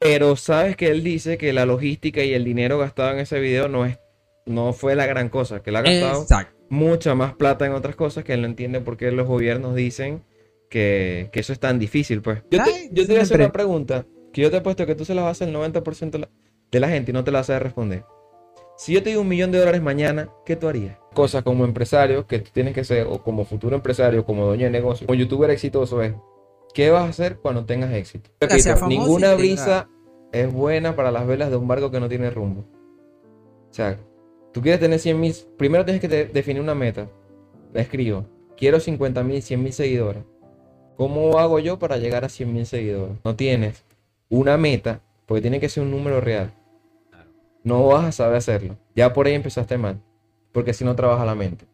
[0.00, 3.68] Pero sabes que él dice que la logística y el dinero gastado en ese video
[3.68, 3.98] no es,
[4.46, 6.56] no fue la gran cosa, que él ha gastado Exacto.
[6.70, 10.24] mucha más plata en otras cosas que él no entiende por qué los gobiernos dicen
[10.70, 12.42] que, que eso es tan difícil, pues.
[12.50, 14.94] Yo te, yo te voy a hacer una pregunta que yo te he puesto que
[14.94, 16.30] tú se la vas a hacer el 90% de la,
[16.70, 18.04] de la gente y no te la vas a responder.
[18.78, 20.96] Si yo te digo un millón de dólares mañana, ¿qué tú harías?
[21.12, 24.70] Cosas como empresario que tú tienes que ser, o como futuro empresario, como dueño de
[24.70, 26.14] negocio, como youtuber exitoso es,
[26.74, 28.30] ¿qué vas a hacer cuando tengas éxito?
[28.40, 28.56] Repito,
[28.88, 29.88] ninguna brisa
[30.32, 32.64] es buena para las velas de un barco que no tiene rumbo.
[33.70, 33.96] O sea,
[34.52, 37.08] tú quieres tener 100 mil, primero tienes que te- definir una meta.
[37.72, 38.24] La escribo.
[38.56, 40.22] Quiero 50 mil, 100 mil seguidores.
[40.96, 43.16] ¿Cómo hago yo para llegar a 100 mil seguidores?
[43.24, 43.84] No tienes
[44.28, 46.52] una meta, porque tiene que ser un número real.
[47.62, 48.76] No vas a saber hacerlo.
[48.94, 50.00] Ya por ahí empezaste mal.
[50.52, 51.64] Porque si no trabaja la mente.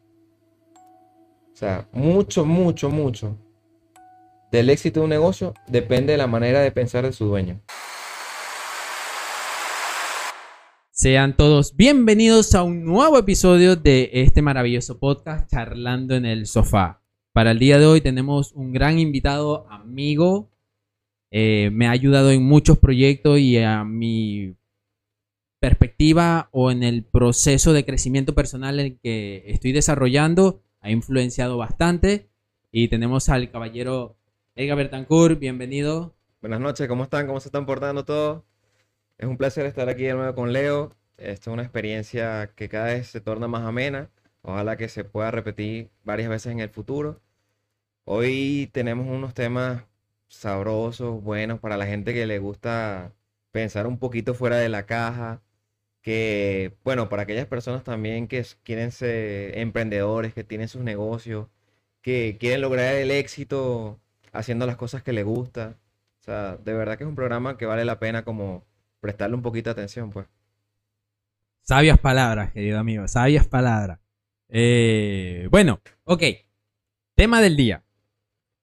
[1.53, 3.35] O sea, mucho, mucho, mucho
[4.51, 7.61] del éxito de un negocio depende de la manera de pensar de su dueño.
[10.91, 17.03] Sean todos bienvenidos a un nuevo episodio de este maravilloso podcast Charlando en el Sofá.
[17.33, 20.49] Para el día de hoy tenemos un gran invitado, amigo.
[21.29, 24.55] Eh, me ha ayudado en muchos proyectos y a mi
[25.59, 30.63] perspectiva o en el proceso de crecimiento personal en que estoy desarrollando.
[30.79, 32.31] Ha influenciado bastante.
[32.71, 34.17] Y tenemos al caballero
[34.59, 35.37] Edgar Bertancourt.
[35.39, 36.15] Bienvenido.
[36.41, 37.27] Buenas noches, ¿cómo están?
[37.27, 38.43] ¿Cómo se están portando todos?
[39.19, 40.95] Es un placer estar aquí de nuevo con Leo.
[41.17, 44.09] Esto es una experiencia que cada vez se torna más amena.
[44.41, 47.21] Ojalá que se pueda repetir varias veces en el futuro.
[48.05, 49.85] Hoy tenemos unos temas
[50.27, 53.13] sabrosos, buenos para la gente que le gusta
[53.51, 55.43] pensar un poquito fuera de la caja.
[56.01, 61.47] Que, bueno, para aquellas personas también que quieren ser emprendedores, que tienen sus negocios,
[62.01, 63.99] que quieren lograr el éxito
[64.37, 65.77] haciendo las cosas que les gusta.
[66.21, 68.65] O sea, de verdad que es un programa que vale la pena como
[68.99, 70.27] prestarle un poquito de atención, pues.
[71.63, 73.99] Sabias palabras, querido amigo, sabias palabras.
[74.49, 76.23] Eh, bueno, ok.
[77.15, 77.83] Tema del día.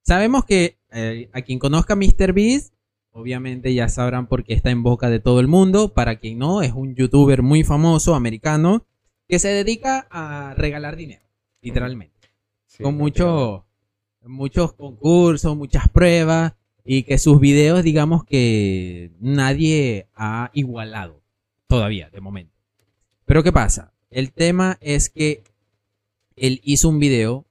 [0.02, 2.72] Sabemos que eh, a quien conozca MrBeast,
[3.10, 5.92] obviamente ya sabrán por qué está en boca de todo el mundo.
[5.92, 8.86] Para quien no, es un youtuber muy famoso, americano,
[9.28, 11.24] que se dedica a regalar dinero,
[11.60, 12.30] literalmente.
[12.66, 13.73] Sí, con prácticamente.
[14.26, 16.54] Muchos concursos, muchas pruebas
[16.84, 21.22] y que sus videos, digamos que nadie ha igualado
[21.66, 22.52] todavía, de momento.
[23.24, 23.92] Pero ¿qué pasa?
[24.10, 25.42] El tema es que
[26.36, 27.46] él hizo un video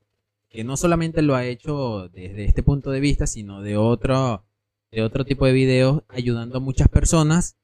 [0.49, 4.43] que no solamente lo ha hecho desde este punto de vista, sino de otro,
[4.91, 7.57] de otro tipo de videos ayudando a muchas personas.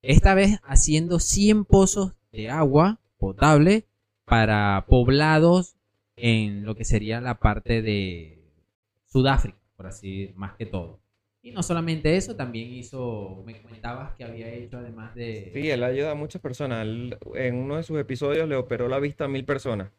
[0.00, 3.86] Esta vez haciendo 100 pozos de agua potable
[4.24, 5.76] para poblados
[6.16, 8.41] en lo que sería la parte de
[9.12, 11.00] Sudáfrica, por así más que todo.
[11.42, 15.50] Y no solamente eso, también hizo, me comentabas que había hecho además de...
[15.52, 16.82] Sí, él ayuda a muchas personas.
[16.82, 19.90] Él, en uno de sus episodios le operó la vista a mil personas.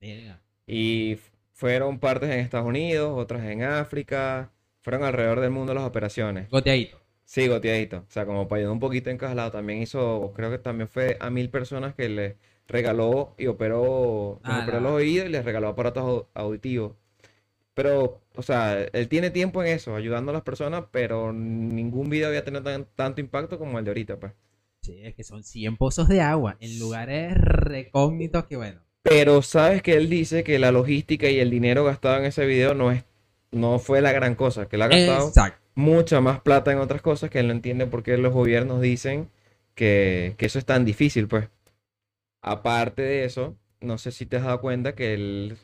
[0.00, 0.40] Verga.
[0.66, 1.18] Y
[1.52, 4.52] fueron partes en Estados Unidos, otras en África.
[4.80, 6.48] Fueron alrededor del mundo las operaciones.
[6.50, 6.98] Goteadito.
[7.24, 7.98] Sí, goteadito.
[7.98, 9.50] O sea, como para ayudar un poquito en cada lado.
[9.50, 12.36] También hizo, creo que también fue a mil personas que le
[12.68, 16.92] regaló y operó, Ah, operó los oídos y les regaló aparatos au- auditivos.
[17.76, 22.28] Pero, o sea, él tiene tiempo en eso, ayudando a las personas, pero ningún video
[22.28, 24.32] había tenido tan- tanto impacto como el de ahorita, pues.
[24.82, 28.80] Sí, es que son 100 pozos de agua en lugares recógnitos que bueno.
[29.02, 32.74] Pero sabes que él dice que la logística y el dinero gastado en ese video
[32.74, 33.04] no es,
[33.52, 35.60] no fue la gran cosa, que él ha gastado Exacto.
[35.74, 39.30] mucha más plata en otras cosas que él no entiende por qué los gobiernos dicen
[39.74, 41.48] que, que eso es tan difícil, pues.
[42.42, 45.58] Aparte de eso, no sé si te has dado cuenta que él,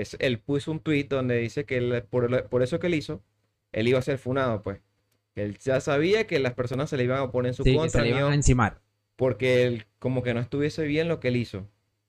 [0.00, 3.22] es, él puso un tweet donde dice que él- por, por eso que él hizo,
[3.72, 4.80] él iba a ser funado, pues.
[5.34, 7.76] Él ya sabía que las personas se le iban a poner en su Sí, que
[7.76, 8.80] contra, se le ni iban a iban- encimar.
[9.16, 11.66] porque él como que no estuviese bien lo que él hizo.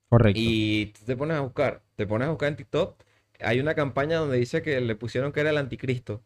[0.10, 0.40] Correcto.
[0.42, 3.04] Y tú te pones a buscar, te pones a buscar en TikTok,
[3.42, 6.22] hay una campaña donde dice que le pusieron que era el anticristo.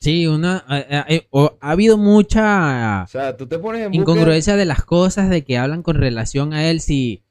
[0.00, 0.64] Sí, una,
[1.08, 5.44] eh, ha habido mucha O sea, tú te pones en incongruencia de las cosas de
[5.44, 6.80] que hablan con relación a él.
[6.80, 7.22] Si,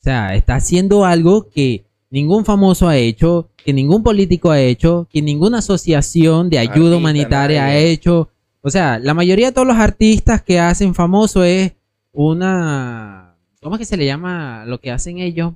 [0.00, 1.84] o sea, está haciendo algo que
[2.14, 6.96] ningún famoso ha hecho, que ningún político ha hecho, que ninguna asociación de ayuda Artista,
[6.96, 8.28] humanitaria ha hecho.
[8.62, 11.72] O sea, la mayoría de todos los artistas que hacen famoso es
[12.12, 13.34] una...
[13.60, 15.54] ¿Cómo es que se le llama lo que hacen ellos?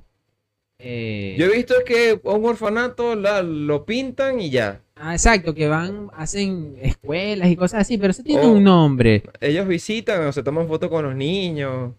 [0.79, 4.81] Eh, Yo he visto que un orfanato la- lo pintan y ya.
[4.95, 8.51] ah, exacto, que van, hacen escuelas y cosas así, pero eso tiene Oh.
[8.51, 9.23] un nombre.
[9.41, 11.93] Ellos visitan o se toman fotos con los niños.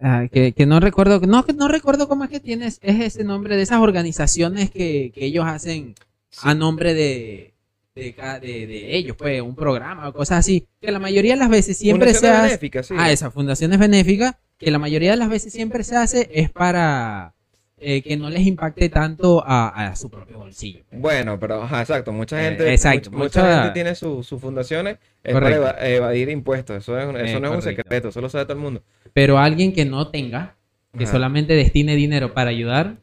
[0.00, 3.24] Ah, que, que no recuerdo, no, que no recuerdo cómo es que tienes, es ese
[3.24, 5.94] nombre de esas organizaciones que, que ellos hacen
[6.30, 6.40] Sí.
[6.44, 7.54] a nombre de,
[7.94, 8.12] de,
[8.42, 11.76] de, de ellos, pues, un programa o cosas así, que la mayoría de las veces
[11.78, 12.58] siempre se hace...
[12.82, 12.94] sí.
[12.96, 17.34] Ah, esas fundaciones benéficas, que la mayoría de las veces siempre se hace es para
[17.80, 20.80] eh, que no les impacte tanto a, a su propio bolsillo.
[20.92, 24.40] Bueno, pero ajá, exacto, mucha Eh, gente, exacto, mucha, mucha mucha- gente tiene su- sus
[24.40, 27.82] fundaciones es para eva- evadir impuestos, eso, es un- eso Eh, no es un correcto.
[27.84, 28.82] secreto, eso lo sabe todo el mundo.
[29.12, 30.56] Pero alguien que no tenga,
[30.96, 31.12] que Ajá.
[31.12, 32.98] solamente destine dinero para ayudar,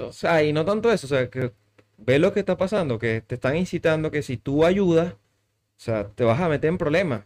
[0.00, 1.52] o sea, y no tanto eso, o sea, que
[1.98, 5.16] ve lo que está pasando, que te están incitando que si tú ayudas, o
[5.76, 7.24] sea, te vas a meter en problemas.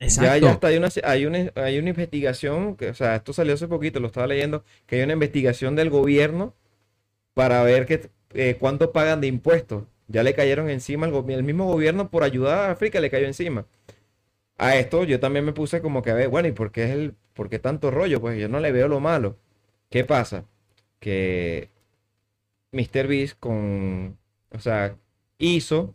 [0.00, 0.46] Ya, exacto.
[0.46, 3.68] ya está, hay una, hay una, hay una investigación, que, o sea, esto salió hace
[3.68, 6.54] poquito, lo estaba leyendo, que hay una investigación del gobierno
[7.34, 9.84] para ver que, eh, cuánto pagan de impuestos.
[10.08, 13.66] Ya le cayeron encima gobierno, el mismo gobierno por ayudar a África le cayó encima.
[14.58, 16.90] A esto yo también me puse como que a ver, bueno, ¿y por qué es
[16.90, 18.20] el, por qué tanto rollo?
[18.20, 19.36] Pues yo no le veo lo malo.
[19.90, 20.44] ¿Qué pasa?
[21.00, 21.70] Que
[22.72, 23.06] Mr.
[23.08, 24.18] Beast con,
[24.50, 24.96] o sea,
[25.38, 25.94] hizo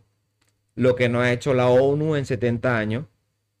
[0.74, 3.06] lo que no ha hecho la ONU en 70 años,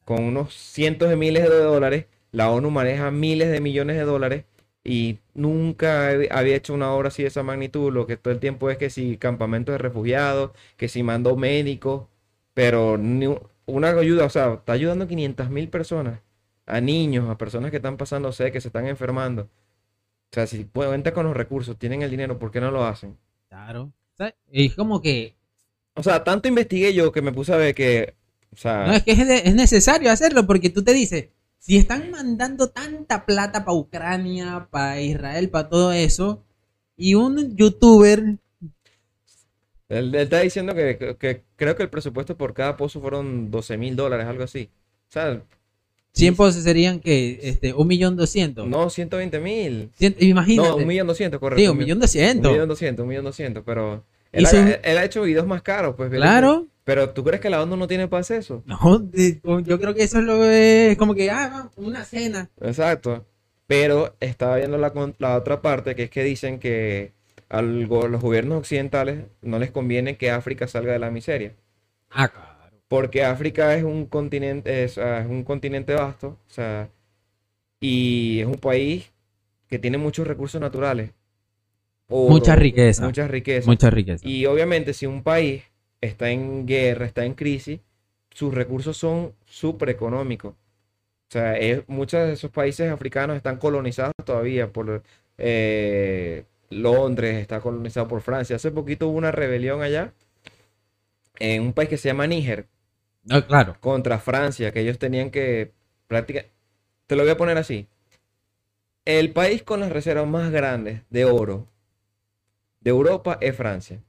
[0.04, 2.06] con unos cientos de miles de dólares.
[2.32, 4.44] La ONU maneja miles de millones de dólares
[4.84, 7.92] y nunca hab- había hecho una obra así de esa magnitud.
[7.92, 12.08] Lo que todo el tiempo es que si campamentos de refugiados, que si mandó médicos,
[12.54, 12.94] pero
[13.66, 16.20] una ayuda, o sea, está ayudando a 500 mil personas,
[16.68, 19.42] a niños, a personas que están pasando sed, que se están enfermando.
[19.44, 23.18] O sea, si cuentan con los recursos, tienen el dinero, ¿por qué no lo hacen?
[23.48, 23.82] Claro.
[24.14, 25.34] O sea, Es como que
[25.94, 28.14] O sea, tanto investigué yo que me puse a ver que,
[28.52, 31.28] o sea, No, es que es, de- es necesario hacerlo porque tú te dices,
[31.58, 36.44] si están mandando tanta plata para Ucrania, para Israel, para todo eso,
[36.96, 38.38] y un youtuber,
[39.88, 43.50] Él, él está diciendo que, que- que creo que el presupuesto por cada pozo fueron
[43.50, 44.70] 12 mil dólares, algo así.
[45.08, 45.42] O sea,
[46.18, 48.66] 100 pesos serían que, este, un millón doscientos.
[48.68, 49.90] no 120 mil.
[50.18, 50.68] Imagínate.
[50.68, 51.60] No, un millón doscientos, correcto.
[51.62, 52.46] Sí, un millón doscientos.
[52.50, 56.10] Un millón doscientos, un millón doscientos, pero él, ha, él- hecho videos más caros, pues.
[56.10, 56.66] Claro.
[56.84, 58.62] Pero ¿tú crees que la ONU no tiene para hacer eso?
[58.64, 62.48] No, yo creo que eso es lo es como que, ah, una cena.
[62.62, 63.26] Exacto.
[63.66, 67.12] Pero estaba viendo la, con- la otra parte, que es que dicen que
[67.50, 67.88] a los
[68.20, 71.52] gobiernos occidentales no les conviene que África salga de la miseria.
[72.10, 72.47] Ah, claro.
[72.88, 76.88] Porque África es un continente, es, ah, es un continente vasto, o sea,
[77.80, 79.12] y es un país
[79.68, 81.10] que tiene muchos recursos naturales.
[82.08, 83.04] Oro, Mucha riqueza.
[83.04, 83.66] Muchas riquezas.
[83.66, 84.26] Mucha riqueza.
[84.26, 85.62] Y obviamente si un país
[86.00, 87.80] está en guerra, está en crisis,
[88.30, 90.52] sus recursos son súper económicos.
[90.54, 95.02] O sea, es- muchos de esos países africanos están colonizados todavía por
[95.36, 98.56] eh, Londres, está colonizado por Francia.
[98.56, 100.12] Hace poquito hubo una rebelión allá
[101.38, 102.66] en un país que se llama Níger
[103.46, 103.76] Claro.
[103.80, 105.72] contra Francia, que ellos tenían que
[106.06, 106.46] practicar.
[107.06, 107.86] Te lo voy a poner así.
[109.04, 111.66] El país con las reservas más grandes de oro
[112.80, 114.00] de Europa es Francia.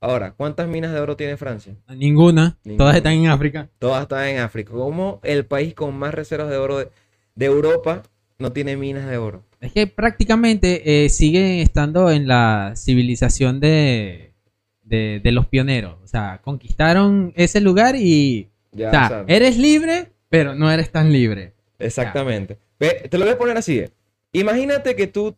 [0.00, 1.74] Ahora, ¿cuántas minas de oro tiene Francia?
[1.88, 2.58] Ninguna.
[2.62, 2.76] Ninguna.
[2.76, 3.70] Todas están en África.
[3.78, 4.72] Todas están en África.
[4.72, 6.88] ¿Cómo el país con más reservas de oro de,
[7.34, 8.02] de Europa
[8.38, 9.42] no tiene minas de oro?
[9.60, 14.34] Es que prácticamente eh, siguen estando en la civilización de,
[14.82, 15.96] de, de los pioneros.
[16.04, 18.50] O sea, conquistaron ese lugar y...
[18.74, 21.52] Ya, o sea, o sea, eres libre, pero no eres tan libre.
[21.78, 22.58] exactamente.
[22.78, 23.84] Ve, te lo voy a poner así.
[24.32, 25.36] Imagínate que tú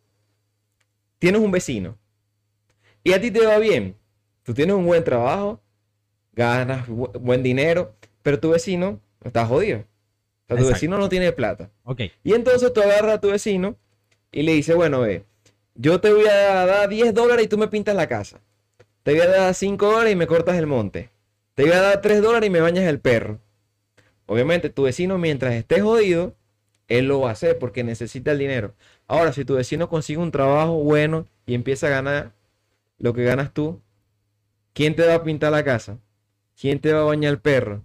[1.19, 1.97] tienes un vecino
[3.03, 3.95] y a ti te va bien.
[4.43, 5.61] Tú tienes un buen trabajo,
[6.33, 7.93] ganas bu- buen dinero,
[8.23, 9.79] pero tu vecino está jodido.
[9.79, 9.83] O
[10.47, 11.69] sea, tu vecino no tiene plata.
[11.83, 12.01] Ok.
[12.23, 13.75] Y entonces tú agarras a tu vecino
[14.31, 15.25] y le dices, bueno, ve,
[15.75, 18.39] yo te voy a dar 10 dólares y tú me pintas la casa.
[19.03, 21.09] Te voy a dar 5 dólares y me cortas el monte.
[21.57, 23.39] Te voy a dar 3 dólares y me bañas el perro.
[24.27, 26.35] Obviamente tu vecino mientras esté jodido,
[26.87, 28.75] él lo va a hacer porque necesita el dinero.
[29.07, 32.31] Ahora, si tu vecino consigue un trabajo bueno y empieza a ganar
[32.99, 33.81] lo que ganas tú,
[34.73, 35.97] ¿quién te va a pintar la casa?
[36.61, 37.83] ¿Quién te va a bañar el perro?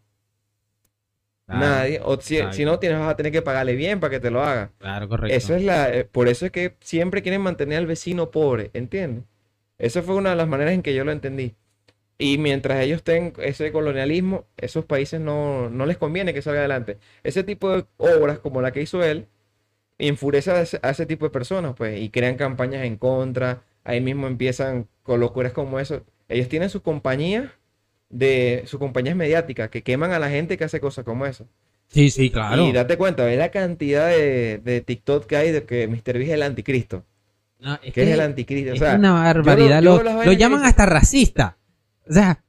[1.47, 2.01] Claro, Nadie.
[2.05, 4.71] O si no, tienes, vas a tener que pagarle bien para que te lo haga.
[4.77, 5.35] Claro, correcto.
[5.35, 9.25] Eso es la, eh, por eso es que siempre quieren mantener al vecino pobre, ¿entiendes?
[9.79, 11.55] Esa fue una de las maneras en que yo lo entendí.
[12.23, 16.99] Y mientras ellos tengan ese colonialismo, esos países no, no les conviene que salga adelante.
[17.25, 19.27] Ese tipo de obras como la que hizo él,
[19.99, 23.65] enfurece a ese, a ese tipo de personas, pues, y crean campañas en contra.
[23.83, 26.05] Ahí mismo empiezan con locuras como eso.
[26.29, 27.51] Ellos tienen sus compañías
[28.09, 31.49] de sus compañías mediáticas que queman a la gente que hace cosas como eso.
[31.89, 32.65] Sí, sí, claro.
[32.65, 36.19] Y date cuenta, ve la cantidad de, de TikTok que hay de que Mr.
[36.19, 37.05] Beast es el anticristo.
[37.59, 38.71] No, es Que es el anticristo.
[38.71, 39.83] O es sea, una barbaridad.
[39.83, 41.57] yo lo las lo que llaman hasta racista.
[42.09, 42.43] O sea,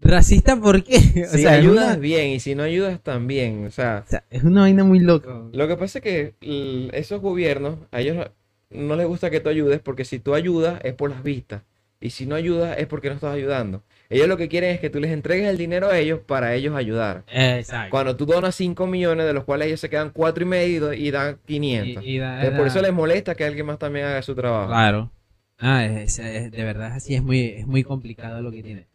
[0.00, 0.96] ¿racista por qué?
[1.28, 3.66] O si sea, ayudas una, bien y si no ayudas también.
[3.66, 5.28] O sea, o sea, es una vaina muy loca.
[5.52, 6.34] lo que pasa es que
[6.92, 8.26] esos gobiernos, a ellos
[8.70, 11.62] no les gusta que tú ayudes porque si tú ayudas es por las vistas.
[12.02, 13.82] Y si no ayudas es porque no estás ayudando.
[14.08, 16.74] Ellos lo que quieren es que tú les entregues el dinero a ellos para ellos
[16.74, 17.24] ayudar.
[17.30, 17.90] Exacto.
[17.90, 21.10] Cuando tú donas 5 millones, de los cuales ellos se quedan cuatro y medio y
[21.10, 22.02] dan 500.
[22.02, 24.68] Y- y da- Entonces, por eso les molesta que alguien más también haga su trabajo.
[24.68, 25.10] Claro.
[25.58, 28.86] Ah, es- es- de verdad así es muy, es muy complicado lo que tiene.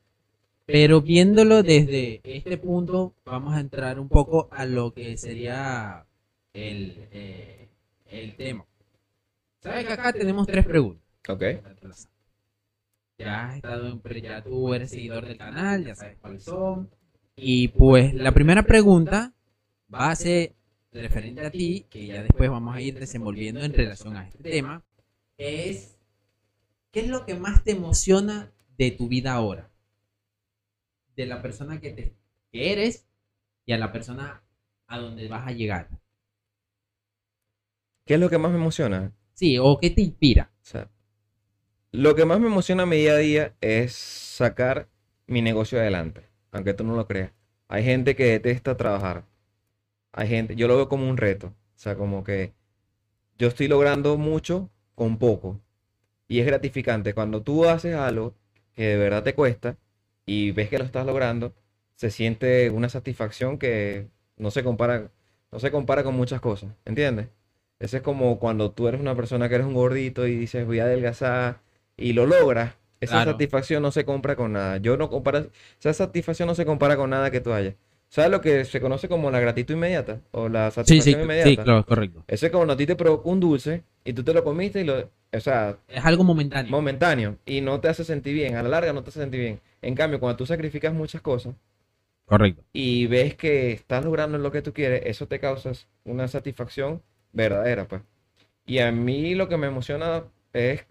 [0.66, 6.06] Pero viéndolo desde este punto, vamos a entrar un poco a lo que sería
[6.54, 7.68] el, eh,
[8.12, 8.66] el tema.
[9.62, 11.04] ¿Sabes que acá tenemos tres preguntas?
[11.30, 11.44] Ok.
[13.18, 16.90] Ya has estado en, pre- ya tú eres seguidor del canal, ya sabes cuáles son.
[17.36, 19.34] Y pues la primera pregunta
[19.94, 20.56] va a ser
[20.92, 24.84] referente a ti, que ya después vamos a ir desenvolviendo en relación a este tema,
[25.38, 25.98] es
[26.92, 29.70] ¿qué es lo que más te emociona de tu vida ahora?
[31.16, 32.16] De la persona que, te,
[32.52, 33.08] que eres
[33.66, 34.44] y a la persona
[34.88, 35.90] a donde vas a llegar.
[38.06, 39.12] ¿Qué es lo que más me emociona?
[39.34, 40.52] Sí, o qué te inspira.
[40.62, 40.90] O sea,
[41.92, 44.90] lo que más me emociona en mi día a día es sacar
[45.28, 47.32] mi negocio adelante, aunque tú no lo creas.
[47.68, 49.26] Hay gente que detesta trabajar.
[50.12, 51.48] Hay gente, yo lo veo como un reto.
[51.48, 52.54] O sea, como que
[53.38, 55.60] yo estoy logrando mucho con poco.
[56.28, 57.14] Y es gratificante.
[57.14, 58.36] Cuando tú haces algo
[58.74, 59.78] que de verdad te cuesta
[60.26, 61.54] y ves que lo estás logrando,
[61.96, 65.10] se siente una satisfacción que no se compara,
[65.52, 66.72] no se compara con muchas cosas.
[66.86, 67.28] ¿Entiendes?
[67.80, 70.80] Ese es como cuando tú eres una persona que eres un gordito y dices voy
[70.80, 71.60] a adelgazar
[71.98, 72.74] y lo logras.
[73.02, 73.32] Esa Claro.
[73.32, 74.78] satisfacción no se compra con nada.
[74.78, 75.46] Yo no compara,
[75.80, 77.76] esa satisfacción no se compara con nada que tú hayas.
[78.10, 80.22] ¿Sabes lo que se conoce como la gratitud inmediata?
[80.32, 81.50] O la Sí, satisfacción sí, inmediata.
[81.50, 82.24] sí, claro, correcto.
[82.28, 84.80] Eso es como cuando a ti te provocó un dulce y tú te lo comiste
[84.82, 86.72] y lo, o sea, Es algo momentáneo.
[86.72, 88.56] momentáneo y no te hace sentir bien.
[88.56, 89.60] A la larga no te hace sentir bien.
[89.86, 91.56] En cambio, cuando tú sacrificas muchas cosas
[92.26, 92.64] Correcto.
[92.74, 95.72] y ves que estás logrando lo que tú quieres, eso te causa
[96.04, 98.02] una satisfacción verdadera, pues.
[98.66, 100.86] Y a mí lo que me emociona es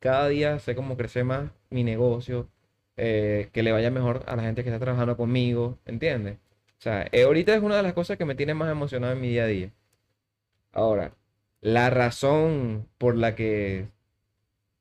[0.00, 2.48] cada día sé cómo crecer más mi negocio,
[2.96, 6.36] eh, que le vaya mejor a la gente que está trabajando conmigo, ¿entiendes?
[6.78, 9.20] O sea, eh, ahorita es una de las cosas que me tiene más emocionado en
[9.22, 9.72] mi día a día.
[10.72, 11.14] Ahora,
[11.62, 13.88] la razón por la que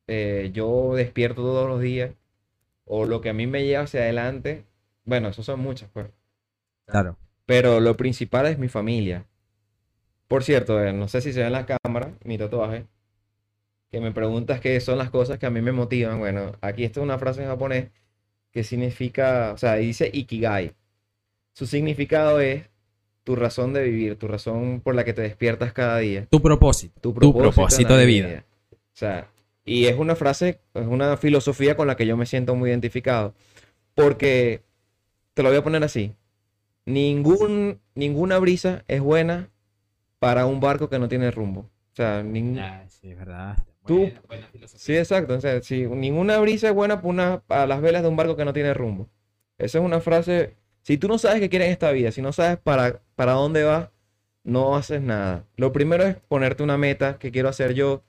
[0.07, 2.11] eh, yo despierto todos los días
[2.95, 4.65] o lo que a mí me lleva hacia adelante,
[5.03, 6.05] bueno, eso son muchas, pues.
[6.85, 7.17] Claro.
[7.47, 9.25] Pero lo principal es mi familia.
[10.27, 12.85] Por cierto, eh, no sé si se ve en la cámara mi tatuaje.
[13.89, 16.19] Que me preguntas qué son las cosas que a mí me motivan.
[16.19, 17.87] Bueno, aquí esta es una frase en japonés
[18.51, 20.75] que significa, o sea, dice Ikigai.
[21.53, 22.69] Su significado es
[23.23, 27.01] tu razón de vivir, tu razón por la que te despiertas cada día, Tu propósito.
[27.01, 28.45] tu propósito, de vida.
[28.71, 29.31] O sea,
[29.65, 33.33] y es una frase, es una filosofía con la que yo me siento muy identificado.
[33.95, 34.63] Porque,
[35.33, 36.13] te lo voy a poner así,
[36.85, 39.49] ningún, ninguna brisa es buena
[40.19, 41.61] para un barco que no tiene rumbo.
[41.61, 43.57] O sea, nin- Ah, sí, es verdad.
[43.85, 44.79] Tú- Buena- buena filosofía.
[44.79, 45.35] sí, exacto.
[45.35, 48.35] O sea, si ninguna brisa es buena para, una, para las velas de un barco
[48.35, 49.09] que no tiene rumbo.
[49.57, 52.31] Esa es una frase, si tú no sabes qué quieres en esta vida, si no
[52.33, 53.89] sabes para, para dónde vas,
[54.43, 55.45] no haces nada.
[55.57, 58.03] Lo primero es ponerte una meta que quiero hacer yo.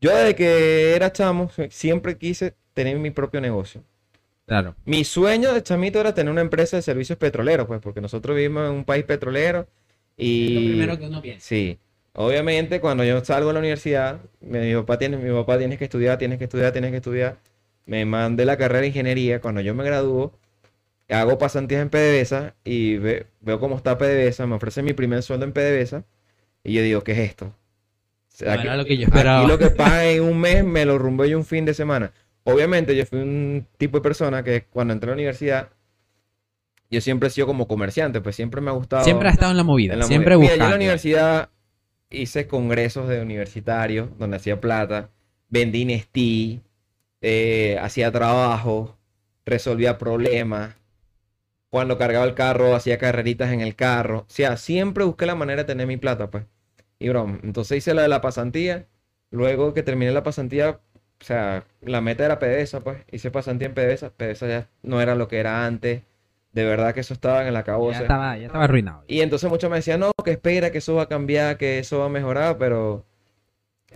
[0.00, 3.82] Yo desde que era chamo, siempre quise tener mi propio negocio.
[4.46, 4.74] Claro.
[4.84, 8.68] Mi sueño de chamito era tener una empresa de servicios petroleros, pues, porque nosotros vivimos
[8.68, 9.66] en un país petrolero
[10.20, 10.54] Es y...
[10.54, 11.46] lo primero que uno piensa.
[11.46, 11.78] Sí.
[12.14, 15.84] Obviamente, cuando yo salgo de la universidad, mi, mi papá tiene, mi papá tienes que
[15.84, 17.38] estudiar, tienes que estudiar, tienes que estudiar.
[17.86, 19.40] Me mandé la carrera de ingeniería.
[19.40, 20.32] Cuando yo me gradúo,
[21.08, 25.44] hago pasantías en PDVSA y ve- veo cómo está PDVSA, me ofrecen mi primer sueldo
[25.46, 26.04] en PDVSA
[26.64, 27.54] y yo digo, ¿qué es esto?
[28.38, 29.40] Sea, No aquí- era lo que yo esperaba.
[29.40, 32.12] Aquí lo que pagan en un mes me lo rumbé yo un fin de semana.
[32.44, 35.70] Obviamente yo fui un tipo de persona que cuando entré a la universidad,
[36.88, 39.02] yo siempre he sido como comerciante, pues siempre me ha gustado...
[39.02, 39.94] Siempre ha estado en la movida.
[39.94, 40.52] en la siempre movida.
[40.52, 41.48] Mira, yo en la universidad
[42.10, 45.10] hice congresos de universitarios donde hacía plata,
[45.48, 46.60] vendí Nestí,
[47.20, 48.96] eh, hacía trabajo,
[49.46, 50.76] resolvía problemas.
[51.70, 54.20] Cuando cargaba el carro, hacía carreritas en el carro.
[54.20, 56.44] O sea, siempre busqué la manera de tener mi plata, pues.
[56.98, 58.86] Y broma, entonces hice la de la pasantía.
[59.30, 60.80] Luego que terminé la pasantía,
[61.20, 62.98] o sea, la meta era PDVSA, pues.
[63.12, 64.10] Hice pasantía en PDVSA.
[64.10, 66.02] PDVSA ya no era lo que era antes.
[66.52, 68.00] De verdad que eso estaba en la Ya cabeza.
[68.02, 69.04] estaba, ya estaba arruinado.
[69.06, 71.98] Y entonces muchos me decían, no, que espera, que eso va a cambiar, que eso
[72.00, 73.04] va a mejorar, pero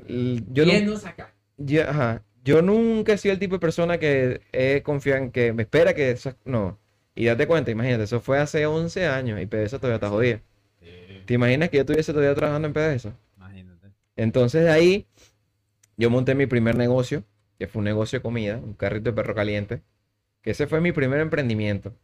[0.06, 1.32] yo, ¿Quién nu- nos saca?
[1.56, 5.52] yo- ajá, yo nunca he sido el tipo de persona que he confiado en que
[5.52, 6.78] me espera que eso, no.
[7.14, 10.40] Y date cuenta, imagínate, eso fue hace 11 años y PDVSA todavía está jodida.
[11.26, 13.16] ¿Te imaginas que yo estuviese todavía trabajando en PDVSA?
[13.36, 13.88] Imagínate.
[14.16, 15.06] Entonces de ahí
[15.96, 17.24] yo monté mi primer negocio,
[17.58, 19.82] que fue un negocio de comida, un carrito de perro caliente,
[20.40, 21.94] que ese fue mi primer emprendimiento,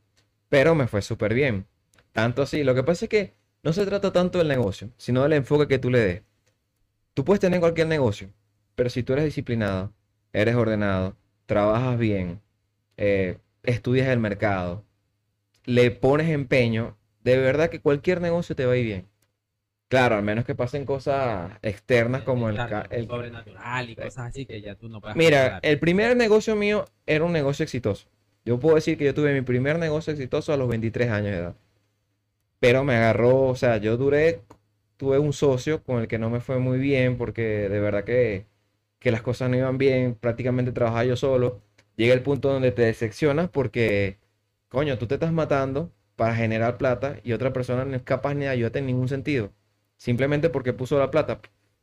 [0.48, 1.66] pero me fue súper bien.
[2.12, 5.32] Tanto así, lo que pasa es que no se trata tanto del negocio, sino del
[5.32, 6.22] enfoque que tú le des.
[7.14, 8.30] Tú puedes tener cualquier negocio,
[8.74, 9.92] pero si tú eres disciplinado,
[10.32, 12.40] eres ordenado, trabajas bien,
[12.96, 14.84] eh, estudias el mercado,
[15.64, 16.96] le pones empeño,
[17.36, 19.08] de verdad que cualquier negocio te va a ir bien.
[19.88, 24.26] Claro, al menos que pasen cosas externas como el, Claro, ca- el- sobrenatural y cosas
[24.28, 28.08] así que ya tú no puedes Mira, el primer negocio mío era un negocio exitoso.
[28.44, 31.38] Yo puedo decir que yo tuve mi primer negocio exitoso a los 23 años de
[31.38, 31.56] edad.
[32.60, 34.42] Pero me agarró, o sea, yo duré,
[34.96, 38.46] tuve un socio con el que no me fue muy bien porque de verdad que,
[38.98, 41.60] que las cosas no iban bien, prácticamente trabajaba yo solo.
[41.96, 44.18] Llega el punto donde te decepcionas porque,
[44.68, 48.40] coño, tú te estás matando para generar plata y otra persona no es capaz ni
[48.40, 49.52] de ayudarte en ningún sentido.
[49.96, 51.40] Simplemente porque puso la plata.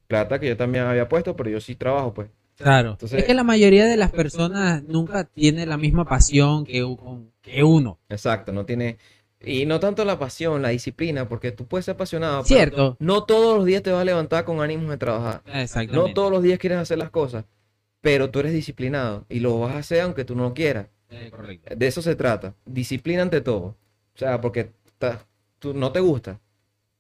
[0.08, 2.28] Plata que yo también había puesto, pero yo sí trabajo, pues.
[2.58, 2.92] Claro.
[2.92, 7.98] Entonces- es que la mayoría de las personas nunca tiene la misma pasión que, uno.
[8.10, 8.98] Exacto, no tiene...
[9.40, 12.98] Y no tanto la pasión, la disciplina, porque tú puedes ser apasionado, pero Cierto.
[13.00, 15.44] no todos los días te vas a levantar con ánimos de trabajar.
[15.46, 16.10] Exactamente.
[16.10, 17.46] No todos los días quieres hacer las cosas,
[18.02, 20.88] pero tú eres disciplinado y lo vas a hacer aunque tú no quieras.
[21.10, 21.74] Eh, correcto.
[21.76, 22.56] De eso se trata.
[22.66, 23.76] Disciplina ante todo.
[24.16, 25.26] O sea, porque ta-
[25.60, 26.40] tú no te gusta.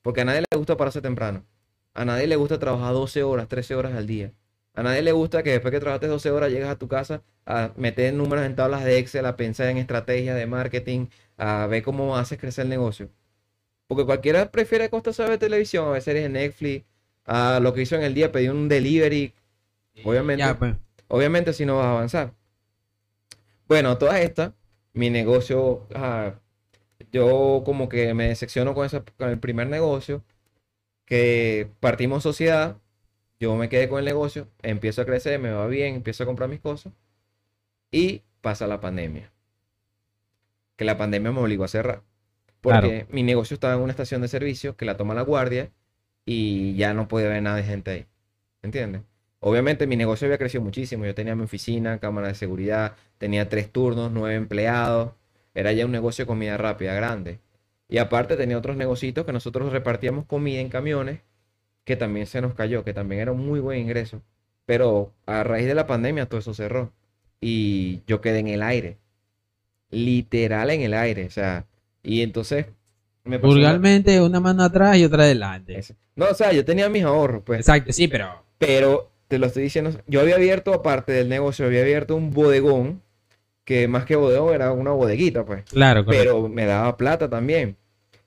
[0.01, 1.43] Porque a nadie le gusta pararse temprano.
[1.93, 4.31] A nadie le gusta trabajar 12 horas, 13 horas al día.
[4.73, 7.71] A nadie le gusta que después que trabajaste 12 horas llegas a tu casa a
[7.77, 11.07] meter números en tablas de Excel, a pensar en estrategias de marketing,
[11.37, 13.09] a ver cómo haces crecer el negocio.
[13.87, 16.85] Porque cualquiera prefiere acostarse a ver televisión, a ver series de Netflix,
[17.25, 19.33] a lo que hizo en el día, pedir un delivery.
[20.03, 20.39] Obviamente.
[20.39, 20.75] Ya, pues.
[21.07, 22.33] Obviamente si no vas a avanzar.
[23.67, 24.53] Bueno, toda esta,
[24.93, 26.39] mi negocio, ajá,
[27.11, 30.23] yo como que me decepciono con, esa, con el primer negocio,
[31.05, 32.77] que partimos sociedad,
[33.39, 36.49] yo me quedé con el negocio, empiezo a crecer, me va bien, empiezo a comprar
[36.49, 36.93] mis cosas
[37.91, 39.31] y pasa la pandemia.
[40.77, 42.01] Que la pandemia me obligó a cerrar.
[42.61, 45.71] Porque mi negocio estaba en una estación de servicio que la toma la guardia
[46.25, 48.05] y ya no podía haber nada de gente ahí.
[48.63, 49.03] ¿Entiendes?
[49.39, 51.05] Obviamente mi negocio había crecido muchísimo.
[51.05, 55.13] Yo tenía mi oficina, cámara de seguridad, tenía tres turnos, nueve empleados.
[55.55, 57.39] Era ya un negocio de comida rápida grande.
[57.89, 61.21] Y aparte tenía otros negocios que nosotros repartíamos comida en camiones,
[61.83, 64.21] que también se nos cayó, que también era un muy buen ingreso.
[64.65, 66.91] Pero a raíz de la pandemia todo eso cerró.
[67.41, 68.97] Y yo quedé en el aire.
[69.91, 71.25] Literal en el aire.
[71.25, 71.65] O sea,
[72.03, 72.65] y entonces
[73.23, 75.77] me una- Vulgarmente, una mano atrás y otra adelante.
[75.77, 75.93] Eso.
[76.15, 77.59] No, o sea, yo tenía mis ahorros, pues.
[77.59, 78.43] Exacto, sí, pero.
[78.57, 83.01] Pero te lo estoy diciendo, yo había abierto, aparte del negocio, había abierto un bodegón,
[83.65, 85.65] que más que bodegón era una bodeguita, pues.
[85.65, 86.25] Claro, correcto.
[86.25, 87.77] Pero me daba plata también.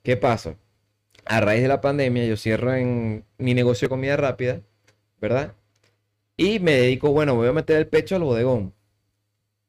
[0.03, 0.57] ¿Qué pasa?
[1.27, 4.61] A raíz de la pandemia, yo cierro en mi negocio de comida rápida,
[5.21, 5.55] ¿verdad?
[6.37, 8.75] Y me dedico, bueno, voy a meter el pecho al bodegón.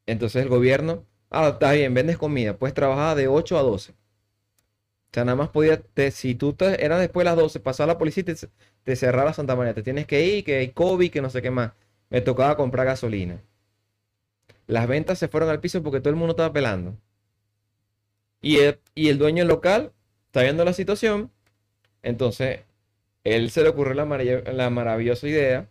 [0.06, 3.94] Entonces el gobierno, ah, está bien, vendes comida, puedes trabajar de 8 a 12.
[3.94, 7.94] O sea, nada más podía, te- si tú te, eras después de las 12, pasaba
[7.94, 8.36] la policía y te,
[8.84, 11.50] te cerraba Santa María, te tienes que ir, que hay COVID, que no sé qué
[11.52, 11.72] más.
[12.10, 13.42] Me tocaba comprar gasolina.
[14.70, 16.96] Las ventas se fueron al piso porque todo el mundo estaba pelando.
[18.42, 19.92] Y el, y el dueño local
[20.28, 21.32] está viendo la situación.
[22.04, 22.62] Entonces,
[23.24, 25.68] él se le ocurrió la, marav- la maravillosa idea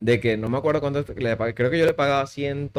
[0.00, 1.54] de que no me acuerdo cuánto le pagué.
[1.54, 2.70] Creo que yo le pagaba 100,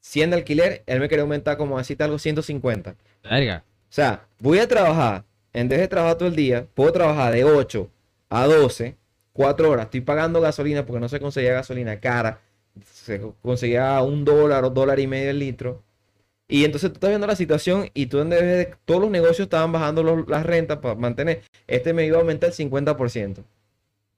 [0.00, 0.82] 100 de alquiler.
[0.86, 2.96] Él me quería aumentar como así algo 150.
[3.24, 3.64] Verga.
[3.88, 7.44] O sea, voy a trabajar, en vez de trabajar todo el día, puedo trabajar de
[7.44, 7.90] 8
[8.28, 8.96] a 12,
[9.32, 9.86] 4 horas.
[9.86, 12.40] Estoy pagando gasolina porque no se conseguía gasolina cara.
[13.04, 15.82] Se conseguía un dólar o dólar y medio el litro.
[16.48, 19.40] Y entonces tú estás viendo la situación y tú en vez de todos los negocios
[19.46, 21.42] estaban bajando los- las rentas para mantener.
[21.66, 23.44] Este me iba a aumentar el 50%.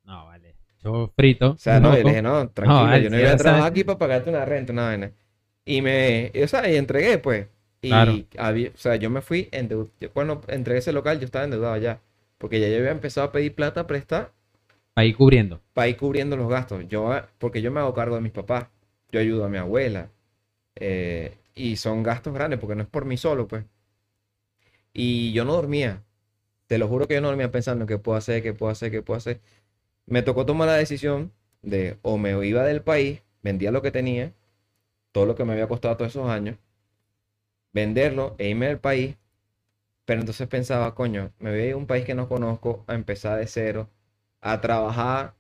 [0.05, 0.55] No, vale.
[0.83, 1.53] Yo frito.
[1.53, 3.85] O sea, no, yo le dije, no, tranquilo, vale, yo no iba a trabajar aquí
[3.85, 5.12] para pagarte una renta, una vaina.
[5.64, 7.47] Y me, o sea, y entregué, pues.
[7.83, 8.14] Y Claro.
[8.38, 11.77] había- o sea, yo me fui, endeu- yo cuando entregué ese local, yo estaba endeudado
[11.77, 12.01] ya.
[12.38, 14.33] Porque ya yo había empezado a pedir plata prestar
[14.94, 15.61] Para ir cubriendo.
[15.72, 16.87] para ir cubriendo los gastos.
[16.88, 18.68] Yo, porque yo me hago cargo de mis papás.
[19.11, 20.11] Yo ayudo a mi abuela.
[20.76, 23.64] eh, y son gastos grandes porque no es por mí solo, pues.
[24.92, 26.02] Y yo no dormía.
[26.68, 29.02] Te lo juro que yo no dormía pensando qué puedo hacer, qué puedo hacer, qué
[29.02, 29.40] puedo hacer.
[30.07, 34.35] Me tocó tomar la decisión de o me iba del país, vendía lo que tenía,
[35.12, 36.59] todo lo que me había costado todos esos años,
[37.72, 39.16] venderlo e irme del país.
[40.07, 42.94] Pero entonces pensaba, coño, me voy a ir a un país que no conozco, a
[42.94, 43.88] empezar de cero,
[44.42, 45.35] a trabajar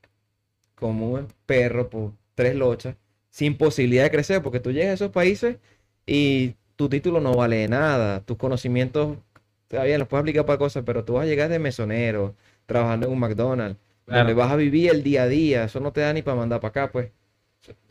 [0.74, 2.96] como un perro por tres lochas,
[3.30, 5.58] sin posibilidad de crecer, porque tú llegas a esos países
[6.06, 9.18] y tu título no vale nada, tus conocimientos,
[9.64, 12.34] está bien, los puedes aplicar para cosas, pero tú vas a llegar de mesonero,
[12.66, 14.36] trabajando en un McDonald's, donde Claro.
[14.36, 16.70] vas a vivir el día a día, eso no te da ni para mandar para
[16.70, 17.10] acá, pues.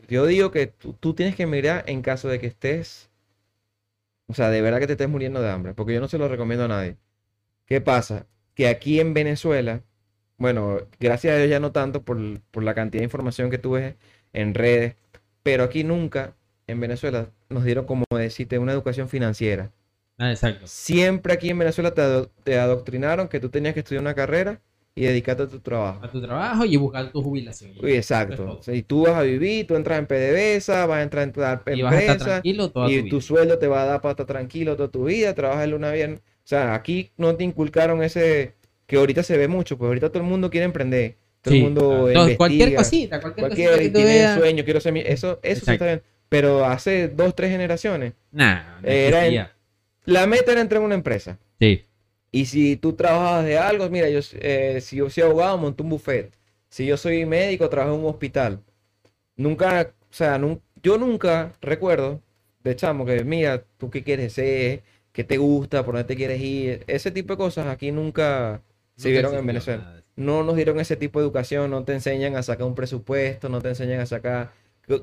[0.08, 3.10] Yo digo que tú, tú tienes que emigrar en caso de que estés,
[4.26, 6.28] o sea, de verdad que te estés muriendo de hambre, porque yo no se lo
[6.28, 6.96] recomiendo a nadie.
[7.66, 8.26] ¿Qué pasa?
[8.54, 9.82] Que aquí en Venezuela,
[10.38, 12.18] bueno, gracias a Dios ya no tanto por,
[12.50, 13.96] por la cantidad de información que tuve
[14.32, 14.96] en redes,
[15.42, 16.34] pero aquí nunca,
[16.66, 19.70] en Venezuela, nos dieron, como decirte, una educación financiera.
[20.18, 20.66] Ah, exacto.
[20.66, 24.60] Siempre aquí en Venezuela te, ado- te adoctrinaron que tú tenías que estudiar una carrera
[24.94, 26.04] y dedicarte a tu trabajo.
[26.04, 27.72] A tu trabajo y buscar tu jubilación.
[27.82, 28.60] Uy, exacto.
[28.68, 31.82] Y tú vas a vivir, tú entras en PDVSA, vas a entrar en tal y
[31.82, 33.26] vas a estar empresa tranquilo toda y tu tu vida.
[33.26, 35.92] sueldo te va a dar para estar tranquilo toda tu vida, trabajas el lunes a
[35.94, 36.20] viernes.
[36.20, 38.54] O sea, aquí no te inculcaron ese
[38.92, 41.16] que ahorita se ve mucho, pues ahorita todo el mundo quiere emprender.
[41.40, 42.08] Todo Sí, el mundo.
[42.08, 44.38] Entonces, cualquier cosita, cualquier, cualquiera cosita y que tú tiene veas.
[44.38, 45.00] sueño, quiero ser mi...
[45.00, 46.02] Eso, eso sí está bien.
[46.28, 49.48] Pero hace dos, tres generaciones, Nah, no Era en-
[50.04, 51.38] la meta era entrar en una empresa.
[51.58, 51.84] Sí.
[52.30, 55.88] Y si tú trabajabas de algo, mira, yo, eh, si yo soy abogado, monto un
[55.90, 56.32] buffet.
[56.68, 58.60] Si yo soy médico, trabajo en un hospital.
[59.36, 62.20] Nunca, o sea, nun- yo nunca recuerdo
[62.62, 66.40] de chamo que, mira, tú qué quieres ser, qué te gusta, por dónde te quieres
[66.40, 66.84] ir.
[66.86, 68.60] Ese tipo de cosas aquí nunca
[68.96, 69.82] se vieron en Venezuela.
[69.84, 70.02] nada.
[70.16, 73.60] No nos dieron ese tipo de educación, no te enseñan a sacar un presupuesto, no
[73.62, 74.52] te enseñan a sacar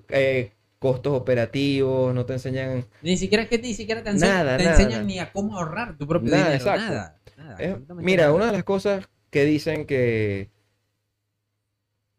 [0.09, 4.63] eh, costos operativos, no te enseñan Ni siquiera que ni siquiera te, enseñan, Nada, te
[4.65, 6.71] nada, enseñan ni a cómo ahorrar tu propio Nada, dinero.
[6.71, 7.15] exacto.
[7.37, 7.57] Nada.
[7.59, 10.49] Es- mira, una de las cosas que dicen que,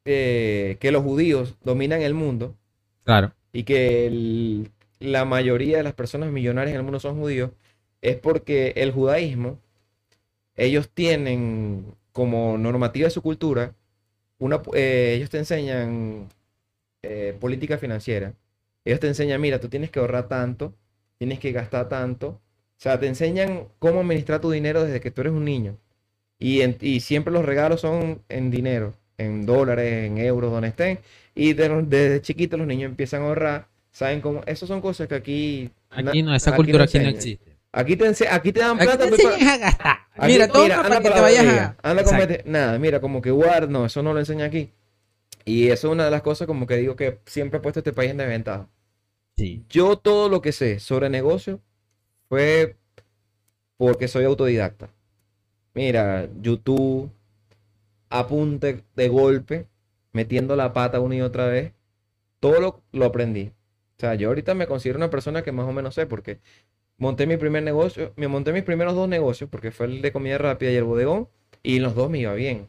[0.04, 2.56] eh, que los judíos dominan el mundo
[3.04, 3.32] Claro.
[3.52, 7.50] y que el- la mayoría de las personas millonarias en el mundo son judíos
[8.02, 9.58] es porque el judaísmo,
[10.66, 13.74] ellos tienen como normativa de su cultura,
[14.38, 16.28] una, eh, ellos te enseñan
[17.02, 18.34] eh, política financiera.
[18.84, 20.74] Ellos te enseñan, mira, tú tienes que ahorrar tanto,
[21.18, 22.28] tienes que gastar tanto.
[22.30, 25.76] O sea, te enseñan cómo administrar tu dinero desde que tú eres un niño.
[26.38, 31.00] Y, en- y siempre los regalos son en dinero, en dólares, en euros, donde estén.
[31.34, 33.68] Y de desde chiquitos los niños empiezan a ahorrar.
[33.92, 34.42] ¿Saben cómo?
[34.46, 35.70] Esas son cosas que aquí...
[35.90, 37.49] Aquí no, esa aquí cultura aquí no existe.
[37.72, 39.04] Aquí te, aquí te dan Aquí plata.
[39.04, 39.98] te pues, a gastar.
[40.16, 41.76] Aquí, mira, todo para que te vayas a.
[41.82, 44.70] anda comerte- Nada, mira, como que guarda, no, eso no lo enseña aquí.
[45.44, 47.92] Y eso es una de las cosas como que digo que siempre he puesto este
[47.92, 48.68] país en desventaja.
[49.36, 49.64] Sí.
[49.68, 51.60] Yo todo lo que sé sobre negocio
[52.28, 52.76] fue
[53.76, 54.90] porque soy autodidacta.
[55.74, 57.10] Mira, YouTube,
[58.08, 59.66] apunte de golpe,
[60.12, 61.72] metiendo la pata una y otra vez,
[62.40, 63.52] todo lo, lo aprendí.
[63.96, 66.40] O sea, yo ahorita me considero una persona que más o menos sé porque
[67.00, 70.38] monté mi primer negocio, me monté mis primeros dos negocios porque fue el de comida
[70.38, 71.28] rápida y el bodegón
[71.62, 72.68] y en los dos me iba bien.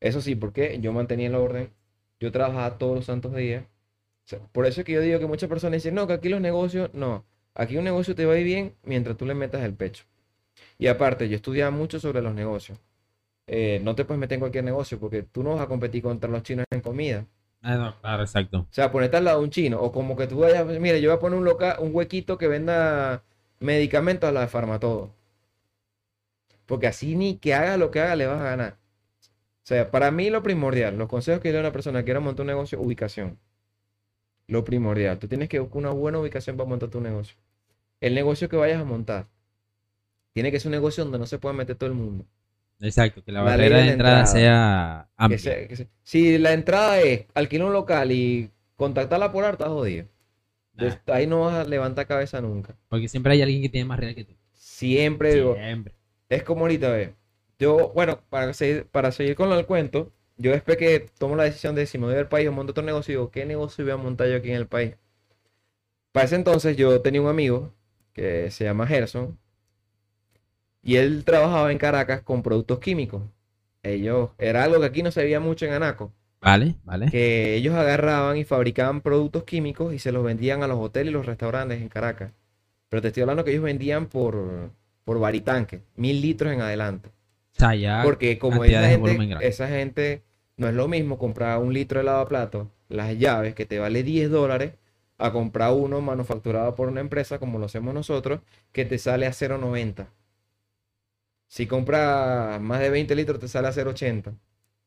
[0.00, 1.70] Eso sí, porque yo mantenía el orden,
[2.20, 3.64] yo trabajaba todos los santos días.
[4.26, 6.28] O sea, por eso es que yo digo que muchas personas dicen, no, que aquí
[6.28, 9.62] los negocios, no, aquí un negocio te va a ir bien mientras tú le metas
[9.62, 10.04] el pecho.
[10.78, 12.78] Y aparte, yo estudiaba mucho sobre los negocios.
[13.46, 16.30] Eh, no te puedes meter en cualquier negocio porque tú no vas a competir contra
[16.30, 17.26] los chinos en comida.
[17.60, 18.60] Ah, no, claro, exacto.
[18.60, 19.80] O sea, ponerte al lado de un chino.
[19.80, 22.48] O como que tú vayas, mira, yo voy a poner un loca, un huequito que
[22.48, 23.22] venda
[23.64, 25.14] medicamentos a la de Farmatodo.
[26.66, 28.78] Porque así ni que haga lo que haga, le vas a ganar.
[29.64, 32.04] O sea, para mí lo primordial, los consejos que le doy a una persona que
[32.06, 33.38] quiera montar un negocio, ubicación.
[34.46, 35.18] Lo primordial.
[35.18, 37.36] Tú tienes que buscar una buena ubicación para montar tu negocio.
[38.00, 39.26] El negocio que vayas a montar
[40.34, 42.26] tiene que ser un negocio donde no se pueda meter todo el mundo.
[42.80, 44.26] Exacto, que la barrera de de la entrada entrada.
[44.26, 45.68] sea Que amplia.
[45.68, 50.06] que si la entrada es alquilar un local y contactarla por estás jodido.
[50.76, 52.76] Nah, ahí no vas a levantar cabeza nunca.
[52.88, 54.34] porque siempre hay alguien que tiene más real que tú.
[54.52, 55.94] Siempre digo, Siempre.
[56.28, 57.14] es como ahorita, ve.
[57.58, 61.74] Yo, bueno, para seguir, para seguir con del cuento, yo después que tomo la decisión
[61.74, 63.96] de si me voy del país o monto otro negocio, digo, ¿qué negocio voy a
[63.96, 64.96] montar yo aquí en el país?
[66.12, 67.74] Para ese entonces yo tenía un amigo
[68.14, 69.38] que se llama Gerson
[70.82, 73.22] y él trabajaba en Caracas con productos químicos.
[73.82, 76.12] Ellos, era algo que aquí no se veía mucho en Anaco.
[76.44, 77.10] Vale, vale.
[77.10, 81.14] que ellos agarraban y fabricaban productos químicos y se los vendían a los hoteles y
[81.14, 82.32] los restaurantes en Caracas.
[82.88, 84.70] Pero te estoy hablando que ellos vendían por,
[85.04, 87.08] por varitanque, mil litros en adelante.
[87.08, 90.22] O sea, ya Porque como esa gente, esa gente
[90.56, 94.30] no es lo mismo comprar un litro de lavaplatos, las llaves, que te vale 10
[94.30, 94.74] dólares,
[95.18, 98.40] a comprar uno manufacturado por una empresa como lo hacemos nosotros,
[98.72, 100.08] que te sale a 0.90.
[101.48, 104.34] Si compras más de 20 litros, te sale a 0.80.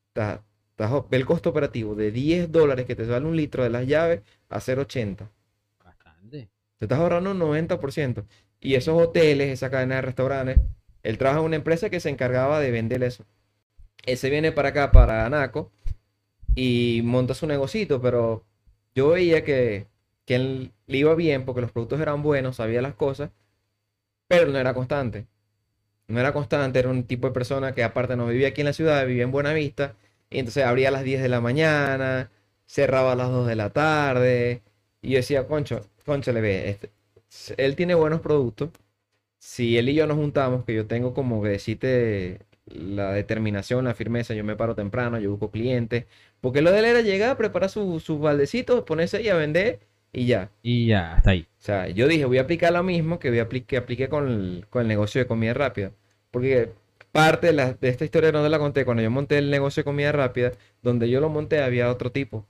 [0.08, 0.42] Está-
[0.78, 4.22] Ve el costo operativo de 10 dólares que te sale un litro de las llaves
[4.48, 5.28] a 0.80.
[5.84, 6.48] Bastante.
[6.78, 8.24] Te estás ahorrando un 90%.
[8.60, 10.60] Y esos hoteles, esa cadena de restaurantes,
[11.02, 13.24] él trabaja en una empresa que se encargaba de vender eso.
[14.06, 15.72] Él se viene para acá, para Anaco,
[16.54, 18.44] y monta su negocito, pero
[18.94, 19.86] yo veía que,
[20.24, 23.30] que él le iba bien porque los productos eran buenos, sabía las cosas,
[24.28, 25.26] pero no era constante.
[26.08, 28.72] No era constante, era un tipo de persona que aparte no vivía aquí en la
[28.72, 29.94] ciudad, vivía en Buenavista,
[30.30, 32.30] y entonces abría a las 10 de la mañana,
[32.66, 34.62] cerraba a las 2 de la tarde,
[35.02, 36.90] y yo decía, concho, concho, le ve, este,
[37.56, 38.70] él tiene buenos productos.
[39.38, 43.94] Si él y yo nos juntamos, que yo tengo como que decirte la determinación, la
[43.94, 44.34] firmeza.
[44.34, 46.06] Yo me paro temprano, yo busco clientes.
[46.40, 49.80] Porque lo de él era llegar, preparar sus su baldecitos, ponerse ahí a vender
[50.12, 50.50] y ya.
[50.62, 51.46] Y ya, hasta ahí.
[51.60, 54.08] O sea, yo dije, voy a aplicar lo mismo que, voy a apli- que apliqué
[54.08, 55.92] con el, con el negocio de comida rápida.
[56.30, 56.72] Porque
[57.12, 58.84] parte de, la- esta historia no te la conté.
[58.84, 62.46] Cuando yo monté el negocio de comida rápida, donde yo lo monté había otro tipo.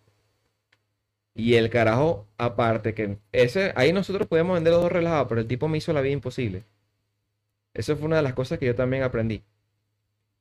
[1.35, 5.47] Y el carajo, aparte que ese, ahí nosotros podíamos vender los dos relajados, pero el
[5.47, 6.65] tipo me hizo la vida imposible.
[7.73, 9.43] Eso fue una de las cosas que yo también aprendí.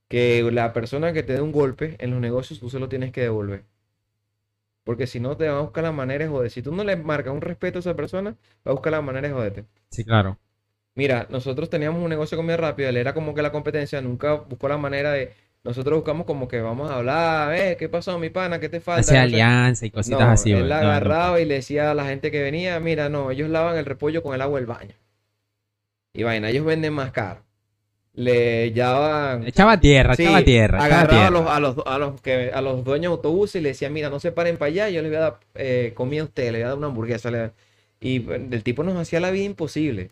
[0.10, 3.14] Que la persona que te dé un golpe en los negocios, tú se lo tienes
[3.14, 3.64] que devolver.
[4.84, 6.50] Porque si no, te va a buscar la manera de joder.
[6.50, 8.32] Si tú no le marcas un respeto a esa persona,
[8.66, 9.66] va a buscar la manera de joderte.
[9.92, 10.40] Sí, claro.
[10.98, 14.34] Mira, nosotros teníamos un negocio de comida rápida, él era como que la competencia, nunca
[14.34, 15.34] buscó la manera de.
[15.64, 18.60] Nosotros buscamos como que vamos a hablar, eh, ¿qué pasó, mi pana?
[18.60, 19.02] ¿Qué te falta?
[19.02, 20.90] Hace alianza y cositas No, así, él la No, no.
[20.90, 24.24] agarraba y le decía a la gente que venía, mira, no, ellos lavan el repollo
[24.24, 24.96] con el agua del baño.
[26.14, 27.44] Y vaina, ellos venden más caro.
[28.14, 29.46] Le llaman...
[29.48, 31.32] Echaba tierra, Sí, echaba tierra, echaba agarraba a tierra.
[31.32, 34.10] los, a los, a los, que, a los dueños de autobuses y le decía, mira,
[34.10, 36.62] no se paren para allá, yo les voy a dar eh, comida a ustedes, les
[36.62, 37.32] voy a dar una hamburguesa.
[37.32, 37.52] le-
[38.02, 40.12] Y bueno, el tipo nos hacía la vida imposible.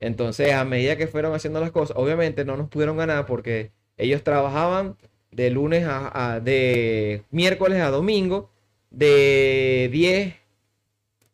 [0.00, 4.22] Entonces, a medida que fueron haciendo las cosas, obviamente no nos pudieron ganar porque ellos
[4.22, 4.96] trabajaban
[5.30, 8.50] de lunes a, a- de miércoles a domingo,
[8.90, 10.34] de 10,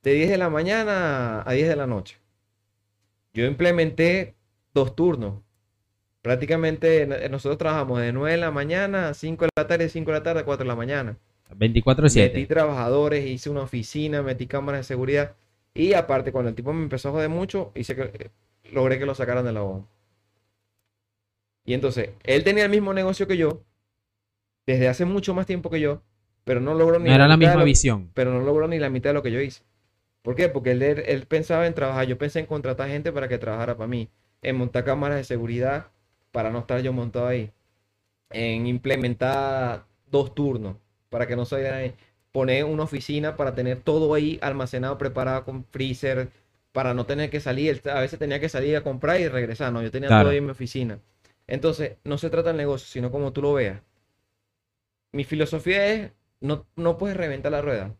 [0.03, 2.19] de 10 de la mañana a 10 de la noche.
[3.35, 4.35] Yo implementé
[4.75, 5.41] dos turnos.
[6.23, 10.19] Prácticamente nosotros trabajamos de 9 de la mañana a 5 de la tarde, 5 de
[10.19, 11.17] la tarde a 4 de la mañana.
[11.51, 12.49] Metí 24-7.
[12.49, 15.33] trabajadores, hice una oficina, metí cámaras de seguridad.
[15.75, 18.31] Y aparte, cuando el tipo me empezó a joder mucho, hice que
[18.71, 19.89] logré que lo sacaran de la bomba.
[21.65, 23.65] Y entonces, él tenía el mismo negocio que yo,
[24.67, 26.03] desde hace mucho más tiempo que yo,
[26.45, 28.11] pero no logró ni No era la mitad de misma lo- visión.
[28.15, 29.63] pero no logró ni la mitad de lo que yo hice.
[30.23, 30.49] ¿Por qué?
[30.49, 33.89] Porque él, él- pensaba en trabajar, yo pensé en contratar gente para que trabajara para
[33.89, 34.09] mí,
[34.43, 35.89] en montar cámaras de seguridad
[36.33, 37.53] para no estar yo montado ahí,
[38.31, 40.77] en implementar dos turnos
[41.11, 41.95] para que no se
[42.33, 46.31] poner una oficina para tener todo ahí almacenado, preparado con freezer,
[46.73, 49.83] para no tener que salir, a veces tenía que salir a comprar y regresar, no,
[49.83, 50.25] yo tenía Claro.
[50.25, 51.01] todo ahí en mi oficina.
[51.47, 53.83] Entonces, no se trata del negocio, sino como tú lo veas.
[55.13, 57.95] Mi filosofía es, no, no puedes reventar la rueda,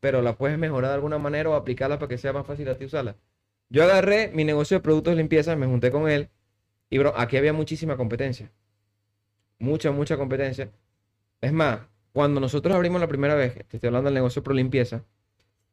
[0.00, 2.76] pero la puedes mejorar de alguna manera o aplicarla para que sea más fácil a
[2.78, 3.16] ti usarla.
[3.70, 6.30] Yo agarré mi negocio de productos de limpieza, me junté con él
[6.90, 8.52] y bro, aquí había muchísima competencia.
[9.58, 10.70] Mucha, mucha competencia.
[11.40, 11.80] Es más,
[12.12, 15.04] cuando nosotros abrimos la primera vez, te estoy hablando del negocio pro limpieza,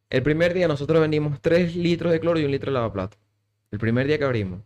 [0.09, 3.19] el primer día nosotros vendimos 3 litros de cloro y un litro de lavaplatos.
[3.71, 4.61] El primer día que abrimos.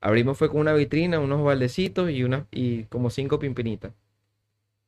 [0.00, 3.92] Abrimos fue con una vitrina, unos baldecitos y, una, y como cinco pimpinitas.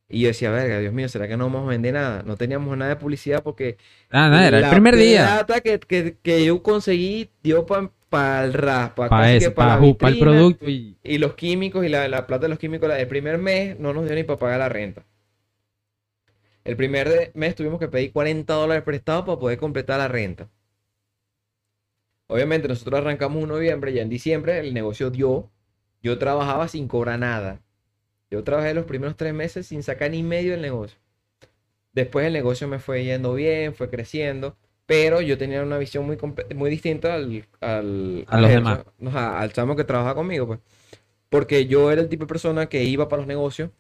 [0.09, 2.23] Y yo decía, verga, Dios mío, ¿será que no vamos a vender nada?
[2.25, 3.79] No teníamos nada de publicidad porque
[4.11, 5.25] Ah, nada, era el la primer día.
[5.25, 10.69] plata que, que, que yo conseguí dio para el raspa, Para pa' la el producto
[10.69, 12.89] y y los químicos y la, la plata de los químicos.
[12.89, 15.05] la- el primer mes no nos dio ni para pagar la renta.
[16.65, 20.51] El primer mes tuvimos que pedir 40 dólares prestados para poder completar la renta.
[22.27, 25.51] Obviamente nosotros arrancamos en noviembre, ya en diciembre el negocio dio.
[26.03, 27.63] Yo trabajaba sin cobrar nada.
[28.31, 30.99] Yo trabajé los primeros tres meses sin sacar ni medio del negocio.
[31.93, 36.19] Después el negocio me fue yendo bien, fue creciendo, pero yo tenía una visión muy,
[36.57, 38.81] muy distinta al, al, A los al- demás.
[38.99, 40.61] no, al chamo que trabajaba conmigo, pues.
[41.31, 43.71] Porque yo era el tipo de persona que iba para los negocios.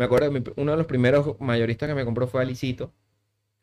[0.00, 2.90] Me acuerdo que uno de los primeros mayoristas que me compró fue Alicito,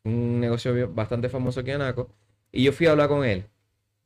[0.03, 2.11] un negocio bastante famoso aquí en Anaco,
[2.51, 3.45] y yo fui a hablar con él.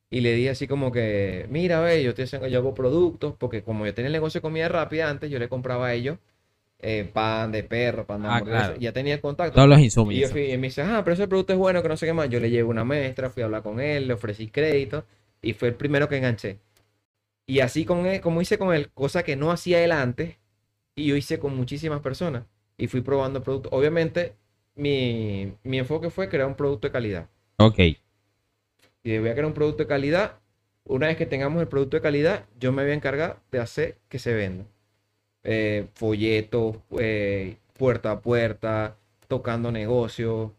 [0.09, 3.85] Y le dije así como que, mira, ve, yo, haciendo- yo hago productos, porque como
[3.85, 6.19] yo tenía el negocio de comida rápida antes, yo le compraba a ellos
[6.79, 8.75] eh, pan de perro, pan de Ah, claro.
[8.79, 9.55] ya tenía el contacto.
[9.55, 10.13] todos los insumos.
[10.13, 12.05] Y yo fui, y me dice, ah, pero ese producto es bueno, que no sé
[12.05, 12.29] qué más.
[12.29, 15.03] Yo le llevo una muestra, fui a hablar con él, le ofrecí crédito
[15.41, 16.59] y fue el primero que enganché.
[17.45, 20.37] Y así con él, como hice con él, cosa que no hacía él antes,
[20.95, 22.43] y yo hice con muchísimas personas.
[22.77, 23.69] Y fui probando el producto.
[23.71, 24.33] Obviamente,
[24.75, 27.29] mi, mi enfoque fue crear un producto de calidad.
[27.57, 27.79] Ok.
[29.03, 30.39] Y voy a crear un producto de calidad.
[30.85, 33.97] Una vez que tengamos el producto de calidad, yo me voy a encargar de hacer
[34.09, 34.65] que se venda.
[35.43, 40.51] Eh, folletos, eh, puerta a puerta, tocando negocios.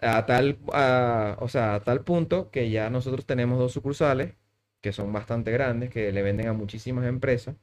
[0.00, 4.34] A tal, a- o sea, a tal punto que ya nosotros tenemos dos sucursales
[4.80, 7.54] que son bastante grandes, que le venden a muchísimas empresas.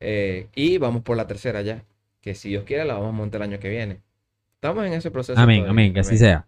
[0.00, 1.82] Eh, y vamos por la tercera ya,
[2.20, 4.00] que si Dios quiere la vamos a montar el año que viene.
[4.54, 5.38] Estamos en ese proceso.
[5.40, 6.46] Amén, todavía, amén, que así sea.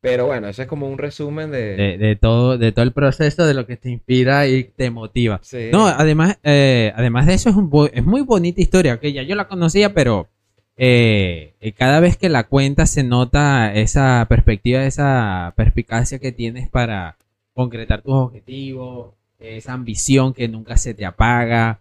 [0.00, 1.76] Pero bueno, ese es como un resumen de...
[1.76, 5.38] De, de todo, de todo el proceso, de lo que te inspira y te motiva.
[5.42, 5.68] Sí.
[5.70, 9.22] No, además, eh, además de eso es, un bo- es muy bonita historia, que ya
[9.22, 10.28] yo la conocía, pero
[10.76, 17.16] eh, cada vez que la cuentas se nota esa perspectiva, esa perspicacia que tienes para
[17.54, 21.78] concretar tus objetivos, esa ambición que nunca se te apaga.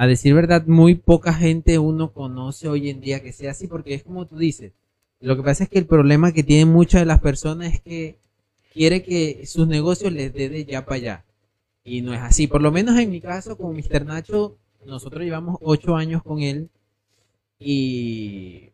[0.00, 3.92] A decir verdad, muy poca gente uno conoce hoy en día que sea así, porque
[3.92, 4.72] es como tú dices.
[5.20, 8.18] Lo que pasa es que el problema que tienen muchas de las personas es que
[8.72, 11.24] quiere que sus negocios les dé de ya para allá.
[11.84, 12.46] Y no es así.
[12.46, 14.06] Por lo menos en mi caso, con Mr.
[14.06, 16.70] Nacho, nosotros llevamos ocho años con él
[17.58, 18.70] y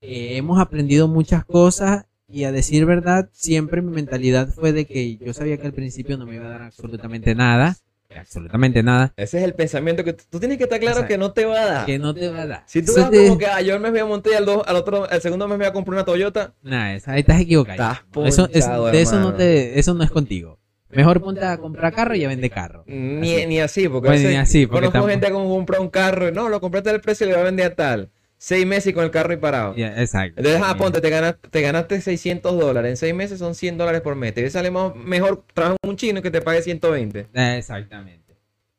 [0.00, 5.18] eh, hemos aprendido muchas cosas y a decir verdad, siempre mi mentalidad fue de que
[5.18, 7.76] yo sabía que al principio no me iba a dar absolutamente nada,
[8.16, 11.44] absolutamente nada, Ese es el pensamiento que tú, tienes que estar claro que no te
[11.44, 11.86] va a dar.
[11.86, 12.62] que no te va a dar.
[12.66, 14.62] Si tú vas te- como que ah, yo me voy a montar y al, dos-
[14.66, 17.40] al otro, el segundo mes me voy a comprar una Toyota, Nah, esa- ahí estás
[17.40, 17.72] equivocado.
[17.92, 20.58] Estás eso, es- ponchado, de eso no te, eso no es contigo.
[20.90, 22.82] Mejor ponte a comprar carro y a vender carro.
[22.86, 23.46] ni Así.
[23.46, 26.32] ni así, porque Bueno, ni así, porque conozco tampoco- gente que compra un carro y
[26.32, 28.10] no, lo compraste al precio y le va a vender a tal.
[28.40, 29.74] Seis meses y con el carro y parado.
[29.76, 30.34] Exacto.
[30.38, 32.90] Entonces, ah, ponte, te ganaste, te ganaste 600 dólares.
[32.90, 34.32] En seis meses son 100 dólares por mes.
[34.32, 37.26] Te sale más- mejor trabajar un chino que te pague 120.
[37.34, 38.36] Exactamente.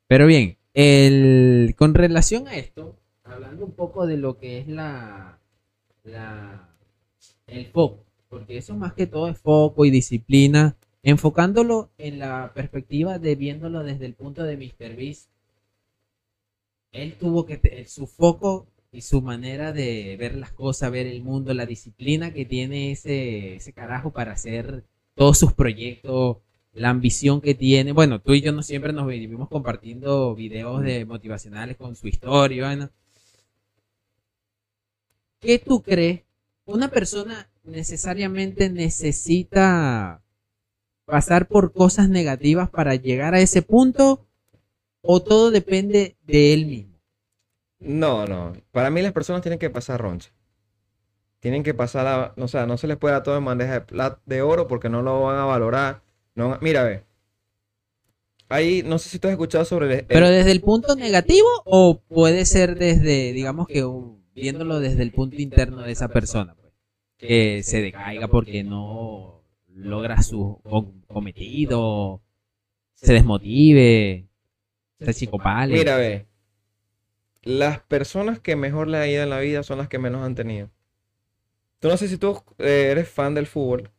[0.08, 2.96] Pero bien, el, con relación a esto,
[3.26, 5.38] hablando un poco de lo que es la,
[6.06, 6.70] la
[7.48, 13.20] el foco, porque eso más que todo es foco y disciplina, enfocándolo en la perspectiva
[13.20, 14.96] de viéndolo desde el punto de Mr.
[14.96, 15.30] Beast,
[16.92, 21.54] él tuvo que su foco y su manera de ver las cosas, ver el mundo,
[21.54, 26.38] la disciplina que tiene ese, ese carajo para hacer todos sus proyectos,
[26.74, 27.92] la ambición que tiene.
[27.92, 32.66] Bueno, tú y yo no siempre nos vivimos compartiendo videos de motivacionales con su historia.
[32.66, 32.90] bueno.
[35.40, 36.24] ¿Qué tú crees?
[36.66, 40.22] ¿Una persona necesariamente necesita
[41.06, 44.28] pasar por cosas negativas para llegar a ese punto?
[45.02, 46.89] ¿O todo depende de él mismo?
[47.80, 48.54] No, no.
[48.72, 50.32] Para mí las personas tienen que pasar roncha.
[51.40, 53.82] Tienen que pasar a, o sea, no se les puede dar todo en bandeja de
[53.82, 56.02] plata de oro porque no lo van a valorar.
[56.36, 57.04] No, mira, ve.
[58.50, 61.48] Ahí, no sé si tú has escuchado sobre el, el- ¿Pero desde el punto negativo
[61.66, 66.56] o puede ser desde, digamos que un- viéndolo desde el punto interno de esa persona?
[66.56, 66.74] pues,
[67.18, 72.22] que se decaiga porque no logra su co- cometido,
[72.96, 74.28] se desmotive,
[75.00, 75.74] se chicopale.
[75.76, 76.26] Mira, ve.
[77.44, 80.36] Las personas que mejor le ha ido en la vida son las que menos han
[80.36, 80.70] tenido.
[81.80, 83.90] Tú no sé si tú eh, eres fan del fútbol.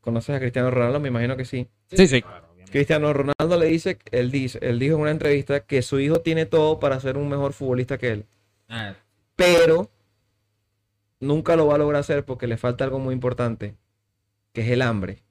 [0.00, 1.00] ¿Conoces a Cristiano Ronaldo?
[1.00, 1.68] Me imagino que sí.
[1.90, 2.48] Sí, sí, claro.
[2.70, 6.46] Cristiano Ronaldo le dice, él dice, él dijo en una entrevista que su hijo tiene
[6.46, 8.26] todo para ser un mejor futbolista que él.
[8.68, 8.94] Ah,
[9.34, 9.90] Pero
[11.18, 13.74] nunca lo va a lograr hacer porque le falta algo muy importante,
[14.52, 15.24] que es el hambre.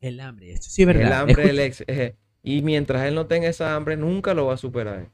[0.00, 1.06] el hambre, esto sí es verdad.
[1.06, 1.84] El hambre Escucha- del ex.
[1.88, 5.08] eh, Y mientras él no tenga esa hambre, nunca lo va a superar.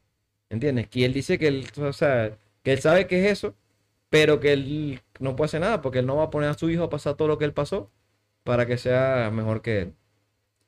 [0.53, 0.89] ¿Entiendes?
[0.89, 3.55] Que él dice que él, o sea, que él sabe que es eso,
[4.11, 6.71] pero que él no puede hacer nada porque él no va a poner a su
[6.71, 7.91] hijo a pasar todo lo que él pasó
[8.45, 9.95] para que sea mejor que él.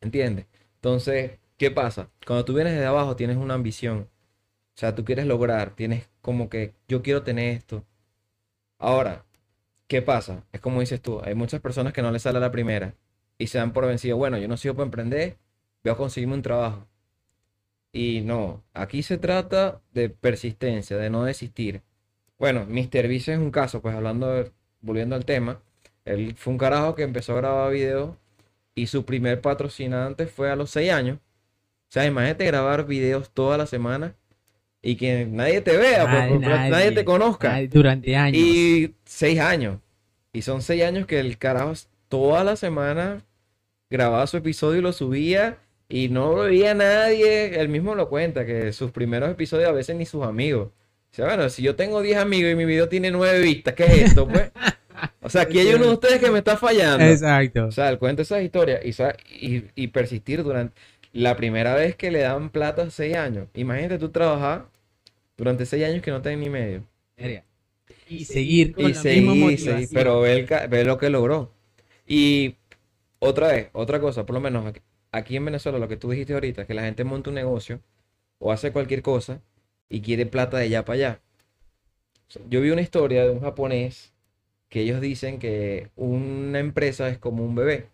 [0.01, 0.47] ¿Entiendes?
[0.77, 2.11] Entonces, ¿qué pasa?
[2.27, 4.09] Cuando tú vienes desde abajo tienes una ambición.
[4.77, 7.85] O sea, tú quieres lograr, tienes como que yo quiero tener esto.
[8.79, 9.25] Ahora,
[9.88, 10.44] ¿qué pasa?
[10.53, 12.94] Es como dices tú, hay muchas personas que no les sale a la primera
[13.38, 14.16] y se dan por vencido.
[14.16, 15.38] Bueno, yo no sigo para emprender,
[15.85, 16.87] voy a conseguirme un trabajo.
[17.94, 21.80] Y no, aquí se trata de persistencia, de no desistir.
[22.38, 23.07] Bueno, Mr.
[23.07, 25.61] Vice es un caso, pues hablando, de- volviendo al tema,
[26.04, 28.16] él fue un carajo que empezó a grabar videos
[28.74, 31.18] y su primer patrocinante fue a los 6 años.
[31.18, 34.16] O sea, imagínate grabar videos toda la semana
[34.83, 37.62] y que nadie te vea, pues, Nadie, porque nadie, nadie, te conozca.
[37.68, 38.37] Durante años.
[38.42, 39.78] Y seis años.
[40.33, 41.72] Y son seis años que el carajo
[42.09, 43.22] toda la semana
[43.88, 47.61] grababa su episodio y lo subía y no lo veía nadie.
[47.61, 50.68] Él mismo lo cuenta, que sus primeros episodios a veces ni sus amigos.
[51.12, 53.85] O sea, bueno, si yo tengo 10 amigos y mi video tiene 9 vistas, ¿qué
[53.85, 54.51] es esto, pues?
[55.23, 57.05] O sea, aquí hay uno de ustedes que me está fallando.
[57.05, 57.66] Exacto.
[57.66, 58.90] O sea, él cuenta esas historias y,
[59.57, 60.75] y, y persistir durante
[61.12, 63.49] la primera vez que le dan plata seis años.
[63.55, 64.66] Imagínate tú trabajar
[65.37, 66.85] durante seis años que no tenés ni medio.
[68.09, 71.53] Y seguir con Y la seguir, misma seguir, pero ve, el ve lo que logró.
[72.07, 72.57] Y
[73.18, 74.81] otra vez, otra cosa, por lo menos aquí,
[75.16, 77.81] aquí en Venezuela, lo que tú dijiste ahorita, que la gente monta un negocio
[78.38, 79.40] o hace cualquier cosa
[79.88, 81.20] y quiere plata de allá para allá.
[82.48, 84.12] Yo vi una historia de un japonés
[84.68, 87.88] que ellos dicen que una empresa es como un bebé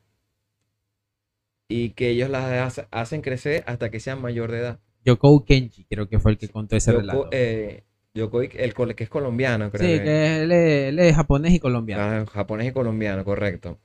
[1.69, 4.81] y que ellos la hace- hacen crecer hasta que sean mayor de edad.
[5.05, 7.29] Yoko Kenji, creo que fue el que contó ese Yoko- relato.
[7.33, 7.85] eh,
[8.15, 9.87] Yokoi, el que es colombiano, creo.
[9.87, 12.03] sí, que- que él es, él es japonés y colombiano.
[12.03, 13.79] Ah, japonés y colombiano, correcto.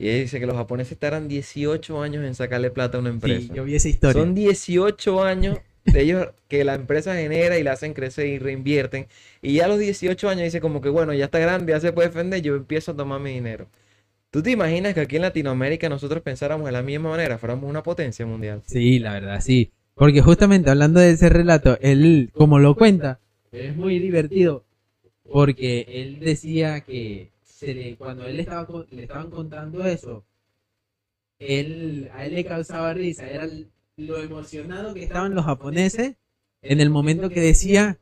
[0.00, 3.14] Y él dice que los japoneses tardan 18 años en sacarle plata a una sí,
[3.16, 3.52] empresa.
[3.52, 4.22] yo vi esa historia.
[4.22, 9.08] Son 18 años de ellos que la empresa genera y la hacen crecer y reinvierten.
[9.42, 11.92] Y ya a los 18 años dice como que bueno, ya está grande, ya se
[11.92, 13.66] puede defender, yo empiezo a tomar mi dinero.
[14.30, 17.82] ¿Tú te imaginas que aquí en Latinoamérica nosotros pensáramos de la misma manera, fuéramos una
[17.82, 18.62] potencia mundial?
[18.64, 19.70] Sí, la verdad, sí.
[19.96, 23.20] Porque justamente hablando de ese relato, él, como lo cuenta,
[23.52, 24.64] es muy divertido
[25.30, 27.28] porque él decía que
[27.64, 30.24] se le- cuando él estaba, le estaban contando eso,
[31.38, 33.48] él, a él le causaba risa, era
[33.96, 36.16] lo emocionado que estaban los japoneses
[36.66, 37.98] en el momento que decía,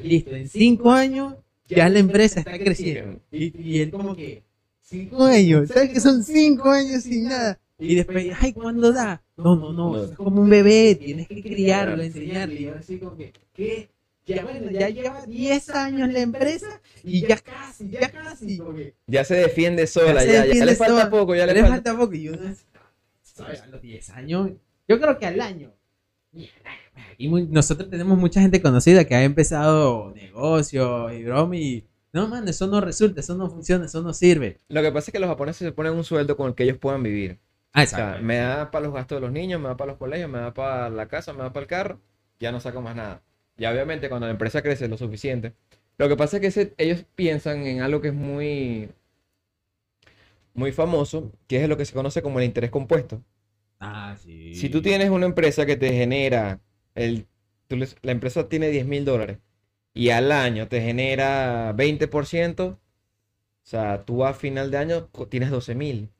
[0.00, 1.36] listo, en cinco años
[1.68, 3.20] ya la empresa está creciendo.
[3.30, 4.42] Y, y él como que,
[4.80, 7.60] cinco años, ¿sabes que son cinco años sin nada?
[7.84, 9.22] Y después, ay, ¿cuándo da?
[9.36, 12.60] No, no, no, es como un bebé, tienes que criarlo, enseñarle.
[12.62, 13.90] Y así como que, ¿qué?
[14.28, 18.62] Ya, bueno, ya lleva 10 años la empresa y ya casi, ya casi.
[19.06, 21.10] Ya se defiende sola, se ya, ya, defiende le falta sola.
[21.10, 21.74] poco, ya le, le falta.
[21.76, 22.14] falta poco.
[22.14, 22.66] Y uno es,
[23.22, 23.62] ¿sabes?
[23.62, 24.50] A los 10 años,
[24.86, 25.72] yo creo que al año.
[27.16, 32.28] Y muy- nosotros tenemos mucha gente conocida que ha empezado negocios y broma y no,
[32.28, 34.58] man, eso no resulta, eso no funciona, eso no sirve.
[34.68, 36.78] Lo que pasa es que los japoneses se ponen un sueldo con el que ellos
[36.78, 37.38] puedan vivir.
[37.72, 39.98] Ah, O sea, me da para los gastos de los niños, me da para los
[39.98, 42.00] colegios, me da para la casa, me da para el carro,
[42.40, 43.22] ya no saco más nada.
[43.58, 45.54] Y obviamente cuando la empresa crece lo suficiente.
[45.98, 48.90] Lo que pasa es que ese- ellos piensan en algo que es muy,
[50.54, 53.22] muy famoso, que es lo que se conoce como el interés compuesto.
[53.80, 54.34] Ah, sí.
[54.50, 56.60] Si tú tienes una empresa que te genera,
[56.94, 57.26] el,
[57.66, 59.38] tú les- la empresa tiene 10 mil dólares
[59.94, 62.78] y al año te genera 20%, o
[63.64, 66.10] sea, tú a final de año tienes 12 mil.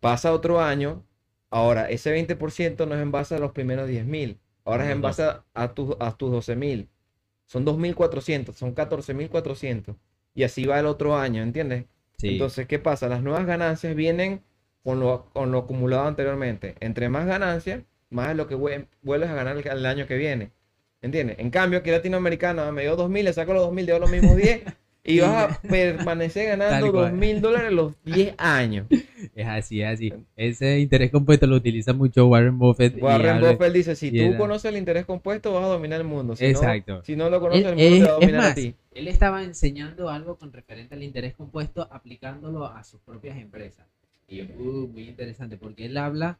[0.00, 1.04] Pasa otro año,
[1.50, 5.00] ahora ese 20% no es en base a los primeros 10 mil, ahora es en
[5.02, 6.88] base a, a tus, a tus 12 mil.
[7.46, 9.96] Son 2.400, son 14.400.
[10.34, 11.84] Y así va el otro año, ¿entiendes?
[12.16, 12.28] Sí.
[12.30, 13.08] Entonces, ¿qué pasa?
[13.08, 14.42] Las nuevas ganancias vienen
[14.82, 16.74] con lo, con lo acumulado anteriormente.
[16.80, 20.16] Entre más ganancias, más es lo que vue- vuelves a ganar el, el año que
[20.16, 20.50] viene.
[21.02, 21.38] ¿Entiendes?
[21.38, 24.62] En cambio, aquí latinoamericano me dio 2.000, le saco los 2.000, dio los mismos 10
[25.06, 27.12] y vas a permanecer ganando cual.
[27.12, 28.86] 2.000 dólares los 10 años.
[29.34, 30.12] Es así, es así.
[30.36, 33.00] Ese interés compuesto lo utiliza mucho Warren Buffett.
[33.00, 36.34] Warren Buffett dice, si tú conoces el interés compuesto, vas a dominar el mundo.
[36.36, 36.96] Si Exacto.
[36.96, 38.54] No, si no lo conoces, Él- el mundo te es- va a dominar a más,
[38.54, 38.74] ti.
[38.94, 43.86] Él estaba enseñando algo con referente al interés compuesto, aplicándolo a sus propias empresas.
[44.28, 46.38] Y uh, muy interesante, porque él habla,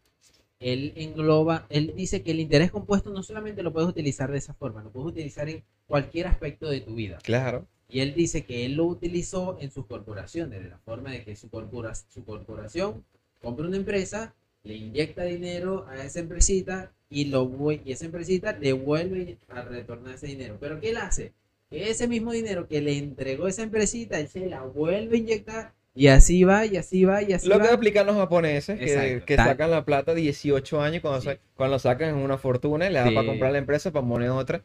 [0.61, 4.55] él engloba, él dice que el interés compuesto no solamente lo puedes utilizar de esa
[4.55, 7.19] forma, lo puedes utilizar en cualquier aspecto de tu vida.
[7.23, 7.67] Claro.
[7.95, 11.37] Y él dice que él lo utilizó en sus corporaciones, de la forma de que
[11.37, 13.05] su, corpora- su corporación
[13.41, 14.35] compra una empresa,
[14.65, 20.17] le inyecta dinero a esa empresita y, lo, y esa empresita le vuelve a retornar
[20.17, 20.57] ese dinero.
[20.59, 21.35] Pero ¿qué él hace?
[21.71, 25.73] Que ese mismo dinero que le entregó esa empresita, él se la vuelve a inyectar
[25.95, 27.63] y así va, y así va, y así Lo va.
[27.65, 31.29] que aplican los japoneses, que, Exacto, que sacan la plata 18 años, cuando, Sí.
[31.29, 33.15] sa- cuando sacan una fortuna y le da Sí.
[33.15, 34.65] para comprar la empresa, para poner otra.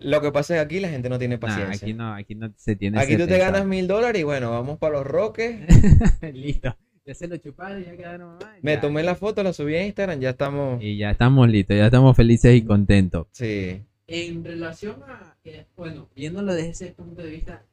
[0.00, 1.86] Lo que pasa es que aquí la gente no tiene Nah, paciencia.
[1.86, 4.78] aquí no, aquí no se tiene Aquí tú te ganas mil dólares y bueno, vamos
[4.78, 5.60] para los roques.
[6.34, 6.76] Listo.
[7.04, 8.56] Ya se lo chuparon, ya quedaron mamá.
[8.62, 10.82] Me tomé la foto, la subí a Instagram, ya estamos.
[10.82, 13.28] Y ya estamos listos, ya estamos felices y contentos.
[13.30, 13.80] Sí.
[14.08, 17.64] En relación a, eh, bueno, viéndolo desde ese punto de vista,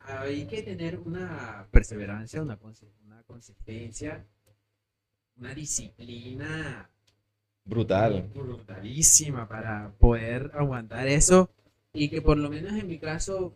[0.00, 2.58] hay que tener una perseverancia, una,
[3.04, 4.24] una consistencia,
[5.36, 6.90] una disciplina
[7.64, 8.28] Brutal.
[8.34, 11.48] brutalísima para poder aguantar eso
[11.92, 13.54] y que por lo menos en mi caso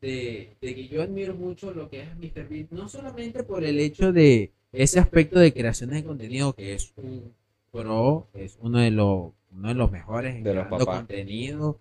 [0.00, 2.48] de, de que yo admiro mucho lo que es Mr.
[2.48, 6.92] Beat, no solamente por el hecho de ese aspecto de creaciones de contenido que es
[6.96, 7.34] un
[7.70, 11.80] pro, es uno de los uno de los mejores en De creando contenido.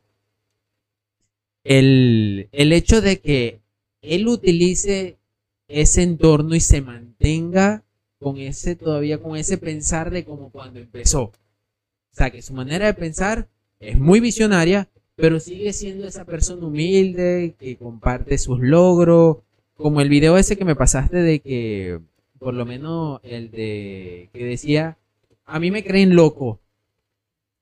[1.63, 3.61] El, el hecho de que
[4.01, 5.17] él utilice
[5.67, 7.83] ese entorno y se mantenga
[8.19, 11.31] con ese todavía con ese pensar de como cuando empezó.
[12.11, 13.47] O sea, que su manera de pensar
[13.79, 19.37] es muy visionaria, pero sigue siendo esa persona humilde que comparte sus logros,
[19.75, 21.99] como el video ese que me pasaste de que
[22.37, 24.97] por lo menos el de que decía,
[25.45, 26.59] a mí me creen loco.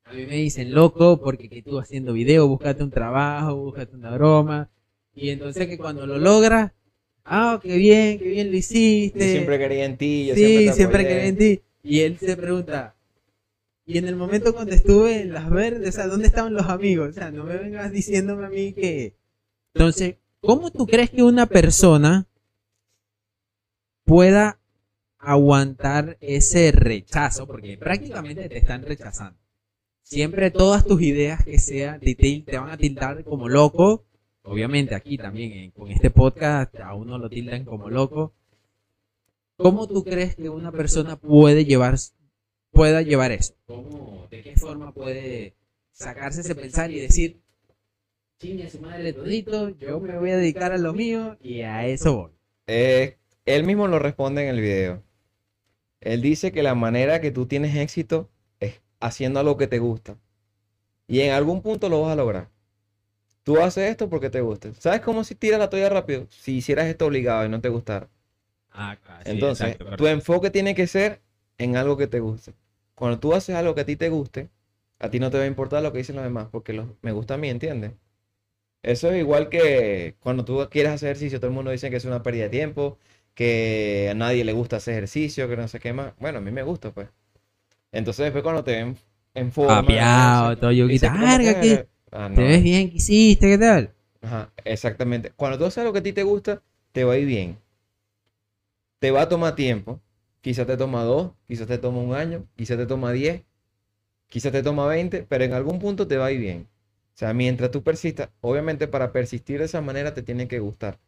[0.04, 4.10] A mí me dicen loco porque que tú haciendo video, búscate un trabajo, búscate una
[4.12, 4.70] broma.
[5.14, 6.72] Y entonces que cuando lo logras,
[7.24, 9.18] ah, qué bien, qué bien lo hiciste.
[9.18, 11.60] Yo siempre quería en ti, yo sí, siempre te siempre en ti.
[11.82, 12.96] Y él se pregunta,
[13.92, 17.08] y en el momento cuando estuve en las verdes, o sea, ¿dónde estaban los amigos?
[17.10, 19.16] O sea, no me vengas diciéndome a mí que...
[19.74, 22.26] Entonces, ¿cómo tú crees que una persona
[24.04, 24.60] pueda
[25.18, 27.46] aguantar ese rechazo?
[27.46, 29.38] Porque prácticamente te están rechazando.
[30.02, 34.04] Siempre todas tus ideas que sean, te, te- van a tildar como loco.
[34.42, 38.34] Obviamente aquí también, eh, con este podcast, a uno lo tildan como loco.
[39.56, 41.96] ¿Cómo tú crees que una persona puede llevar,
[42.70, 43.54] pueda llevar eso?
[43.66, 45.54] ¿Cómo, ¿De qué forma puede
[45.92, 47.40] sacarse ese pensar y decir,
[48.38, 52.16] chingue su madre todito, yo me voy a dedicar a lo mío y a eso
[52.16, 52.30] voy?
[52.66, 55.02] Eh, él mismo lo responde en el video.
[56.00, 60.16] Él dice que la manera que tú tienes éxito es haciendo algo que te gusta.
[61.06, 62.48] Y en algún punto lo vas a lograr.
[63.42, 64.72] Tú haces esto porque te gusta.
[64.78, 66.26] ¿Sabes cómo si tiras la toalla rápido?
[66.30, 68.08] Si hicieras esto obligado y no te gustara.
[68.70, 71.20] Ah, claro, sí, Entonces, exacto, tu enfoque tiene que ser
[71.60, 72.54] en algo que te guste.
[72.96, 74.50] Cuando tú haces algo que a ti te guste,
[75.00, 77.12] a ti no te va a importar lo que dicen los demás, porque los, me
[77.12, 77.92] gusta a mí, ¿entiendes?
[78.82, 82.04] Eso es igual que cuando tú quieres hacer ejercicio, todo el mundo dice que es
[82.06, 82.98] una pérdida de tiempo,
[83.34, 86.14] que a nadie le gusta hacer ejercicio, que no sé qué más.
[86.18, 87.08] Bueno, a mí me gusta, pues.
[87.92, 88.96] Entonces después cuando te ven
[89.34, 90.68] en forma, Papeado, todo.
[91.00, 93.48] "¿Cómo "Verga, que-?" Ah, te ves bien, ¿qué hiciste?
[93.48, 93.92] ¿Qué tal?
[94.22, 95.30] Ajá, exactamente.
[95.36, 97.58] Cuando tú haces algo que a ti te gusta, te va a ir bien.
[99.04, 100.00] Te va a tomar tiempo.
[100.40, 103.42] Quizás te toma dos, quizás te toma un año, quizás te toma diez,
[104.28, 106.66] quizás te toma veinte, pero en algún punto te va a ir bien.
[107.14, 110.98] O sea, mientras tú persistas, obviamente para persistir de esa manera te tiene que gustar.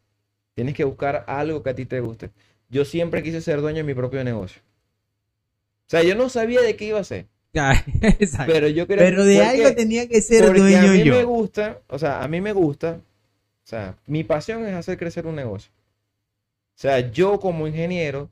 [0.55, 2.31] Tienes que buscar algo que a ti te guste.
[2.69, 4.61] Yo siempre quise ser dueño de mi propio negocio.
[5.87, 8.51] O sea, yo no sabía de qué iba a ser, Exacto.
[8.53, 9.05] pero yo quería...
[9.05, 11.15] Pero de porque- algo tenía que ser porque dueño a mí yo.
[11.15, 13.01] me gusta, o sea, a mí me gusta,
[13.65, 15.71] o sea, mi pasión es hacer crecer un negocio.
[16.75, 18.31] O sea, yo como ingeniero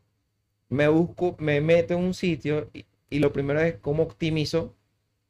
[0.71, 4.77] me busco, me meto en un sitio y, y lo primero es cómo optimizo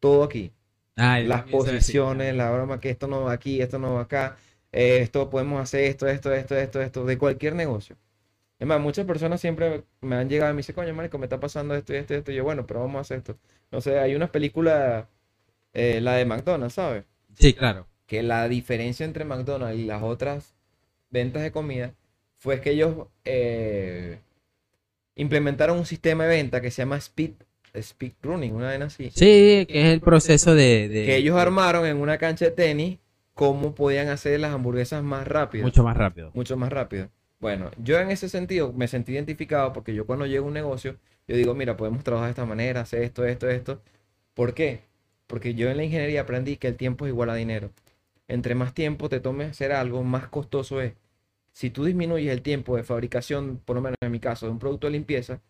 [0.00, 0.52] todo aquí.
[0.96, 4.36] Ay, Las posiciones, la broma que esto no va aquí, esto no va acá,
[4.72, 7.96] eh, esto podemos hacer esto, esto, esto, esto, esto, de cualquier negocio.
[8.58, 11.40] Es más, muchas personas siempre me han llegado y me dicen, coño, marico, me está
[11.40, 12.32] pasando esto y esto y esto.
[12.32, 13.38] Y yo, bueno, pero vamos a hacer esto.
[13.72, 15.08] No sé, hay una película,
[15.74, 17.04] eh, la de McDonald's, ¿sabes?
[17.34, 17.86] Sí, claro.
[18.06, 20.54] que la diferencia entre McDonald's y las otras
[21.10, 21.94] ventas de comida
[22.38, 24.20] fue que ellos eh,
[25.16, 27.32] implementaron un sistema de venta que se llama Speed,
[27.74, 30.88] Speed Running, una vez así, Sí, que es el proceso de...
[30.88, 32.98] de- que ellos armaron en una cancha de tenis
[33.34, 36.30] cómo podían hacer las hamburguesas más rápido, Mucho más rápido.
[36.34, 37.08] mucho más rápido.
[37.38, 40.96] Bueno, yo en ese sentido me sentí identificado porque yo cuando llego a un negocio,
[41.26, 43.80] yo digo, mira, podemos trabajar de esta manera, hacer esto, esto, esto.
[44.34, 44.80] ¿Por qué?
[45.26, 47.70] Porque yo en la ingeniería aprendí que el tiempo es igual a dinero.
[48.28, 50.92] Entre más tiempo te tome hacer algo, más costoso es.
[51.52, 54.58] Si tú disminuyes el tiempo de fabricación, por lo menos en mi caso, de un
[54.58, 55.40] producto de limpieza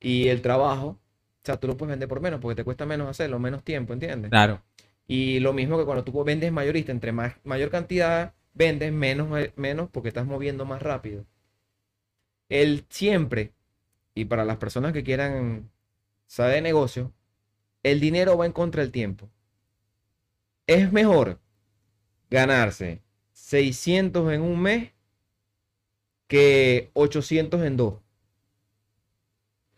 [0.00, 0.98] y el trabajo, o
[1.44, 4.30] sea, tú lo puedes vender por menos porque te cuesta menos hacerlo, menos tiempo, ¿entiendes?
[4.30, 4.62] Claro.
[5.06, 9.90] Y lo mismo que cuando tú vendes mayorista, entre más, mayor cantidad vendes, menos, menos
[9.90, 11.26] porque estás moviendo más rápido.
[12.48, 13.52] El siempre,
[14.14, 15.70] y para las personas que quieran
[16.26, 17.12] saber de negocio,
[17.82, 19.28] el dinero va en contra del tiempo.
[20.66, 21.38] Es mejor
[22.30, 24.92] ganarse 600 en un mes
[26.28, 27.94] que 800 en dos.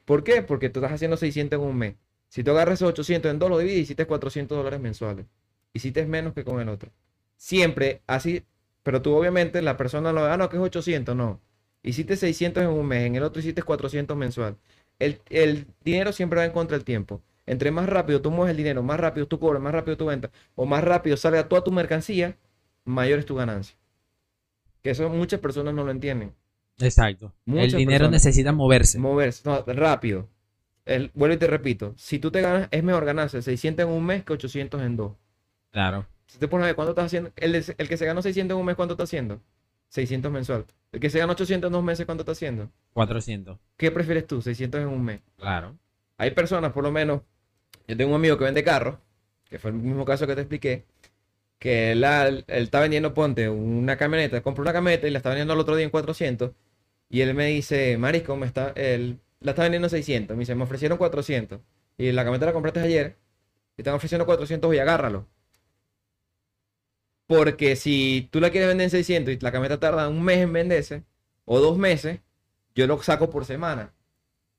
[0.04, 0.42] ¿Por qué?
[0.42, 1.94] Porque tú estás haciendo 600 en un mes.
[2.28, 5.26] Si tú agarras esos 800 en dos, lo divides, hiciste 400 dólares mensuales.
[5.72, 6.90] Hiciste menos que con el otro.
[7.36, 8.44] Siempre así,
[8.82, 11.40] pero tú obviamente la persona lo ve, ah, no, que es 800, no.
[11.82, 14.56] Hiciste 600 en un mes, en el otro hiciste 400 mensual.
[14.98, 17.22] El, el dinero siempre va en contra del tiempo.
[17.46, 20.30] Entre más rápido tú mueves el dinero, más rápido tú cobras, más rápido tú ventas,
[20.54, 22.36] o más rápido salga toda tu mercancía,
[22.84, 23.76] mayor es tu ganancia.
[24.82, 26.34] Que eso muchas personas no lo entienden.
[26.80, 27.32] Exacto.
[27.44, 28.24] Muchas el dinero personas.
[28.24, 28.98] necesita moverse.
[28.98, 30.28] Moverse, no, rápido.
[30.84, 34.04] El, vuelvo y te repito, si tú te ganas, es mejor ganarse 600 en un
[34.06, 35.12] mes que 800 en dos.
[35.70, 36.06] claro.
[36.26, 38.54] Si te pones a ver cuánto estás haciendo, el, de- el que se ganó 600
[38.54, 39.40] en un mes, ¿cuánto está haciendo?
[39.88, 40.66] 600 mensual.
[40.92, 42.70] El que se gana 800 en dos meses, ¿cuánto está haciendo?
[42.92, 43.58] 400.
[43.78, 44.42] ¿Qué prefieres tú?
[44.42, 45.20] 600 en un mes.
[45.38, 45.74] Claro.
[46.18, 47.22] Hay personas, por lo menos,
[47.86, 48.98] yo tengo un amigo que vende carros,
[49.48, 50.84] que fue el mismo caso que te expliqué,
[51.58, 55.30] que él, la- él está vendiendo, ponte, una camioneta, compró una camioneta y la está
[55.30, 56.52] vendiendo al otro día en 400,
[57.10, 60.54] y él me dice, Marisco, me está, él la está vendiendo en 600, me dice,
[60.54, 61.60] me ofrecieron 400,
[61.98, 63.16] y la camioneta la compraste ayer,
[63.76, 65.28] y están ofreciendo 400 y agárralo.
[67.26, 70.52] Porque si tú la quieres vender en 600 y la camioneta tarda un mes en
[70.52, 71.04] venderse,
[71.44, 72.20] o dos meses,
[72.74, 73.94] yo lo saco por semana.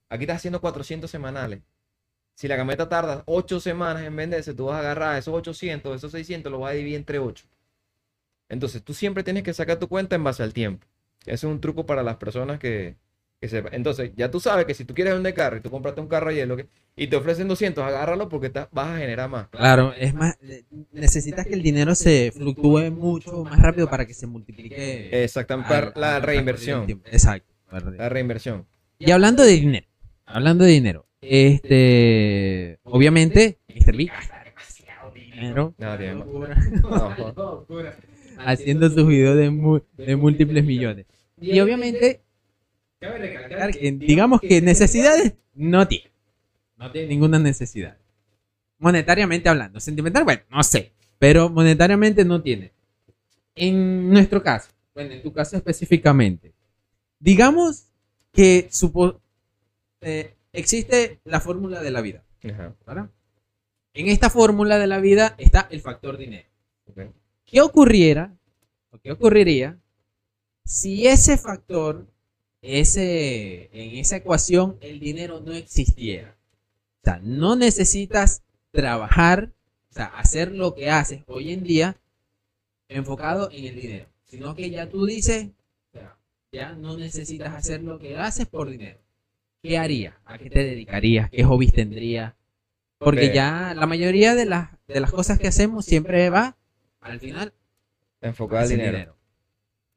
[0.09, 1.61] Aquí estás haciendo 400 semanales.
[2.39, 6.13] Si la camioneta tarda 8 semanas en venderse, tú vas a agarrar esos 800, esos
[6.13, 7.43] 600, los vas a dividir entre 8.
[8.47, 10.87] Entonces, tú siempre tienes que sacar tu cuenta en base al tiempo.
[11.25, 12.95] Ese es un truco para las personas que,
[13.41, 13.73] que sepan.
[13.73, 16.29] Entonces, ya tú sabes que si tú quieres vender carro y tú compraste un carro
[16.29, 19.49] ayer lo que- y te ofrecen 200, agárralo porque vas a generar más.
[19.49, 20.63] Claro, es más, eh,
[20.93, 25.23] necesitas que el dinero se fluctúe mucho más rápido para que se multiplique.
[25.25, 26.87] Exactamente, para la al- al reinversión.
[27.05, 27.53] Exacto.
[27.97, 28.65] La reinversión.
[28.97, 29.87] Y hablando de dinero,
[30.25, 33.95] hablando de dinero, este, obviamente, Mr.
[33.95, 36.57] Lee gasta demasiado dinero más.
[36.83, 37.65] Ojo.
[38.39, 41.05] haciendo sus videos de, mu- de múltiples millones.
[41.41, 42.21] Y obviamente,
[42.99, 46.11] cabe recalcar que digamos que necesidades no tiene.
[46.77, 47.97] No tiene ninguna necesidad.
[48.77, 49.79] Monetariamente hablando.
[49.79, 50.93] Sentimental, bueno, no sé.
[51.17, 52.71] Pero monetariamente no tiene.
[53.55, 56.53] En nuestro caso, bueno, en tu caso específicamente,
[57.19, 57.87] digamos
[58.31, 59.19] que supo-
[59.99, 62.23] eh, existe la fórmula de la vida.
[62.43, 63.09] Ajá, ¿verdad?
[63.93, 66.47] En esta fórmula de la vida está el factor dinero.
[67.45, 68.37] ¿qué ocurriera
[68.91, 69.79] o qué ocurriría
[70.65, 72.07] si ese factor,
[72.61, 76.37] ese, en esa ecuación, el dinero no existiera?
[77.01, 79.53] O sea, no necesitas trabajar,
[79.89, 81.97] o sea, hacer lo que haces hoy en día
[82.87, 85.47] enfocado en el dinero, sino que ya tú dices,
[85.89, 86.17] o sea,
[86.51, 88.99] ya no necesitas hacer lo que haces por dinero.
[89.61, 90.15] ¿Qué harías?
[90.25, 91.29] ¿A qué te dedicarías?
[91.29, 92.33] ¿Qué hobbies tendrías?
[92.97, 96.57] Porque ya la mayoría de las, de las cosas que hacemos siempre va
[96.99, 97.53] al final
[98.21, 99.15] Enfocado al dinero.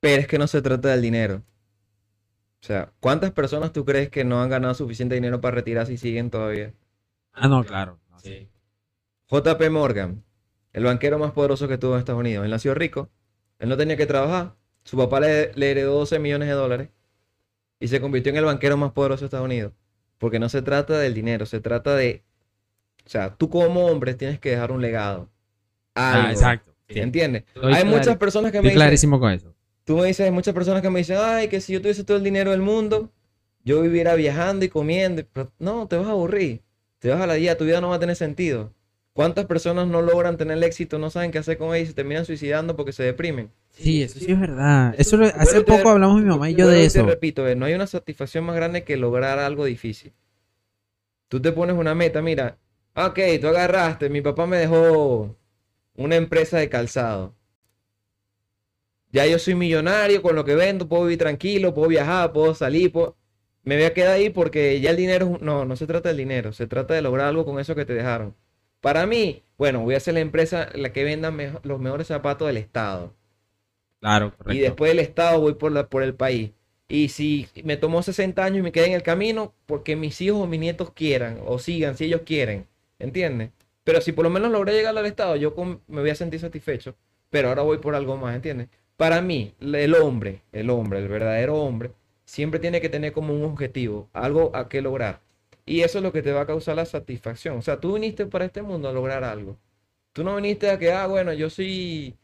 [0.01, 1.43] Pero es que no se trata del dinero.
[2.61, 5.97] O sea, ¿cuántas personas tú crees que no han ganado suficiente dinero para retirarse y
[5.97, 6.73] siguen todavía?
[7.33, 7.99] Ah, no, claro.
[8.11, 8.49] no, sí.
[9.29, 10.23] JP Morgan,
[10.73, 12.45] el banquero más poderoso que tuvo en Estados Unidos.
[12.45, 13.11] Él nació rico,
[13.59, 14.55] él no tenía que trabajar,
[14.85, 16.89] su papá le, le heredó 12 millones de dólares
[17.83, 19.73] y se convirtió en el banquero más poderoso de Estados Unidos.
[20.19, 22.23] Porque no se trata del dinero, se trata de...
[23.05, 25.29] O sea, tú como hombre tienes que dejar un legado.
[25.97, 26.73] Ah, exacto.
[26.89, 27.01] sí.
[27.01, 27.43] ¿Entiendes?
[27.53, 29.53] Estoy Hay muchas personas que me dicen, clarísimo con eso.
[29.83, 32.17] tú me dices, hay muchas personas que me dicen, ay, que si yo tuviese todo
[32.17, 33.11] el dinero del mundo,
[33.65, 35.25] yo viviera viajando y comiendo.
[35.33, 36.63] Pero no, te vas a aburrir.
[37.01, 38.73] Te vas a la día, tu vida no va a tener sentido.
[39.13, 42.27] ¿Cuántas personas no logran tener éxito, no saben qué hacer con ellos y se terminan
[42.27, 43.51] suicidando porque se deprimen?
[43.73, 44.95] Sí, eso sí es verdad.
[44.99, 47.03] Eso lo- hace te- poco hablamos mi mamá y yo de y te eso.
[47.03, 50.13] repito, eh, no hay una satisfacción más grande que lograr algo difícil.
[51.29, 52.59] Tú te pones una meta, mira,
[52.95, 55.37] ok, tú agarraste, mi papá me dejó
[55.97, 57.35] una empresa de calzado.
[59.11, 62.91] Ya yo soy millonario con lo que vendo, puedo vivir tranquilo, puedo viajar, puedo salir,
[62.93, 63.17] puedo-
[63.63, 66.53] me voy a quedar ahí porque ya el dinero, no, no se trata del dinero,
[66.53, 68.35] se trata de lograr algo con eso que te dejaron.
[68.81, 72.49] Para mí, bueno, voy a ser la empresa la que venda mejo- los mejores zapatos
[72.49, 73.15] del estado.
[74.03, 76.51] Claro, Y después del estado voy por, la, por el país.
[76.89, 80.41] Y si me tomó 60 años y me quedé en el camino, porque mis hijos
[80.43, 82.67] o mis nietos quieran o sigan si ellos quieren.
[82.99, 83.51] ¿Entiendes?
[83.85, 86.41] Pero si por lo menos logré llegar al estado, yo con- me voy a sentir
[86.41, 86.97] satisfecho.
[87.31, 88.69] Pero ahora voy por algo más, ¿entiendes?
[88.97, 91.93] Para mí, el hombre, el hombre, el verdadero hombre,
[92.25, 95.21] siempre tiene que tener como un objetivo, algo a qué lograr.
[95.67, 97.59] Y eso es lo que te va a causar la satisfacción.
[97.59, 99.59] O sea, tú viniste para este mundo a lograr algo.
[100.13, 102.17] Tú no viniste a que, ah, bueno, yo soy,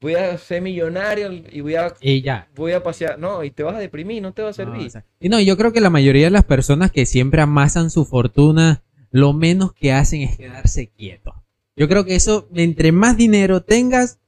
[0.00, 2.48] voy a ser millonario y voy a Y ya.
[2.54, 3.18] voy a pasear.
[3.18, 4.86] No, y te vas a deprimir, no te va a No, servir.
[4.86, 7.90] o sea, y no, yo creo que la mayoría de las personas que siempre amasan
[7.90, 11.34] su fortuna, lo menos que hacen es quedarse quietos.
[11.76, 14.18] Yo creo que eso, entre más dinero tengas,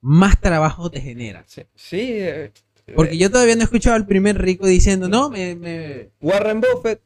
[0.00, 1.44] más trabajo te genera.
[1.46, 2.52] Sí, sí, eh,
[2.94, 7.00] Porque yo todavía no he escuchado al primer rico diciendo, no, me, me- Warren Buffett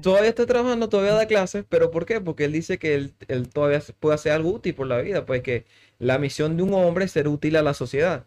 [0.00, 2.20] todavía está trabajando, todavía da clases, pero ¿por qué?
[2.20, 5.42] Porque él dice que él, él todavía puede hacer algo útil por la vida, pues
[5.42, 5.64] que
[6.02, 8.26] la misión de un hombre es ser útil a la sociedad.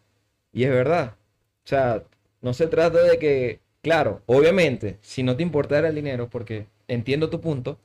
[0.54, 1.16] Y es verdad.
[1.66, 2.04] O sea,
[2.42, 7.30] no se trata de que, claro, obviamente, si no te importara el dinero, porque entiendo
[7.30, 7.80] tu punto,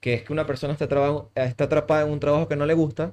[0.00, 2.74] que es que una persona está, traba- está atrapada en un trabajo que no le
[2.74, 3.12] gusta,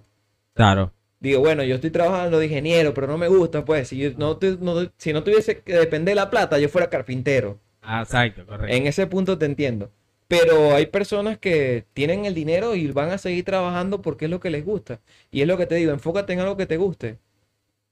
[0.54, 0.92] Claro.
[1.22, 4.38] Digo, bueno, yo estoy trabajando de ingeniero, pero no me gusta, pues, si yo no,
[4.62, 7.60] no- si no tuviese que depender de la plata, yo fuera carpintero.
[7.82, 8.74] Ah, exacto, correcto.
[8.76, 9.92] En ese punto te entiendo.
[10.30, 14.42] Pero hay personas que tienen el dinero y van a seguir trabajando porque es lo
[14.42, 15.02] que les gusta.
[15.32, 17.14] Y es lo que te digo, enfócate en algo que te guste.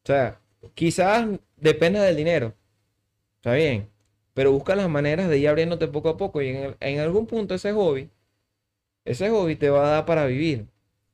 [0.04, 0.42] O sea,
[0.76, 1.28] quizás
[1.58, 2.56] dependa del dinero.
[3.38, 3.90] Está bien.
[4.34, 6.42] Pero busca las maneras de ir abriéndote poco a poco.
[6.42, 8.10] Y en, el- en algún punto ese hobby,
[9.06, 10.68] ese hobby te va a dar para vivir.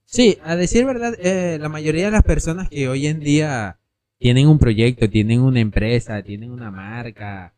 [0.05, 3.80] Sí, a decir verdad, eh, la mayoría de las personas que hoy en día
[4.19, 7.53] tienen un proyecto, tienen una empresa, tienen una marca,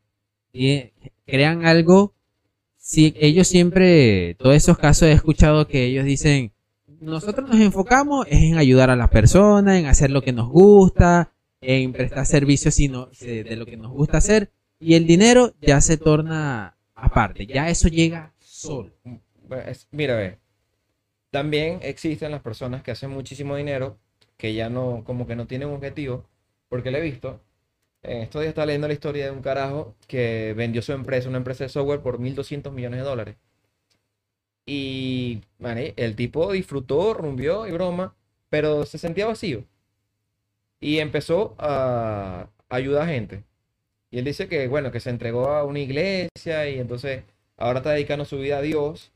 [1.26, 2.14] crean algo,
[2.86, 6.54] sí, ellos siempre, todos esos casos he escuchado que ellos dicen,
[7.02, 11.94] nosotros nos enfocamos en ayudar a las personas, en hacer lo que nos gusta, en
[11.94, 16.78] prestar servicios sino, de lo que nos gusta hacer, y el dinero ya se torna
[16.94, 18.92] aparte, ya eso llega solo.
[19.92, 20.38] Mira, ve.
[21.32, 23.98] También existen las personas que hacen muchísimo dinero,
[24.38, 26.30] que ya no, como que no tienen objetivo,
[26.70, 27.42] porque lo he visto.
[28.08, 31.40] En estos días estaba leyendo la historia de un carajo que vendió su empresa, una
[31.40, 33.36] empresa de software, por 1.200 millones de dólares.
[34.66, 38.16] Y, vale, el tipo disfrutó, rumbió y broma,
[38.50, 39.64] pero se sentía vacío.
[40.80, 43.44] Y empezó a ayudar a gente.
[44.12, 47.24] Y él dice que, bueno, que se entregó a una iglesia y entonces
[47.58, 49.12] ahora está dedicando su vida a Dios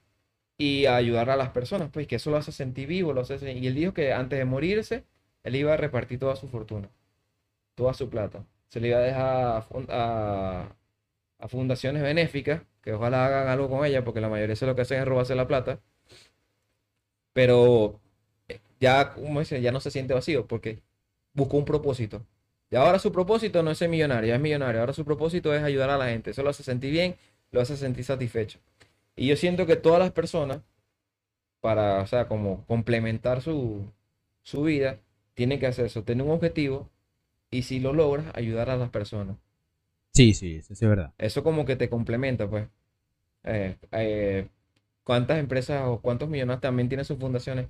[0.58, 3.54] y a ayudar a las personas, pues que eso lo hace sentir vivo, lo hace
[3.54, 5.06] Y él dijo que antes de morirse,
[5.44, 6.90] él iba a repartir toda su fortuna,
[7.76, 8.46] toda su plata.
[8.70, 10.76] Se le iba a dejar a,
[11.40, 14.84] a- fundaciones benéficas, que ojalá hagan algo con ella, porque la mayoría de lo que
[14.84, 15.80] hacen es robarse la plata.
[17.34, 18.00] Pero
[18.48, 19.16] eh, ya,
[19.62, 20.82] ya no se siente vacío, porque
[21.34, 22.26] buscó un propósito.
[22.72, 24.82] Y ahora su propósito no es ser millonario, es millonario.
[24.82, 26.32] Ahora su propósito es ayudar a la gente.
[26.32, 27.16] Eso lo hace sentir bien,
[27.52, 28.60] lo hace sentir satisfecho.
[29.16, 30.62] Y yo siento que todas las personas,
[31.62, 33.92] para, o sea, como complementar su,
[34.44, 35.00] su vida,
[35.34, 36.90] tiene que hacer eso, tener un objetivo
[37.52, 39.38] y si lo logras, ayudar a las personas.
[40.14, 41.14] Sí, sí, eso sí es verdad.
[41.18, 42.68] Eso como que te complementa, pues.
[43.44, 44.48] Eh, eh,
[45.04, 47.68] ¿cuántas empresas o cuántos millonarios también tienen sus fundaciones?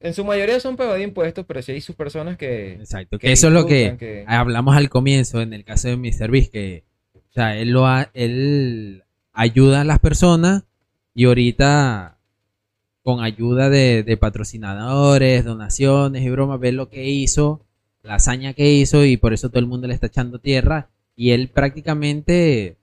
[0.00, 2.74] En su mayoría son pagados de impuestos, pero sí hay sus personas que...
[2.74, 6.30] Exacto, que, que eso es lo que hablamos al comienzo en el caso de Mr.
[6.30, 6.84] Beast, que
[7.14, 10.64] o sea, él lo ha- él ayuda a las personas
[11.14, 12.18] y ahorita
[13.02, 17.64] con ayuda de, de patrocinadores, donaciones y bromas, ve lo que hizo,
[18.08, 21.30] la hazaña que hizo y por eso todo el mundo le está echando tierra y
[21.32, 22.76] él prácticamente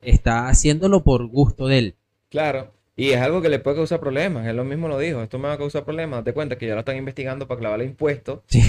[0.00, 1.94] está haciéndolo por gusto de él.
[2.28, 5.38] Claro, y es algo que le puede causar problemas, él lo mismo lo dijo, esto
[5.38, 8.40] me va a causar problemas, date cuenta que ya lo están investigando para clavarle impuestos,
[8.46, 8.60] Sí.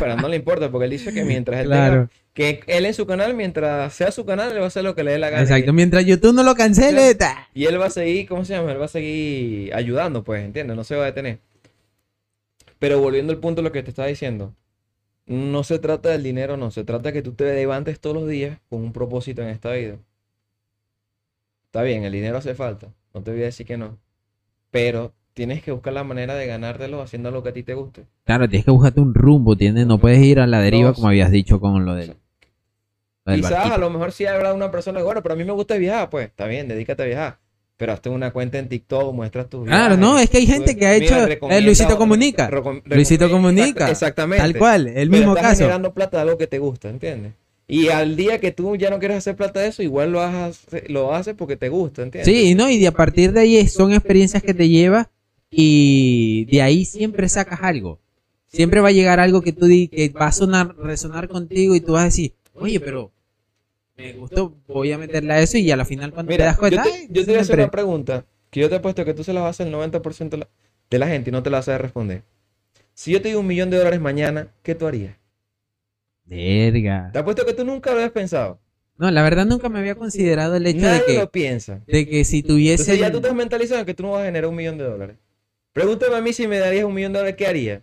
[0.00, 2.08] pero no le importa, porque él dice que mientras él Claro.
[2.08, 4.94] tenga, que él en su canal, mientras sea su canal, él va a hacer lo
[4.94, 5.42] que le dé la gana.
[5.42, 7.16] Exacto, mientras YouTube no lo cancele.
[7.54, 8.72] Y él va a seguir, ¿cómo se llama?
[8.72, 10.76] Él va a seguir ayudando, pues, ¿entiendes?
[10.76, 11.38] No se va a detener.
[12.78, 14.54] Pero volviendo al punto de lo que te estaba diciendo,
[15.26, 18.58] no se trata del dinero, no, se trata que tú te levantes todos los días
[18.68, 19.96] con un propósito en esta vida.
[21.66, 23.98] Está bien, el dinero hace falta, no te voy a decir que no,
[24.70, 28.06] pero tienes que buscar la manera de ganártelo haciendo lo que a ti te guste.
[28.24, 29.86] Claro, tienes que buscarte un rumbo, ¿entiendes?
[29.86, 32.14] No puedes ir a la deriva No, como habías dicho con lo del,
[33.24, 35.52] lo del Quizás a lo mejor sí habrá una persona, bueno, pero a mí me
[35.52, 37.38] gusta viajar, pues, está bien, dedícate a viajar.
[37.78, 39.98] Pero hazte una cuenta en TikTok, muestras tus Claro, viajes.
[39.98, 42.50] no, es que hay gente Tú- que ha mira, hecho eh, Luisito Comunica.
[42.86, 43.90] Luisito Comunica.
[43.90, 44.42] Exactamente.
[44.42, 45.58] Tal cual, el Pero mismo estás caso.
[45.58, 47.32] generando plata de algo que te gusta, ¿entiendes?
[47.68, 50.84] Y al día que tú ya no quieres hacer plata de eso, igual lo haces,
[50.88, 52.32] lo haces porque te gusta, ¿entiendes?
[52.32, 52.70] Sí, ¿no?
[52.70, 55.08] Y de a partir de ahí son experiencias que te llevas
[55.50, 57.98] y de ahí siempre sacas algo.
[58.46, 61.80] Siempre va a llegar algo que tú di, que va a sonar, resonar contigo y
[61.80, 63.10] tú vas a decir, oye, pero
[63.96, 66.58] me gustó, voy a meterle a eso y a la final cuando te Mira, das
[66.58, 67.64] cuenta, yo te, "Ay, yo te voy a hacer siempre".
[67.64, 69.72] una pregunta que yo te he puesto que tú se la vas a hacer el
[69.72, 70.36] 90%
[70.90, 72.22] de la, gente y no te la vas a responder.
[72.94, 75.16] Si yo te digo un millón de dólares mañana, ¿qué tú harías?
[76.24, 77.10] Verga.
[77.12, 78.58] Te apuesto que tú nunca lo habías pensado.
[78.98, 81.82] No, la verdad nunca me había considerado el hecho Nadie de que, lo piensa.
[81.86, 82.82] de que si tuviese...
[82.82, 84.84] Entonces ya tú estás mentalizado en que tú no vas a generar un millón de
[84.84, 85.16] dólares.
[85.72, 87.82] Pregúntame a mí si me darías un millón de dólares, ¿qué haría?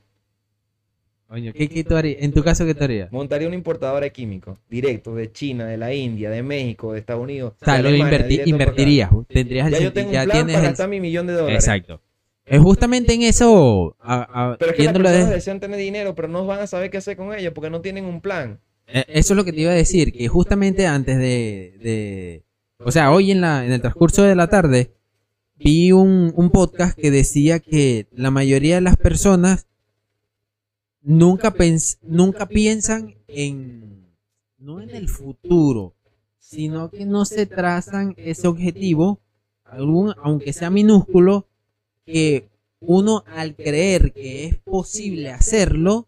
[1.34, 2.18] ¿Qué, qué tú harías?
[2.22, 3.12] En tu caso, ¿qué tú harías?
[3.12, 7.24] Montaría una importadora de químicos, directo, de China, de la India, de México, de Estados
[7.24, 7.54] Unidos.
[7.62, 9.10] O sea, de lo inverti- invertirías.
[9.28, 11.34] Tendrías el Ya yo tengo un ya plan tienes para el- gastar mi millón de
[11.34, 11.64] dólares.
[11.64, 12.02] Exacto.
[12.46, 16.14] Es justamente en eso, a- a- Pero es que las personas de- desean tener dinero,
[16.14, 18.60] pero no van a saber qué hacer con ello porque no tienen un plan.
[18.86, 22.44] eh, eso es lo que te iba a decir, que justamente antes de, de-
[22.80, 24.92] o sea, hoy en la, en el transcurso de la tarde,
[25.56, 29.68] vi un, un podcast que decía que la mayoría de las personas
[31.04, 34.08] nunca, pens- nunca piensan en,
[34.58, 35.94] no en el futuro,
[36.40, 39.20] sino que no se trazan ese objetivo,
[39.64, 41.48] algún, aunque sea minúsculo,
[42.06, 42.50] que
[42.80, 46.08] uno al creer que es posible hacerlo,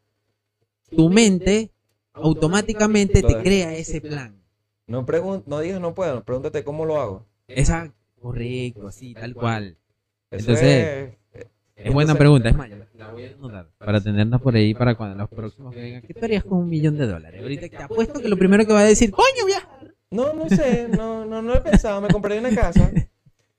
[0.95, 1.71] tu mente
[2.13, 4.41] automáticamente te crea ese plan.
[4.87, 5.05] No,
[5.45, 7.25] no digas no puedo, pregúntate cómo lo hago.
[7.47, 9.77] Esa, correcto, así, tal cual.
[10.31, 11.17] Eso Entonces,
[11.83, 15.15] es- buena pregunta, es más, la voy a anotar para tenerla por ahí para cuando
[15.17, 16.01] los próximos que vengan.
[16.01, 17.41] ¿Qué tú harías con un millón de dólares?
[17.41, 19.93] Ahorita te apuesto que lo primero que va a decir, coño, viajar.
[20.11, 21.99] No, no sé, no, no, no he pensado.
[22.01, 22.91] Me compraría una casa.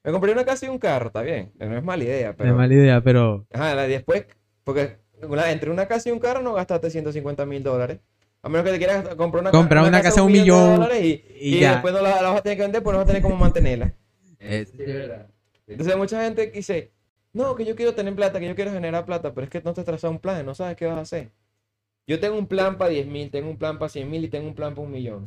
[0.04, 1.52] Me compraría una casa y un carro, está bien.
[1.58, 2.50] No es mala idea, No pero.
[2.50, 4.24] es mala idea, pero Ajá, la- después,
[4.62, 4.98] porque
[5.48, 7.98] entre una casa y un carro no gastaste 150 mil dólares.
[8.42, 10.70] A menos que te quieras comprar una, ca- Comprar una casa a un millón de
[10.76, 11.72] dólares y, y y ya.
[11.72, 13.34] después no la, la vas a tener que vender, pues no vas a tener cómo
[13.36, 13.92] mantenerla.
[14.38, 15.26] Es- sí, es verdad.
[15.66, 16.92] Entonces, mucha gente dice:
[17.36, 19.74] No, que yo quiero tener plata, que yo quiero generar plata, pero es que no
[19.74, 21.30] te has trazado un plan, no sabes qué vas a hacer.
[22.06, 24.48] Yo tengo un plan para 10 mil, tengo un plan para 100 mil y tengo
[24.48, 25.24] un plan para un millón.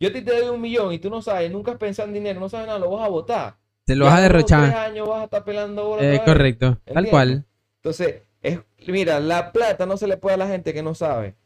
[0.00, 2.40] Yo ti te doy un millón y tú no sabes, nunca has pensado en dinero,
[2.40, 3.56] no sabes nada, lo vas a botar.
[3.84, 4.74] Te lo vas a en unos tres derrochar.
[4.74, 6.22] años vas a estar pelando Eh, vez.
[6.24, 7.44] correcto, tal cual.
[7.76, 11.36] Entonces, es, mira, la plata no se le puede a la gente que no sabe.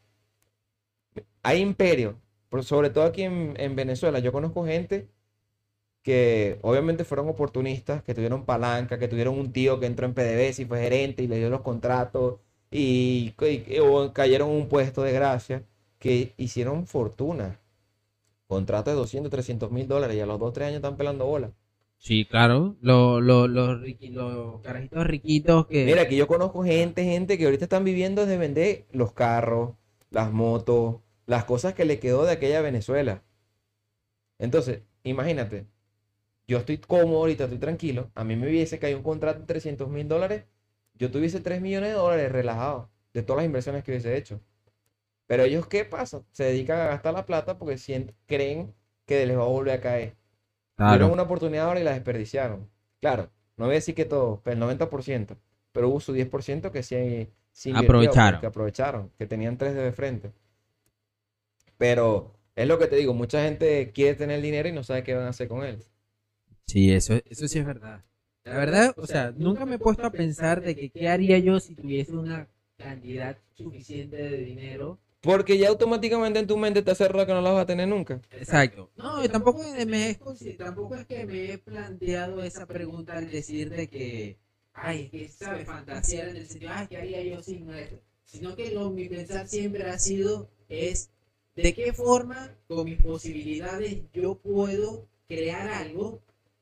[1.43, 2.19] Hay imperio,
[2.61, 4.19] sobre todo aquí en, en Venezuela.
[4.19, 5.07] Yo conozco gente
[6.03, 10.61] que obviamente fueron oportunistas, que tuvieron palanca, que tuvieron un tío que entró en PDVSA
[10.63, 12.39] y fue gerente y le dio los contratos
[12.71, 15.63] y, y- o cayeron un puesto de gracia,
[15.99, 17.59] que hicieron fortuna.
[18.47, 21.51] Contratos de 200, 300 mil dólares y a los 2, 3 años están pelando bola.
[21.97, 22.75] Sí, claro.
[22.81, 25.85] Los lo, los riqui- los carajitos riquitos que.
[25.85, 29.75] Mira, que yo conozco gente, gente que ahorita están viviendo de vender los carros,
[30.09, 30.97] las motos,
[31.27, 33.23] las cosas que le quedó de aquella Venezuela.
[34.39, 35.67] Entonces, imagínate,
[36.51, 38.11] yo estoy cómodo ahorita, estoy tranquilo.
[38.13, 40.43] A mí me hubiese caído un contrato de 300 mil dólares,
[40.95, 44.41] yo tuviese 3 millones de dólares relajados de todas las inversiones que hubiese hecho.
[45.27, 46.23] Pero ellos, ¿qué pasa?
[46.33, 47.77] Se dedican a gastar la plata porque
[48.25, 48.73] creen
[49.05, 50.15] que les va a volver a caer.
[50.75, 51.13] Tuvieron Claro.
[51.13, 52.69] una oportunidad ahora y la desperdiciaron.
[52.99, 55.37] Claro, no voy a decir que todo, pero el 90%,
[55.71, 56.95] pero hubo su 10% que sí
[57.69, 58.31] invirtió, Aprovecharon.
[58.33, 60.33] porque aprovecharon, que tenían tres de frente.
[61.77, 65.13] Pero es lo que te digo, mucha gente quiere tener dinero y no sabe qué
[65.13, 65.79] van a hacer con él.
[66.71, 68.01] Sí, eso, eso sí es verdad.
[68.45, 71.59] La verdad, o sea, nunca me he puesto a pensar de que qué haría yo
[71.59, 72.47] si tuviese una
[72.77, 74.97] cantidad suficiente de dinero.
[75.21, 78.21] Porque ya automáticamente en tu mente te cerrado que no la vas a tener nunca.
[78.39, 78.89] Exacto.
[78.95, 80.19] No, tampoco me es,
[80.57, 84.37] tampoco es que me he planteado esa pregunta al decir de que,
[84.79, 88.01] ay, que sabes, fantasear en el sentido, ay, ¿qué haría yo sin esto?
[88.23, 91.11] Sino que lo, mi pensar siempre ha sido, es,
[91.55, 96.21] ¿de qué forma con mis posibilidades yo puedo crear algo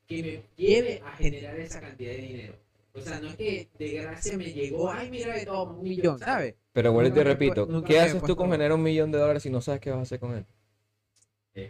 [0.09, 2.55] que me lleve a generar esa cantidad de dinero?
[2.93, 6.19] O sea, no es que de gracia me llegó, ay, mira, de todo, un millón,
[6.19, 6.55] ¿sabes?
[6.73, 9.43] Pero vuelvo y te repito, nunca ¿qué haces tú con generar un millón de dólares
[9.43, 10.45] si no sabes qué vas a hacer con él?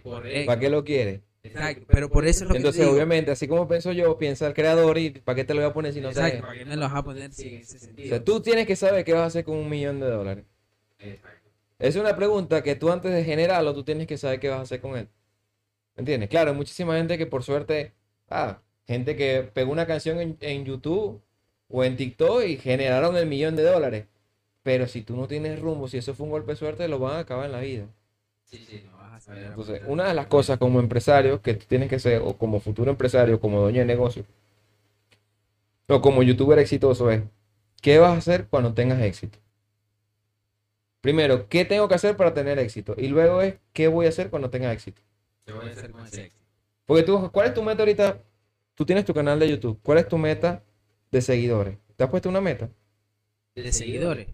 [0.04, 0.46] Correcto.
[0.46, 1.22] ¿Para qué lo quieres?
[1.44, 2.96] Exacto, pero por eso es lo que Entonces, te digo.
[2.96, 5.74] obviamente, así como pienso yo, piensa el creador y ¿para qué te lo voy a
[5.74, 6.42] poner si no Exacto, sabes?
[6.42, 8.10] ¿para qué me lo vas a poner si en ese O sentido?
[8.10, 10.46] sea, tú tienes que saber qué vas a hacer con un millón de dólares.
[11.00, 11.50] Exacto.
[11.80, 14.62] Es una pregunta que tú antes de generarlo, tú tienes que saber qué vas a
[14.64, 15.10] hacer con él.
[15.98, 16.30] ¿Entiendes?
[16.30, 17.94] Claro, hay muchísima gente que por suerte,
[18.30, 21.22] ah, gente que pegó una canción en, en YouTube
[21.68, 24.06] o en TikTok y generaron el millón de dólares.
[24.64, 27.18] Pero si tú no tienes rumbo, si eso fue un golpe de suerte, lo van
[27.18, 27.86] a acabar en la vida.
[28.44, 29.46] Sí, sí, no vas a saber.
[29.46, 32.92] Entonces, una de las cosas como empresario que tú tienes que ser, o como futuro
[32.92, 34.26] empresario, como dueño de negocio,
[35.88, 37.22] o como youtuber exitoso es,
[37.82, 39.40] ¿qué vas a hacer cuando tengas éxito?
[41.02, 42.96] Primero, ¿qué tengo que hacer para tener éxito?
[42.98, 45.02] Y luego es, ¿qué voy a hacer cuando tenga éxito?
[45.46, 46.39] ¿Qué voy a hacer con ese éxito?
[46.90, 48.18] Porque tú, ¿cuál es tu meta ahorita?
[48.74, 49.80] Tú tienes tu canal de YouTube.
[49.84, 50.64] ¿Cuál es tu meta
[51.12, 51.78] de seguidores?
[51.96, 52.68] ¿Te has puesto una meta?
[53.54, 54.26] De seguidores.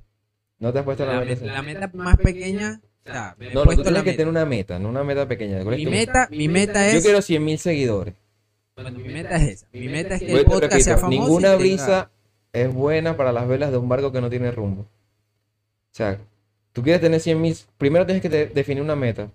[0.59, 1.41] ¿No te has puesto la, La, meta?
[1.45, 4.11] met- la meta más pequeña, o sea, me he No, no, tú puesto tienes que
[4.11, 4.17] meta.
[4.17, 5.61] tener una meta, no una meta pequeña.
[5.63, 8.13] ¿Cuál es Mi tu meta, mi meta Yo es, quiero 100 mil seguidores.
[8.75, 9.67] bueno, mi meta es esa.
[9.73, 11.09] Mi meta es que el podcast sea famoso.
[11.09, 12.11] ninguna tenga- brisa
[12.53, 14.83] es buena para las velas de un barco que no tiene rumbo.
[14.83, 14.87] O
[15.91, 16.17] sea,
[16.71, 19.29] tú quieres tener 100 mil, primero tienes que te- definir una meta.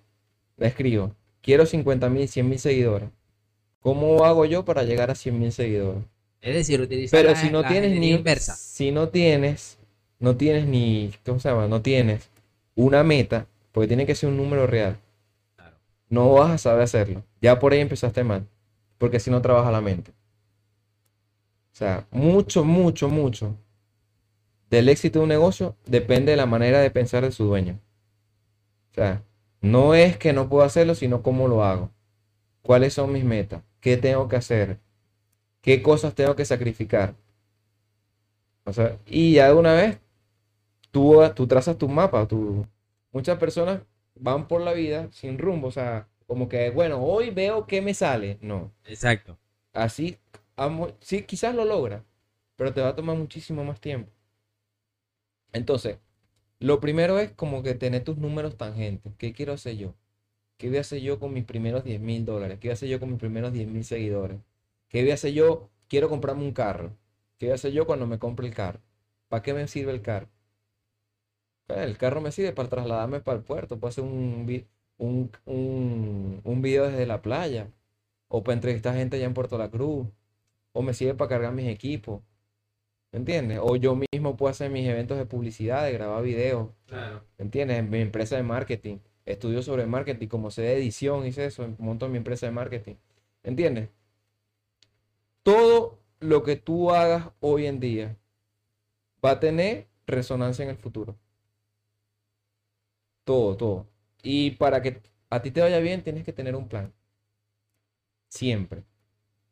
[0.57, 1.15] La escribo.
[1.43, 3.09] Quiero 50 mil, 100 mil seguidores.
[3.81, 6.03] ¿Cómo hago yo para llegar a 100 mil seguidores?
[6.43, 8.55] Es decir, utilizar Pero la- si no la tienes ni, inversa.
[8.57, 9.79] si no tienes,
[10.19, 11.67] no tienes ni, ¿cómo se llama?
[11.67, 12.29] No tienes
[12.75, 14.97] una meta, porque tiene que ser un número real.
[15.57, 15.77] Claro.
[16.09, 17.23] No vas a saber hacerlo.
[17.41, 18.47] Ya por ahí empezaste mal,
[18.99, 20.13] porque si no trabaja la mente.
[21.73, 23.57] O sea, mucho, mucho, mucho
[24.69, 27.79] del éxito de un negocio depende de la manera de pensar de su dueño.
[28.93, 29.23] O sea,
[29.63, 31.91] no es que no puedo hacerlo, sino cómo lo hago.
[32.63, 33.63] ¿Cuáles son mis metas?
[33.81, 34.79] ¿Qué tengo que hacer?
[35.63, 37.15] ¿Qué cosas tengo que sacrificar?
[38.65, 39.99] O sea, y ya de una vez,
[40.91, 42.27] tú, tú trazas tu mapa.
[42.29, 42.67] Tú...
[43.13, 43.83] Muchas personas
[44.17, 45.69] van por la vida sin rumbo.
[45.69, 48.39] O sea, como que, bueno, hoy veo qué me sale.
[48.43, 48.73] No.
[48.85, 49.39] Exacto.
[49.73, 50.19] Así,
[50.57, 52.05] amo- sí, quizás lo logra,
[52.57, 54.13] pero te va a tomar muchísimo más tiempo.
[55.53, 55.99] Entonces,
[56.61, 59.15] lo primero es como que tener tus números tangentes.
[59.19, 59.95] ¿Qué quiero hacer yo?
[60.59, 62.59] ¿Qué voy a hacer yo con mis primeros 10 mil dólares?
[62.61, 64.41] ¿Qué voy a hacer yo con mis primeros 10 mil seguidores?
[64.89, 65.71] ¿Qué voy a hacer yo?
[65.89, 66.97] Quiero comprarme un carro.
[67.39, 68.81] ¿Qué voy a hacer yo cuando me compre el carro?
[69.29, 70.29] ¿Para qué me sirve el carro?
[71.69, 73.79] El carro me sirve para trasladarme para el puerto.
[73.79, 74.67] Puedo hacer un,
[74.99, 77.71] un, un, un video desde la playa
[78.29, 80.09] o para entrevistar gente allá en Puerto La Cruz,
[80.73, 82.23] o me sirve para cargar mis equipos,
[83.13, 83.59] ¿me entiendes?
[83.63, 87.25] O yo mismo puedo hacer mis eventos de publicidad, de grabar videos, Claro.
[87.39, 87.79] ¿me entiendes?
[87.79, 92.09] En mi empresa de marketing, estudio sobre marketing, como sé de edición, hice eso, monto
[92.09, 92.97] mi empresa de marketing,
[93.43, 93.91] ¿entiendes?
[95.43, 98.17] Todo lo que tú hagas hoy en día
[99.25, 101.17] va a tener resonancia en el futuro.
[103.25, 103.87] Todo, todo.
[104.23, 105.01] Y para que
[105.31, 106.93] a ti te vaya bien, tienes que tener un plan.
[108.29, 108.85] Siempre.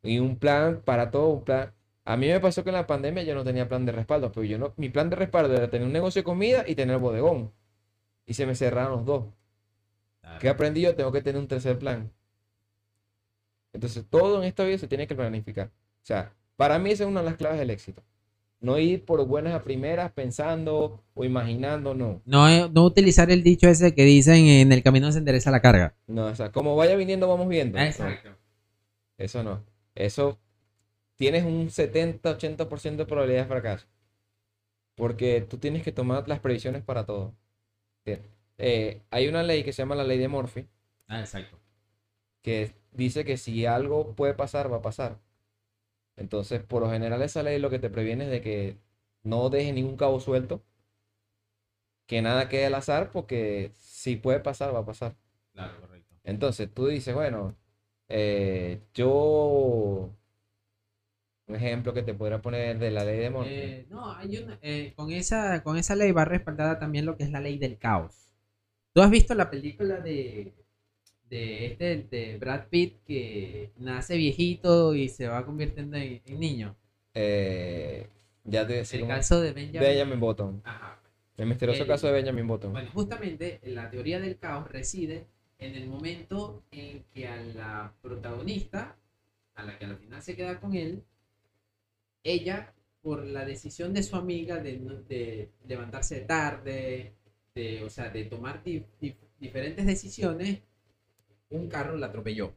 [0.03, 1.73] Y un plan para todo, un plan.
[2.09, 4.43] A mí me pasó que en la pandemia yo no tenía plan de respaldo, pero
[4.43, 7.51] yo no, mi plan de respaldo era tener un negocio de comida y tener bodegón.
[8.25, 9.25] Y se me cerraron los dos.
[10.19, 10.39] Claro.
[10.39, 10.95] ¿Qué aprendí yo?
[10.95, 12.11] Tengo que tener un tercer plan.
[13.73, 15.67] Entonces, todo en esta vida se tiene que planificar.
[15.67, 18.01] O sea, para mí esa es una de las claves del éxito.
[18.59, 22.23] No ir por buenas a primeras pensando o imaginando, no.
[22.25, 25.61] No, eh, no utilizar el dicho ese que dicen en el camino se endereza la
[25.61, 25.93] carga.
[26.07, 27.77] No, o sea, como vaya viniendo, vamos viendo.
[27.77, 28.31] No, Exacto.
[29.19, 29.63] eso no.
[29.93, 30.39] Eso
[31.19, 33.87] tienes un 70-80% de probabilidad de fracaso.
[34.95, 37.33] Porque tú tienes que tomar las previsiones para todo.
[38.57, 40.67] Eh, hay una ley que se llama la ley de Murphy,
[41.07, 41.57] Ah, exacto.
[42.41, 45.19] que dice que si algo puede pasar, va a pasar.
[46.17, 48.77] Entonces, por lo general, esa ley lo que te previene es de que
[49.23, 50.63] no dejes ningún cabo suelto,
[52.07, 55.15] que nada quede al azar, porque si puede pasar, va a pasar.
[55.53, 56.15] Claro, correcto.
[56.23, 57.55] Entonces, tú dices, bueno,
[58.07, 60.09] eh, yo,
[61.49, 63.49] Un ejemplo que te podrá poner de la ley de Murphy.
[63.51, 67.23] Eh, no, hay una, eh, con, esa, con esa ley va respaldada también lo que
[67.23, 68.15] es la ley del caos.
[68.93, 70.53] ¿Tú has visto la película de,
[71.27, 76.75] de, este, de Brad Pitt que nace viejito y se va convirtiendo en, en niño?
[77.15, 78.07] Eh,
[78.43, 78.99] ya te decía.
[78.99, 79.81] El caso de Benjamin.
[79.81, 80.61] Benjamin Button.
[80.63, 80.99] Ajá.
[81.35, 82.73] El misterioso El- caso de Benjamin Button.
[82.73, 85.25] Bueno, justamente la teoría del caos reside
[85.57, 88.95] en el momento en que a la protagonista,
[89.55, 91.03] a la que al final se queda con él,
[92.23, 97.13] ella, por la decisión de su amiga de, de levantarse tarde,
[97.55, 100.61] de, o sea, de tomar di- di- diferentes decisiones,
[101.49, 102.53] un carro la atropelló.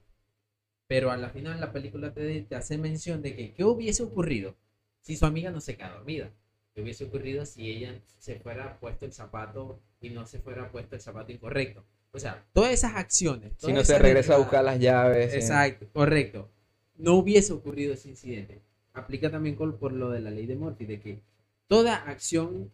[0.87, 4.57] Pero a la final la película te, te hace mención de que qué hubiese ocurrido
[5.01, 6.31] si su amiga no se queda dormida.
[6.75, 10.95] ¿Qué hubiese ocurrido si ella se fuera puesto el zapato y no se fuera puesto
[10.97, 11.85] el zapato incorrecto?
[12.13, 13.53] O sea, todas esas acciones.
[13.59, 15.33] Si no se regresa a buscar las llaves.
[15.33, 15.37] eh.
[15.37, 16.51] Exacto, correcto.
[16.97, 18.63] No hubiese ocurrido ese incidente.
[18.95, 21.21] Aplica también con- por lo de la ley de Murphy, de que
[21.67, 22.71] toda acción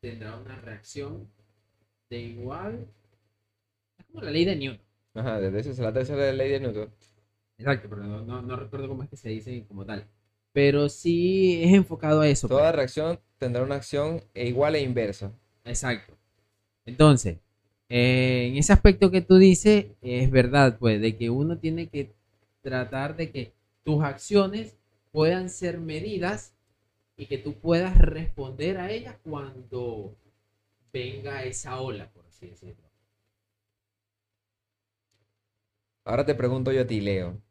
[0.00, 1.28] tendrá una reacción
[2.10, 2.86] de igual.
[3.98, 4.86] Es como la ley de Newton.
[5.14, 6.90] Ajá, desde eso es la tercera ley de Newton.
[7.58, 10.06] Exacto, pero no, no- no recuerdo cómo es que se dice como tal.
[10.52, 12.48] Pero sí es enfocado a eso.
[12.48, 12.76] Toda pues.
[12.76, 15.32] reacción tendrá una acción e igual e inversa.
[15.64, 16.14] Exacto.
[16.84, 17.38] Entonces,
[17.88, 22.10] eh, en ese aspecto que tú dices, es verdad, pues, de que uno tiene que
[22.60, 23.52] tratar de que
[23.84, 24.76] tus acciones
[25.12, 26.54] puedan ser medidas
[27.16, 30.16] y que tú puedas responder a ellas cuando
[30.92, 32.90] venga esa ola, por así decirlo.
[36.04, 37.42] Ahora te pregunto yo a ti, Leo.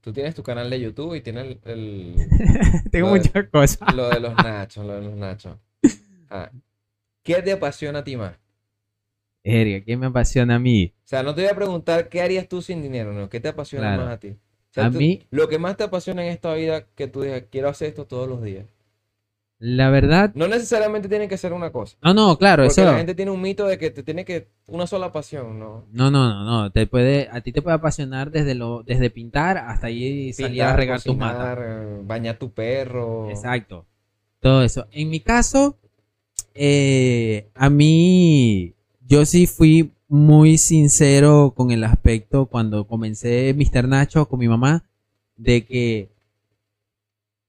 [0.00, 2.16] Tú tienes tu canal de YouTube y tienes el, el-
[2.90, 3.78] Tengo de- muchas cosas.
[3.94, 5.58] lo de los nachos, lo de los nachos.
[6.30, 6.50] Ah,
[7.24, 8.38] ¿Qué te apasiona a ti más?
[9.44, 10.92] Erga, ¿qué me apasiona a mí?
[11.04, 13.28] O sea, no te voy a preguntar qué harías tú sin dinero, ¿no?
[13.30, 14.04] ¿Qué te apasiona Claro.
[14.04, 14.36] más a ti?
[14.76, 17.44] Sea, A tú- mí- Lo que más te apasiona en esta vida, que tú digas,
[17.50, 18.66] quiero hacer esto todos los días.
[19.58, 21.96] La verdad, No necesariamente tiene que ser una cosa.
[22.02, 22.90] no, no, claro, Porque eso.
[22.92, 25.86] la gente tiene un mito de que te tiene que una sola pasión, ¿no?
[25.92, 29.56] No, no, no, no, te puede, a ti te puede apasionar desde lo, desde pintar
[29.56, 31.58] hasta ahí salir a regar tus matas.
[32.02, 33.30] bañar tu perro.
[33.30, 33.86] Exacto.
[34.40, 34.88] Todo eso.
[34.92, 35.78] En mi caso,
[36.54, 38.74] eh, a mí,
[39.08, 43.88] yo sí fui muy sincero con el aspecto cuando comencé Mr.
[43.88, 44.84] Nacho con mi mamá,
[45.36, 46.10] de que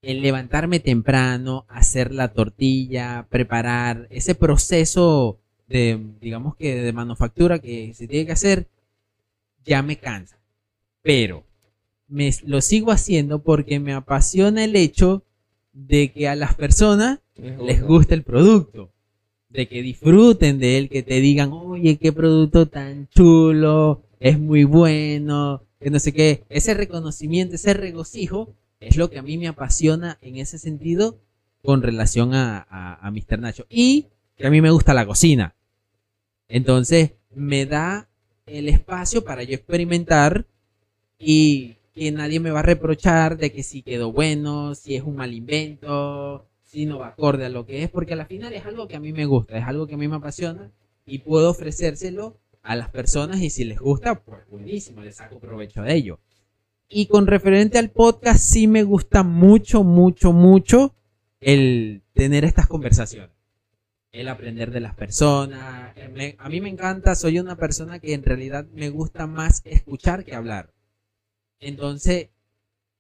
[0.02, 7.94] el levantarme temprano, hacer la tortilla, preparar ese proceso de, digamos que de manufactura que
[7.94, 8.68] se tiene que hacer,
[9.66, 10.40] ya me cansa.
[11.02, 11.44] Pero
[12.08, 15.24] me, lo sigo haciendo porque me apasiona el hecho
[15.74, 18.92] de que a las personas les gusta el producto,
[19.50, 24.64] de que disfruten de él, que te digan, oye, qué producto tan chulo, es muy
[24.64, 29.48] bueno, que no sé qué, ese reconocimiento, ese regocijo es lo que a mí me
[29.48, 31.18] apasiona en ese sentido
[31.64, 33.40] con relación a, a, a Mr.
[33.40, 33.66] Nacho.
[33.70, 35.56] Y que a mí me gusta la cocina.
[36.48, 38.10] Entonces me da
[38.46, 40.46] el espacio para yo experimentar
[41.20, 45.16] y que nadie me va a reprochar de que si quedó bueno, si es un
[45.16, 48.88] mal invento, si no va acorde a lo que es, porque al final es algo
[48.88, 50.72] que a mí me gusta, es algo que a mí me apasiona
[51.06, 55.82] y puedo ofrecérselo a las personas y si les gusta, pues buenísimo, les saco provecho
[55.82, 56.20] de ello.
[56.90, 60.94] Y con referente al podcast, sí me gusta mucho, mucho, mucho
[61.40, 63.32] el tener estas conversaciones.
[64.12, 65.94] El aprender de las personas.
[66.38, 70.36] A mí me encanta, soy una persona que en realidad me gusta más escuchar que
[70.36, 70.74] hablar.
[71.60, 72.30] Entonces,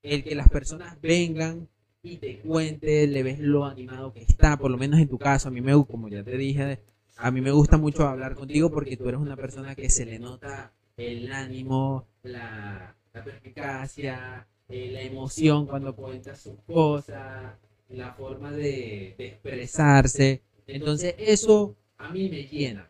[0.04, 1.70] el que las personas vengan
[2.08, 5.50] y te cuenten, le ves lo animado que está, por lo menos en tu caso,
[5.50, 6.80] a mí me como ya te dije,
[7.18, 10.20] a mí me gusta mucho hablar contigo porque tú eres una persona que se le
[10.20, 17.54] nota el ánimo, la, la perspicacia, eh, la emoción cuando cuentas sus cosas,
[17.90, 20.42] la forma de, de expresarse.
[20.66, 22.90] Entonces eso a mí me llena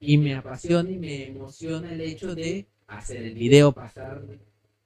[0.00, 4.22] y me apasiona y me emociona el hecho de hacer el video, pasar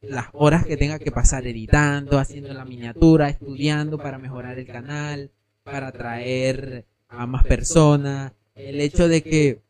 [0.08, 5.30] las horas que tenga que pasar editando, haciendo la miniatura, estudiando para mejorar el canal,
[5.62, 8.32] para atraer a más personas.
[8.54, 9.60] El hecho de que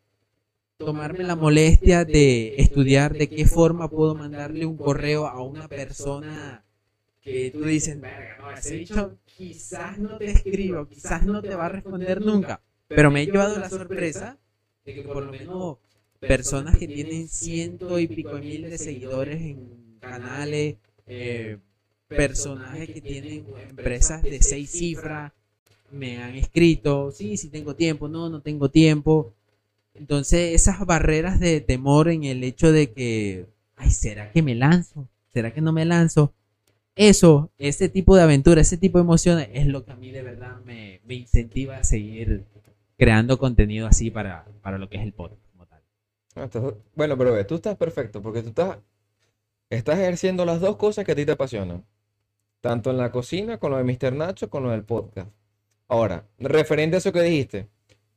[0.77, 6.65] tomarme la molestia de estudiar de qué forma puedo mandarle un correo a una persona
[7.23, 11.71] que tú dices, no, ese bicho quizás no te escribo, quizás no te va a
[11.71, 12.61] responder nunca.
[12.89, 14.39] Pero me he llevado la sorpresa
[14.85, 15.79] de que por lo menos
[16.21, 20.77] personas que tienen ciento y pico de miles de seguidores en canales,
[21.07, 21.59] eh,
[22.09, 25.33] personajes que tienen empresas de seis cifras,
[25.91, 29.35] me han escrito, sí, sí tengo tiempo, no, no tengo tiempo.
[29.95, 33.47] Entonces esas barreras de temor en el hecho de que,
[33.77, 35.09] ay, ¿será que me lanzo?
[35.33, 36.33] ¿Será que no me lanzo?
[36.97, 40.23] eso, ese tipo de aventura, ese tipo de emociones es lo que a mí de
[40.23, 42.45] verdad me, me incentiva a seguir
[42.97, 45.41] creando contenido así para, para lo que es el podcast.
[46.35, 46.49] Ah,
[46.95, 48.79] Bueno, pero ve, tú estás perfecto porque tú estás,
[49.71, 51.85] estás ejerciendo las dos cosas que a ti te apasionan.
[52.61, 54.13] Tanto en la cocina, con lo de Mr.
[54.13, 55.31] Nacho, con lo del podcast.
[55.89, 57.69] Ahora, referente a eso que dijiste,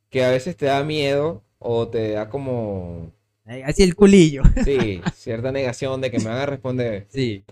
[0.09, 3.11] que a veces te da miedo o te da como,
[3.65, 4.43] Así el culillo.
[4.63, 7.07] sí, cierta negación de que me van a responder.
[7.09, 7.43] Sí.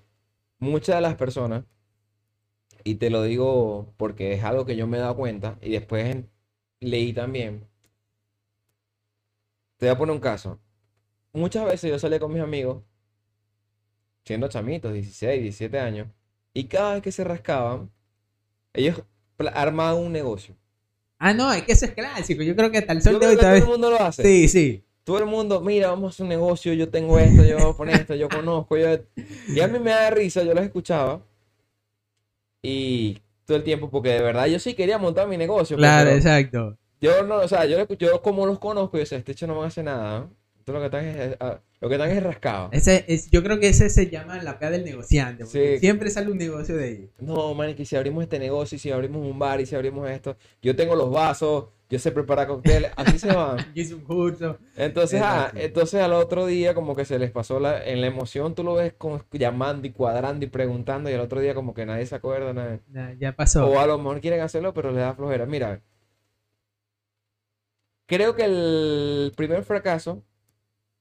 [0.59, 1.63] Muchas de las personas,
[2.83, 6.17] y te lo digo porque es algo que yo me he dado cuenta y después
[6.79, 7.67] leí también.
[9.77, 10.59] Te voy a poner un caso.
[11.33, 12.83] Muchas veces yo salía con mis amigos,
[14.27, 16.07] siendo chamitos, 16, 17 años,
[16.53, 17.89] y cada vez que se rascaban,
[18.73, 19.01] ellos
[19.53, 20.55] armaban un negocio.
[21.17, 22.43] Ah, no, es que eso es clásico.
[22.43, 24.21] Yo creo que hasta el Yo sol de hoy todo el mundo lo hace.
[24.21, 24.83] Sí, sí.
[25.03, 27.77] Todo el mundo, mira, vamos a hacer un negocio, yo tengo esto, yo voy a
[27.77, 28.87] poner esto, yo conozco, yo...
[29.47, 31.21] Y a mí me da risa, yo los escuchaba
[32.61, 36.09] y todo el tiempo, porque de verdad yo sí quería montar mi negocio, pues, Claro,
[36.09, 36.77] exacto.
[36.99, 39.67] yo no, o sea, yo, yo como los conozco, yo sé, este hecho no me
[39.67, 40.35] hace nada, ¿no?
[40.59, 41.37] Entonces lo que están es,
[41.79, 42.69] lo que están es rascado.
[42.71, 45.43] Ese es, yo creo que ese se llama la pea del negociante.
[45.45, 45.79] porque Sí.
[45.79, 47.09] Siempre sale un negocio de ahí.
[47.19, 50.09] No, man, que si abrimos este negocio, y si abrimos un bar, y si abrimos
[50.09, 53.57] esto, yo tengo los vasos, yo sé preparar cócteles, así se van.
[53.75, 54.57] Yo hice un curso.
[54.75, 58.55] Entonces, ah, entonces al otro día como que se les pasó la, en la emoción,
[58.55, 61.85] tú lo ves como llamando y cuadrando y preguntando y al otro día como que
[61.85, 63.65] nadie se acuerda, nadie- Ya, ya pasó.
[63.69, 65.45] o a lo mejor quieren hacerlo pero les da flojera.
[65.45, 65.81] Mira,
[68.05, 70.23] creo que el primer fracaso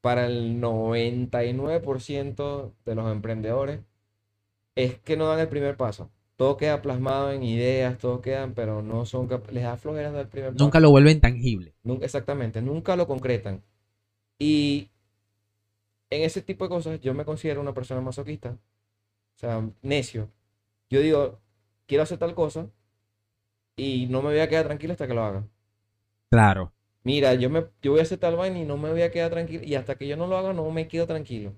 [0.06, 3.80] para el 99% de los emprendedores
[4.76, 6.12] es que no dan el primer paso.
[6.36, 10.28] Todo queda plasmado en ideas, todo quedan, pero no son les da flojera dar el
[10.28, 10.62] primer paso.
[10.62, 11.74] Nunca lo vuelven tangible.
[11.82, 13.64] Nunca, exactamente, nunca lo concretan.
[14.38, 14.88] Y
[16.10, 20.30] en ese tipo de cosas yo me considero una persona masoquista, o sea, necio.
[20.88, 21.40] Yo digo,
[21.86, 22.70] quiero hacer tal cosa
[23.74, 25.48] y no me voy a quedar tranquilo hasta que lo haga.
[26.30, 26.75] Claro.
[27.08, 29.30] Mira, yo, me, yo voy a hacer tal vaina y no me voy a quedar
[29.30, 31.52] tranquilo y hasta que yo no lo haga no me quedo tranquilo.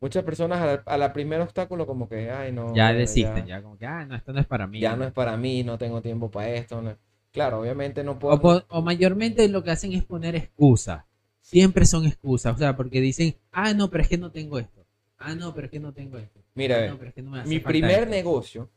[0.00, 3.62] Muchas personas a la, a la primer obstáculo como que, ay, no, Ya desisten, ya.
[3.62, 4.80] como que, ah, no, esto no es para mí.
[4.80, 6.80] ya no es para mí, no tengo tiempo para esto.
[6.82, 6.96] no".
[7.32, 8.36] Claro, obviamente no puedo...
[8.42, 11.04] O, o mayormente lo que hacen es poner excusas.
[11.42, 12.54] Siempre son excusas.
[12.54, 14.84] O sea, porque dicen, ah, no, pero es que no tengo esto.
[15.18, 16.40] Ah, no, pero es que no tengo esto.
[16.54, 18.10] Mira, Ah, no, pero es que no me hace Mi primer esto".
[18.10, 18.70] negocio,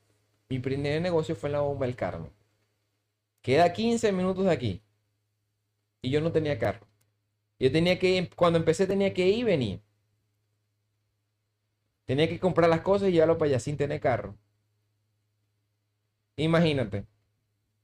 [0.50, 2.32] mi primer negocio fue en la Bomba del Carmen.
[3.42, 4.82] Queda 15 minutos de aquí.
[6.08, 6.88] Y yo no tenía carro.
[7.60, 9.82] Yo tenía que, ir- cuando empecé tenía que ir y venir.
[12.05, 14.36] Tenía que comprar las cosas y llevarlo para allá sin tener carro.
[16.38, 17.05] Imagínate.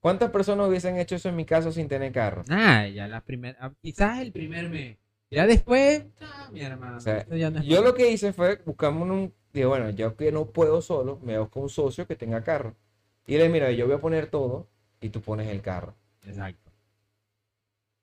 [0.01, 2.43] ¿Cuántas personas hubiesen hecho eso en mi caso sin tener carro?
[2.49, 4.97] Ah, ya la primera, quizás el primer mes.
[5.31, 9.33] Ya después, ah, mi hermano, O sea, no Yo lo que hice fue buscarme un...
[9.53, 12.75] Digo, bueno, yo que no puedo solo, me busco un socio que tenga carro.
[13.27, 14.67] Y le mira, yo voy a poner todo
[15.01, 15.95] y tú pones el carro.
[16.25, 16.62] Exacto.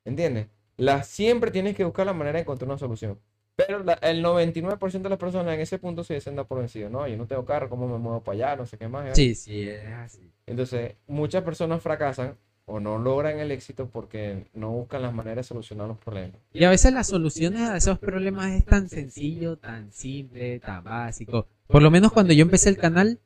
[0.05, 0.46] ¿Entiendes?
[0.76, 3.18] La, siempre tienes que buscar la manera de encontrar una solución.
[3.57, 6.88] Pero la- el 99% de las personas en ese punto se dicen da por vencido.
[6.88, 8.57] No, yo no tengo carro, ¿cómo me muevo para allá?
[8.57, 9.09] No sé qué más.
[9.09, 9.14] ¿eh?
[9.14, 10.30] Sí, sí, es así.
[10.46, 15.48] Entonces, muchas personas fracasan o no logran el éxito porque no buscan las maneras de
[15.48, 16.36] solucionar los problemas.
[16.53, 21.46] Y a veces las soluciones a esos problemas es tan sencillo, tan simple, tan básico.
[21.66, 23.18] Por lo menos cuando yo empecé el canal,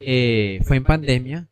[0.00, 1.46] eh, fue en pandemia.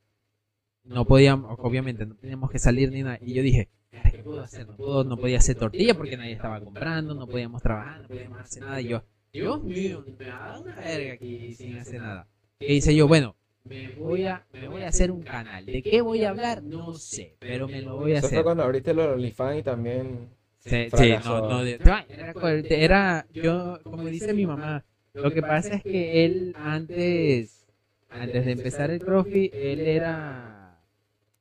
[0.84, 3.18] No podíamos, obviamente, no teníamos que salir ni nada.
[3.20, 3.68] Y yo dije,
[4.02, 4.66] ¿qué puedo hacer?
[4.66, 8.40] No, puedo- no podía hacer tortilla porque nadie estaba comprando, no podíamos trabajar, no podíamos
[8.40, 8.80] hacer nada.
[8.80, 10.04] Y yo, Dios mío,
[10.42, 12.26] me da una verga aquí sin hacer nada.
[12.64, 13.06] ¿Qué hice yo?
[13.08, 15.66] Bueno, me voy a, me voy a hacer un canal.
[15.66, 16.62] ¿De qué voy a hablar?
[16.62, 18.42] No sé, pero me lo voy a hacer.
[18.42, 20.28] cuando abriste los OnlyFans y también...
[20.58, 22.06] Sí, sí, no, no, de- era,
[22.70, 27.66] era, yo, como dice mi mamá, lo que pasa es que él antes,
[28.08, 30.53] antes de empezar el profi, él era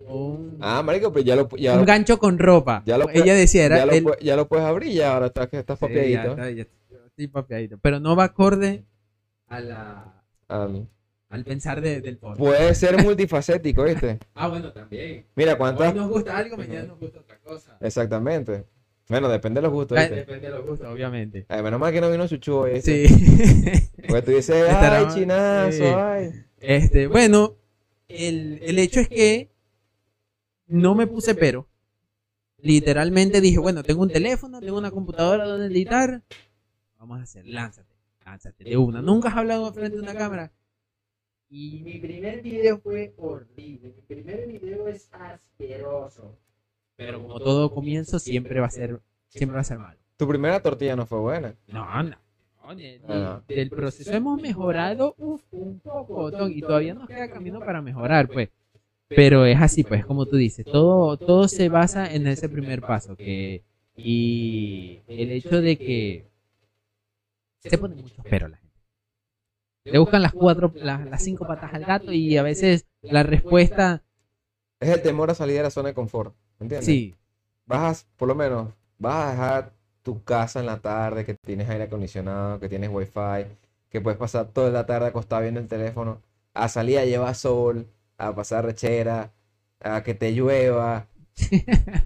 [0.08, 2.84] un, Ah, marico, pero ya lo, ya un lo, gancho con ropa.
[2.86, 5.78] ya lo Ella decía, era ya lo ya puedes abrir ya ahora estás, que estás
[5.80, 6.32] sí, papiadito.
[6.32, 8.84] está, estoy papeadito, pero no va acorde
[9.48, 10.88] a la, Al-
[11.30, 12.40] al pensar de- del podcast.
[12.40, 14.20] puede ser multifacético, ¿viste?
[14.36, 15.26] Ah, bueno, también.
[15.36, 15.96] Mira, Hoy ¿cuántas?
[15.96, 17.78] nos gusta algo, mañana nos gusta otra cosa.
[17.82, 18.66] Exactamente.
[19.10, 20.16] Bueno, depende de los gustos, ¿viste?
[20.16, 21.46] Depende de los gustos, obviamente.
[21.50, 23.08] Ay, menos mal que no vino Chuchu hoy, ¿viste?
[23.10, 23.90] Sí.
[24.08, 25.84] Porque tú dices, ay, Estará- chinazo, sí.
[25.84, 26.32] ay.
[26.60, 27.56] Este, bueno,
[28.08, 29.50] el, el hecho es que
[30.68, 31.68] no me puse pero.
[32.58, 36.22] Literalmente dije, bueno, tengo un teléfono, tengo una computadora donde editar.
[36.98, 37.94] Vamos a hacer, lánzate,
[38.26, 39.02] lánzate de una.
[39.02, 40.52] Nunca has hablado frente a una cámara.
[41.50, 43.94] Y mi primer video fue horrible.
[43.96, 46.38] Mi primer video es asqueroso.
[46.96, 50.00] Pero como todo comienzo, siempre va a ser, siempre va a ser malo.
[50.16, 51.54] Tu primera tortilla no fue buena.
[51.68, 52.16] No, no.
[52.76, 53.44] de- Ah.
[53.46, 58.50] del proceso hemos mejorado uf, un poco y todavía nos queda camino para mejorar, pues.
[59.16, 63.16] Pero es así, pues, como tú dices, todo, todo se basa en ese primer paso.
[63.16, 63.64] Que,
[63.96, 66.26] y el hecho de que
[67.60, 68.80] se ponen muchos peros la gente.
[69.86, 74.04] Le buscan las cuatro, las, las cinco patas al gato y a veces la respuesta,
[74.80, 76.36] Es el temor a salir de la zona de confort.
[76.60, 76.86] ¿Entiendes?
[76.86, 77.16] sí,
[77.66, 79.74] Vas por lo menos, vas a dejar
[80.04, 83.46] tu casa en la tarde, que tienes aire acondicionado, que tienes wifi,
[83.90, 86.22] que puedes pasar toda la tarde acostado viendo el teléfono,
[86.54, 87.88] a salir a llevar sol,
[88.18, 89.32] a pasar rechera,
[89.82, 91.08] a que te llueva.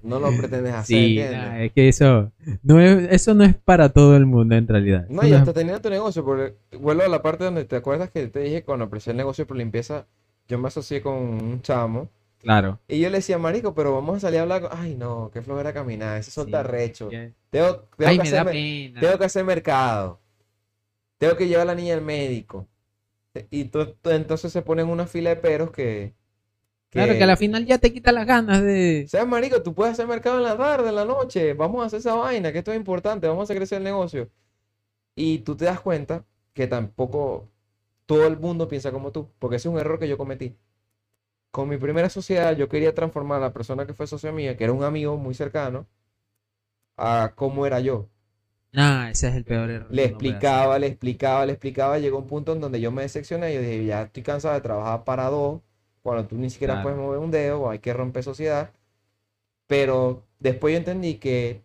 [0.04, 1.38] No lo pretendes hacer, sí, ¿entiendes?
[1.50, 2.32] nah, es que eso
[2.64, 5.06] no es, eso no es para todo el mundo en realidad.
[5.10, 7.66] No, Eso y no es- hasta teniendo tu negocio, porque vuelvo a la parte donde
[7.66, 10.08] te acuerdas que te dije cuando empecé el negocio por limpieza,
[10.48, 12.10] yo me asocié con un chamo
[12.40, 12.80] Claro.
[12.88, 14.70] y yo le decía, marico, pero vamos a salir a hablar.
[14.72, 16.52] Ay, no, qué flojera caminar, ese sol Sí.
[16.52, 17.10] está recho.
[17.50, 19.02] Tengo, tengo Ay, que me da hacerme- pena.
[19.02, 20.22] tengo que hacer mercado.
[21.18, 22.66] Tengo que llevar a la niña al médico.
[23.52, 26.16] Y to- entonces se ponen una fila de peros que...
[26.90, 29.06] Claro, que a la final ya te quita las ganas de...
[29.06, 31.54] O sea, marico, tú puedes hacer mercado en la tarde, en la noche.
[31.54, 33.28] Vamos a hacer esa vaina, que esto es importante.
[33.28, 34.30] Vamos a hacer crecer el negocio.
[35.16, 37.52] Y tú te das cuenta que tampoco
[38.08, 39.32] todo el mundo piensa como tú.
[39.40, 40.58] Porque ese es un error que yo cometí.
[41.52, 44.66] Con mi primera sociedad, yo quería transformar a la persona que fue socio mía, que
[44.66, 45.88] era un amigo muy cercano,
[46.98, 48.10] a cómo era yo.
[48.78, 49.88] Nah, ese es el peor error.
[49.92, 51.98] Le explicaba, le explicaba, le explicaba.
[51.98, 53.52] Llegó un punto en donde yo me decepcioné.
[53.56, 55.62] Yo dije, ya estoy cansado de trabajar para dos,
[56.04, 56.84] cuando tú ni siquiera Claro.
[56.84, 58.72] puedes mover un dedo, o hay que romper sociedad.
[59.68, 61.64] Pero después yo entendí que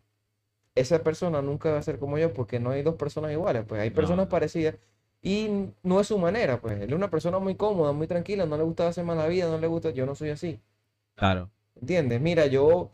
[0.74, 3.64] esa persona nunca va a ser como yo, porque no hay dos personas iguales.
[3.68, 4.30] Pues hay personas no.
[4.30, 4.76] parecidas
[5.22, 6.60] y no es su manera.
[6.60, 9.48] Pues él es una persona muy cómoda, muy tranquila, no le gusta hacer mala vida,
[9.50, 9.90] no le gusta.
[9.90, 10.60] Yo no soy así.
[11.14, 11.50] Claro.
[11.80, 12.20] ¿Entiendes?
[12.20, 12.90] Mira, yo,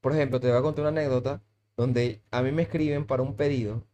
[0.00, 1.40] por ejemplo, te voy a contar una anécdota
[1.78, 3.84] donde a mí me escriben para un pedido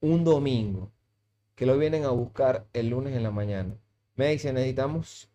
[0.00, 0.92] un domingo,
[1.54, 3.78] que lo vienen a buscar el lunes en la mañana.
[4.14, 5.30] Me dicen, necesitamos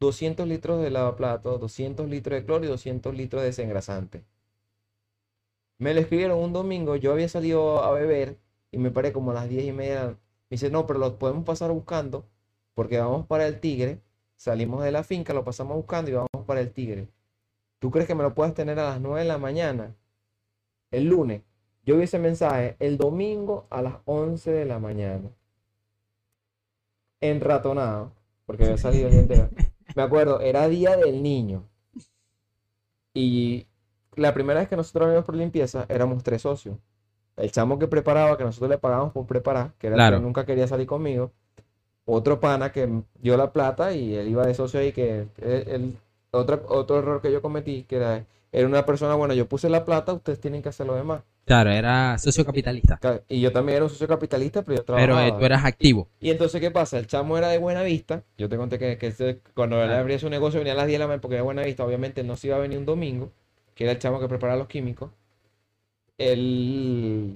[0.00, 4.24] 200 litros de lavaplatos, 200 litros de cloro y 200 litros de desengrasante.
[5.78, 8.38] Me lo escribieron un domingo, yo había salido a beber
[8.70, 10.06] y me paré como a las 10 y media.
[10.48, 12.26] Me dice, no, pero lo podemos pasar buscando
[12.72, 14.00] porque vamos para el Tigre.
[14.36, 17.08] Salimos de la finca, lo pasamos buscando y vamos para el Tigre.
[17.78, 19.94] ¿Tú crees que me lo puedes tener a las 9 de la mañana?
[20.96, 21.42] El lunes.
[21.84, 25.30] Yo vi ese mensaje el domingo a las 11 de la mañana.
[27.20, 28.12] Enratonado,
[28.46, 29.48] porque había salido el día entero.
[29.94, 31.64] Me acuerdo, era día del niño.
[33.14, 33.66] Y
[34.16, 36.76] la primera vez que nosotros vimos por limpieza, éramos tres socios.
[37.36, 40.44] El chamo que preparaba, que nosotros le pagábamos por preparar, que era el que nunca
[40.46, 41.32] quería salir conmigo.
[42.04, 45.98] Otro pana que dio la plata y él iba de socio ahí, que el, el-
[46.32, 48.26] otro, otro error que yo cometí, que era,
[48.56, 51.22] era una persona, bueno, yo puse la plata, ustedes tienen que hacer lo demás.
[51.44, 52.96] Claro, era socio capitalista.
[52.98, 55.38] Ca- Y yo también era un socio capitalista, pero yo Pero eh, trabajaba.
[55.38, 56.08] tú eras activo.
[56.20, 56.98] Y entonces, ¿qué pasa?
[56.98, 58.22] El chamo era de Buena Vista.
[58.38, 60.00] Yo te conté que, que ese- cuando él Claro.
[60.02, 61.84] abría su negocio venía a las 10 de la mañana porque era Buena Vista.
[61.84, 63.32] Obviamente no se iba a venir un domingo,
[63.74, 65.10] que era el chamo que preparaba los químicos.
[66.16, 67.34] El,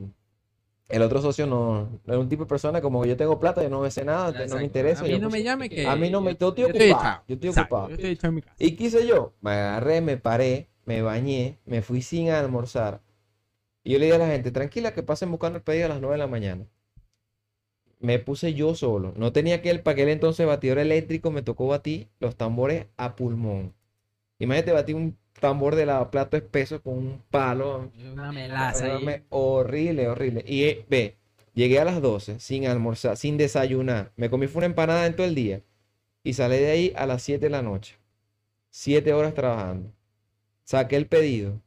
[0.88, 3.68] el otro socio no, no era un tipo de persona como yo tengo plata, yo
[3.68, 5.00] no me sé nada, no me interesa.
[5.00, 5.86] A mí yo no puse- me llame que...
[5.86, 7.88] A mí no me- yo estoy estoy ocupado, yo estoy ocupado.
[7.88, 8.54] Yo estoy echado en mi casa.
[8.58, 9.32] ¿Y qué hice yo?
[9.40, 13.00] Me agarré, me paré, me bañé, me fui sin almorzar.
[13.84, 16.00] Y yo le dije a la gente, tranquila, que pasen buscando el pedido a las
[16.00, 16.66] 9 de la mañana.
[18.00, 19.12] Me puse yo solo.
[19.16, 23.16] No tenía que el para aquel entonces batidor eléctrico, me tocó batir los tambores a
[23.16, 23.74] pulmón.
[24.38, 27.90] Imagínate batir un tambor de lavaplato espeso con un palo.
[28.12, 29.04] Una melaza ahí.
[29.04, 30.44] Me- Horrible, horrible.
[30.46, 31.16] Y eh, ve,
[31.54, 34.12] llegué a las 12 sin almorzar, sin desayunar.
[34.16, 35.62] Me comí fue una empanada en todo el día.
[36.24, 37.96] Y salí de ahí a las 7 de la noche.
[38.70, 39.92] 7 horas trabajando.
[40.70, 41.62] Saqué el pedido.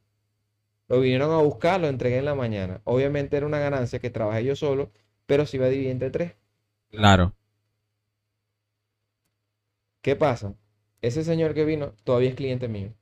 [0.88, 2.80] Lo vinieron a buscar, lo entregué en la mañana.
[2.84, 4.92] Obviamente era una ganancia que trabajé yo solo,
[5.26, 6.34] pero se iba a dividir entre tres.
[6.90, 7.34] Claro.
[10.00, 10.54] ¿Qué pasa?
[11.00, 12.92] Ese señor que vino todavía es cliente mío.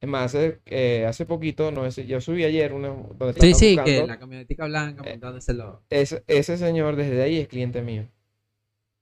[0.00, 3.74] Es más, hace, eh, hace poquito, no sé, yo subí ayer una donde Sí, sí,
[3.76, 5.82] buscando- que la camionetica blanca Eh, montándoselo.
[5.90, 8.08] ese, ese señor desde ahí es cliente mío.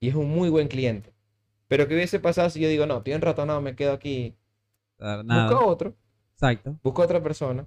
[0.01, 1.13] Y es un muy buen cliente.
[1.69, 4.35] Pero ¿qué hubiese pasado si yo digo, no, estoy enratonado, me quedo aquí?
[5.27, 5.67] Busco Nada.
[5.67, 5.97] otro,
[6.35, 6.79] Exacto.
[6.83, 7.67] busco otra persona.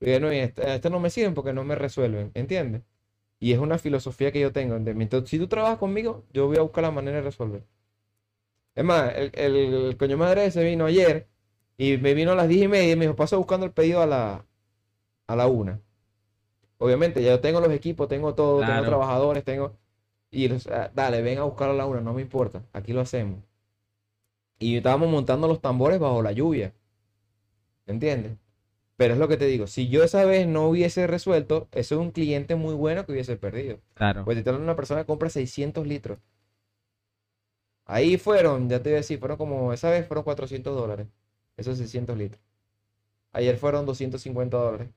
[0.00, 2.82] Y no, y este, este no me sirven porque no me resuelven, ¿entiendes?
[3.40, 4.78] Y es una filosofía que yo tengo.
[4.80, 7.64] de, mientras- si tú trabajas conmigo, yo voy a buscar la manera de resolver.
[8.74, 11.28] Es más, el, el, el coño madre ese vino ayer
[11.76, 14.00] y me vino a las 10 y media y me dijo, paso buscando el pedido
[14.02, 14.46] a la,
[15.28, 15.80] a la una.
[16.78, 19.78] Obviamente, ya yo tengo los equipos, tengo todo, tengo trabajadores, tengo...
[20.30, 23.02] Y los, ah, dale, ven a buscarlo a la una, no me importa, aquí lo
[23.02, 23.44] hacemos.
[24.62, 26.72] Y estábamos montando los tambores bajo la lluvia.
[27.86, 28.36] ¿Entiendes?
[28.96, 32.00] Pero es lo que te digo, si yo esa vez no hubiese resuelto, eso es
[32.00, 33.80] un cliente muy bueno que hubiese perdido.
[33.94, 34.24] Claro.
[34.24, 36.20] Pues te una persona que compra 600 litros.
[37.86, 41.08] Ahí fueron, ya te voy a decir, fueron como, esa vez fueron 400 dólares.
[41.56, 42.40] Esos 600 litros.
[43.32, 44.88] Ayer fueron 250 dólares.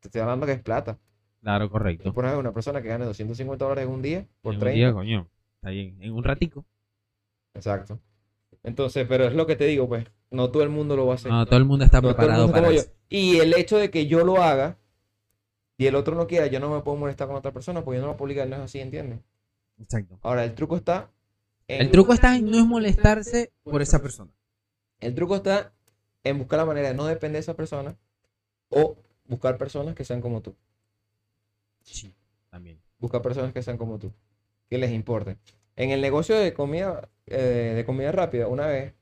[0.00, 0.98] Te estoy hablando que es plata.
[1.40, 2.12] Claro, Tú correcto.
[2.12, 4.74] pones a una persona que gane 250 dólares en un día por En un 30.
[4.76, 5.28] día, coño.
[5.56, 5.96] Está bien.
[6.02, 6.64] En un ratico.
[7.54, 8.00] Exacto.
[8.64, 11.16] Entonces, pero es lo que te digo, pues, no todo el mundo lo va a
[11.16, 11.30] hacer.
[11.30, 12.80] No, todo el mundo está No preparado mundo para yo.
[12.80, 12.90] eso.
[13.08, 14.78] Y el hecho de que yo lo haga
[15.76, 18.02] y el otro no quiera, yo no me puedo molestar con otra persona porque yo
[18.02, 19.20] no lo puedo no es así, ¿entiendes?
[19.78, 20.18] Exacto.
[20.22, 21.10] Ahora, el truco está
[21.68, 24.32] en, El truco está en no es molestarse por esa persona.
[25.00, 25.72] el truco está
[26.22, 27.96] en buscar la manera de no depender de esa persona
[28.70, 28.96] o
[29.26, 30.54] buscar personas que sean como tú.
[31.82, 32.14] Sí,
[32.50, 32.80] también.
[32.98, 34.10] Buscar personas que sean como tú,
[34.70, 35.36] que les importe.
[35.76, 38.94] En el negocio de comida, eh, de comida rápida, una vez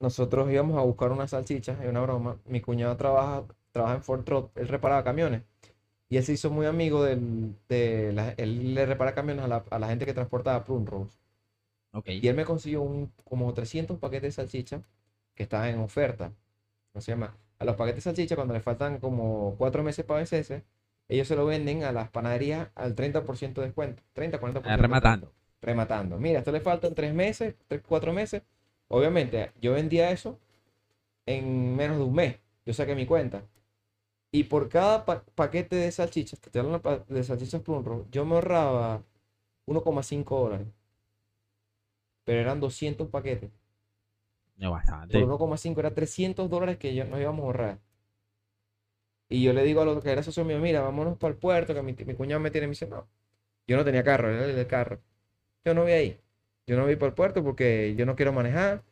[0.00, 2.38] nosotros íbamos a buscar unas salchichas, es una broma.
[2.46, 5.42] Mi cuñado trabaja, trabaja en Ford Truck, él reparaba camiones.
[6.08, 9.64] Y él se hizo muy amigo del, de la- él le repara camiones a la,
[9.70, 11.18] a la gente que transportaba Plum Rolls.
[11.92, 12.08] Ok.
[12.20, 14.82] Y él me consiguió un, como 300 paquetes de salchicha
[15.34, 16.32] que estaban en oferta.
[16.92, 17.36] ¿Cómo se llama?
[17.58, 20.64] A los paquetes de salchicha, cuando le faltan como 4 meses para vencerse,
[21.08, 24.02] ellos se lo venden a las panaderías al 30% de descuento.
[24.14, 24.82] 30, 40% de Está descuento.
[24.82, 25.32] rematando.
[25.62, 26.18] Rematando.
[26.18, 28.42] Mira, esto le faltan 3 meses, 3, 4 meses.
[28.88, 30.38] Obviamente, yo vendía eso
[31.26, 32.36] en menos de un mes.
[32.66, 33.44] Yo saqué mi cuenta.
[34.32, 38.34] Y por cada pa- paquete de salchichas, que te hablan de salchichas Plum yo me
[38.36, 39.04] ahorraba
[39.66, 40.68] 1,5 dólares.
[42.24, 43.52] Pero eran 200 paquetes.
[44.56, 44.70] No,
[45.12, 45.22] Por bastante.
[45.22, 47.80] 1,5 era 300 dólares que yo, nos íbamos a ahorrar.
[49.28, 51.74] Y yo le digo a los que era socio mío, mira, vámonos para el puerto,
[51.74, 52.66] que mi, mi cuñado me tiene.
[52.66, 53.08] Me dice, no.
[53.66, 55.02] Yo no tenía carro, era el del carro.
[55.64, 56.18] Yo no voy ahí.
[56.66, 58.82] Yo no voy para el puerto porque yo no quiero manejar.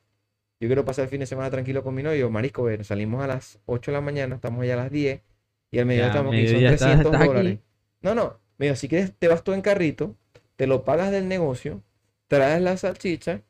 [0.61, 2.31] Yo quiero pasar el fin de semana tranquilo con mi novio.
[2.31, 5.21] Marisco, ve, salimos a las 8 de la mañana, estamos allá a las 10.
[5.71, 7.29] Y al mediodía estamos aquí, son mediodía estás- 300 estás aquí.
[7.29, 7.59] dólares.
[8.03, 8.39] No, no.
[8.59, 10.17] Me dijo, si quieres, te vas tú en carrito,
[10.57, 11.83] te lo pagas del negocio,
[12.29, 13.41] traes la salchicha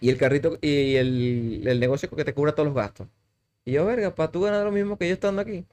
[0.00, 3.06] y el carrito y el, el negocio que te cubra todos los gastos.
[3.64, 5.64] Y yo, verga, para tú ganar lo mismo que yo estando aquí.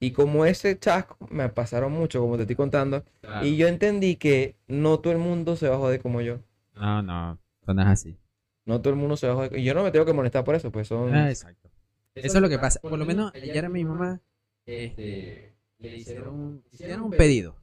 [0.00, 3.44] Y como ese chasco me pasaron mucho, como te estoy contando, Claro.
[3.46, 6.38] y yo entendí que no todo el mundo se va a joder como yo.
[6.74, 7.38] No, no.
[7.62, 8.16] Eso no es así.
[8.64, 9.58] No todo el mundo se va a joder.
[9.58, 11.12] Y yo no me tengo que molestar por eso, pues son.
[11.14, 11.68] Ah, exacto.
[12.14, 12.80] Eso es lo que pasa.
[12.80, 14.20] Por lo menos ayer a mi mamá
[14.66, 17.56] este, le hicieron, hicieron un pedido.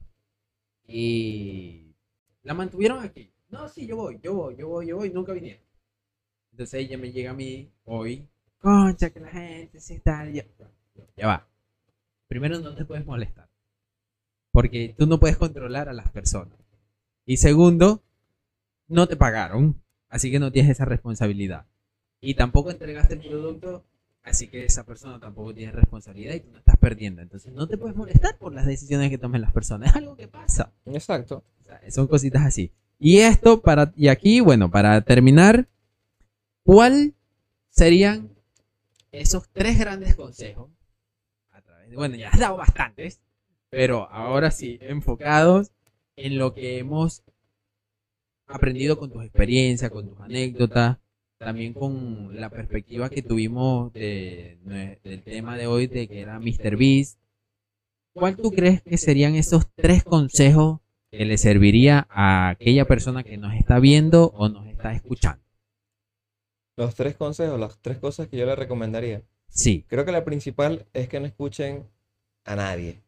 [0.86, 1.94] Y
[2.42, 3.32] la mantuvieron aquí.
[3.48, 5.10] No, sí, yo voy, yo voy, yo voy, yo voy.
[5.10, 5.62] Nunca vinieron.
[6.52, 8.28] Entonces ella me llega a mí hoy.
[8.58, 10.28] Concha, que la gente se está.
[10.30, 10.44] Ya,
[11.16, 11.48] ya va.
[12.28, 13.48] Primero, no te puedes molestar.
[14.52, 16.58] Porque tú no puedes controlar a las personas.
[17.24, 18.02] Y segundo,
[18.88, 19.82] no te pagaron.
[20.08, 21.66] Así que no tienes esa responsabilidad.
[22.20, 23.84] Y tampoco entregaste el producto.
[24.22, 27.22] Así que esa persona tampoco tiene responsabilidad y tú no estás perdiendo.
[27.22, 29.90] Entonces no te puedes molestar por las decisiones que tomen las personas.
[29.90, 30.72] Es algo que pasa.
[30.86, 31.44] Exacto.
[31.60, 32.72] O sea, son cositas así.
[32.98, 35.68] Y esto para, y aquí, bueno, para terminar,
[36.64, 37.14] ¿cuál
[37.70, 38.30] serían
[39.12, 40.70] esos tres grandes consejos?
[41.96, 43.20] Bueno, ya has dado bastantes,
[43.70, 45.72] pero ahora sí, enfocados
[46.16, 47.22] en lo que hemos
[48.46, 50.98] aprendido con tus experiencias, con tus anécdotas,
[51.38, 56.38] también con la perspectiva que tuvimos de- de- del tema de hoy de que era
[56.38, 56.76] Mr.
[56.76, 57.18] Beast.
[58.14, 63.36] ¿Cuál tú crees que serían esos tres consejos que le serviría a aquella persona que
[63.36, 65.44] nos está viendo o nos está escuchando?
[66.78, 69.22] Los tres consejos, las tres cosas que yo le recomendaría.
[69.48, 71.88] Sí, Creo que la principal es que no escuchen
[72.44, 73.02] a nadie.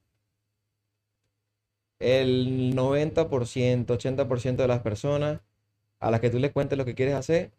[2.01, 5.43] El 90%, 80% de las personas
[6.01, 7.53] a las que tú le cuentes lo que quieres hacer,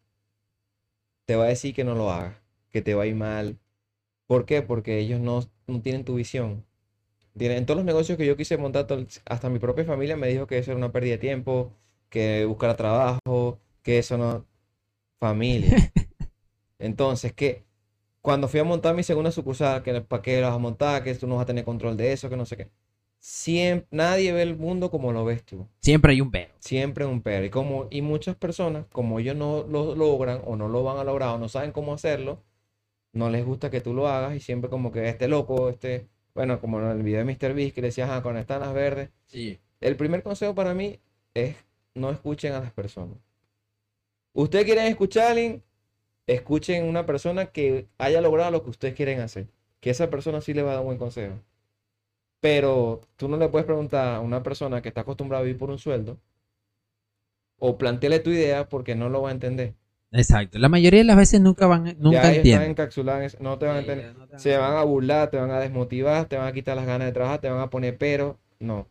[1.26, 2.38] te va a decir que no lo hagas,
[2.72, 3.58] que te va a ir mal.
[4.28, 4.62] ¿Por qué?
[4.64, 6.66] Porque ellos no, no tienen tu visión.
[7.38, 8.88] Tienen- En todos los negocios que yo quise montar,
[9.26, 11.74] hasta mi propia familia me dijo que eso era una pérdida de tiempo,
[12.10, 14.46] que buscara trabajo, que eso no...
[15.20, 15.70] Familia.
[16.80, 17.66] Entonces, que
[18.22, 21.16] cuando fui a montar mi segunda sucursal, que para qué lo vas a montar, que
[21.16, 22.70] tú no vas a tener control de eso, que no sé qué.
[23.20, 25.68] Siempre, nadie ve el mundo como lo ves tú.
[25.82, 26.54] siempre hay un pero.
[26.60, 27.46] Siempre un pero.
[27.46, 31.04] Y como, y muchas personas, como ellos no lo logran o no lo van a
[31.04, 32.42] lograr o no saben cómo hacerlo,
[33.12, 36.62] no les gusta que tú lo hagas y siempre como que este loco, este, bueno,
[36.62, 37.54] como en el video de Mr.
[37.54, 39.10] Beast que le decía, ajá, conectar las verdes.
[39.28, 39.60] Sí.
[39.82, 41.00] El primer consejo para mí
[41.34, 41.56] es
[41.94, 43.18] no escuchen a las personas.
[44.34, 45.64] Ustedes quieren escuchar a alguien,
[46.34, 49.48] escuchen una persona que haya logrado lo que ustedes quieren hacer.
[49.82, 51.36] Que esa persona sí le va a dar un buen consejo.
[52.42, 55.70] Pero tú no le puedes preguntar a una persona que está acostumbrada a vivir por
[55.70, 56.18] un sueldo
[57.58, 59.74] o plantearle tu idea porque no lo va a entender.
[60.12, 60.58] Exacto.
[60.58, 62.70] La mayoría de las veces nunca van, Ya nunca están entienden.
[62.72, 64.16] encapsulados, en eso, no te van a Sí, entender.
[64.18, 66.76] no te van Se van a burlar, te van a desmotivar, te van a quitar
[66.78, 68.40] las ganas de trabajar, te van a poner pero.
[68.60, 68.88] No.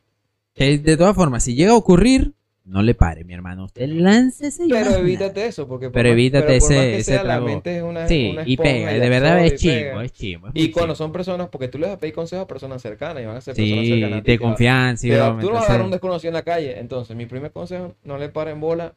[0.54, 2.34] Que de todas formas, si llega a ocurrir,
[2.68, 3.64] no le pare, mi hermano.
[3.64, 6.90] Usted láncese y Pero evítate eso, porque por Pero más- evítate pero por más ese-
[6.90, 7.46] que ese sea, la trago.
[7.46, 10.04] mente es una, Sí, una y pega, de verdad es pega.
[10.04, 10.46] es chimo.
[10.48, 13.22] es Y cuando son personas, porque tú les vas a pedir consejos a personas cercanas
[13.22, 14.20] y van a ser personas Sí, cercanas.
[14.20, 15.06] a ti, de confianza.
[15.08, 16.78] broma, tú no vas a agarrar un desconocido en la calle.
[16.78, 18.94] Entonces, mi primer consejo, no le paren bola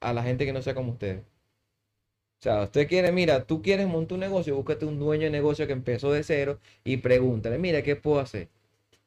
[0.00, 1.20] a la gente que no sea como ustedes.
[1.20, 5.66] O sea, usted quiere, mira, tú quieres montar un negocio, búscate un dueño de negocio
[5.66, 8.48] que empezó de cero y pregúntale, mira, ¿qué puedo hacer?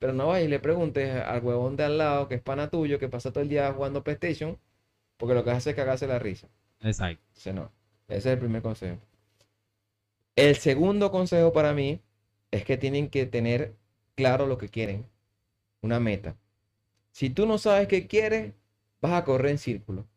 [0.02, 2.98] Pero no vayas y le preguntes al huevón de al lado, que es pana tuyo,
[2.98, 4.58] que pasa todo el día jugando PlayStation,
[5.16, 6.48] porque lo que hace es cagarse la risa.
[6.80, 7.24] Exacto.
[7.36, 7.72] Ese no.
[8.08, 8.98] Ese es el primer consejo.
[10.36, 12.02] El segundo consejo para mí
[12.50, 13.76] es que tienen que tener
[14.16, 15.06] claro lo que quieren.
[15.84, 16.36] Una meta.
[17.12, 18.56] Si tú no sabes qué quieres,
[19.02, 20.08] vas a correr en círculo.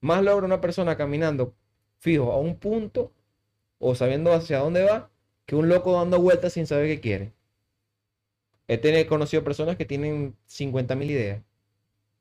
[0.00, 1.54] Más logra una persona caminando
[1.98, 3.12] fijo a un punto
[3.78, 5.10] o sabiendo hacia dónde va
[5.44, 7.32] que un loco dando vueltas sin saber qué quiere.
[8.68, 11.42] He tenido- conocido personas que tienen 50.000 ideas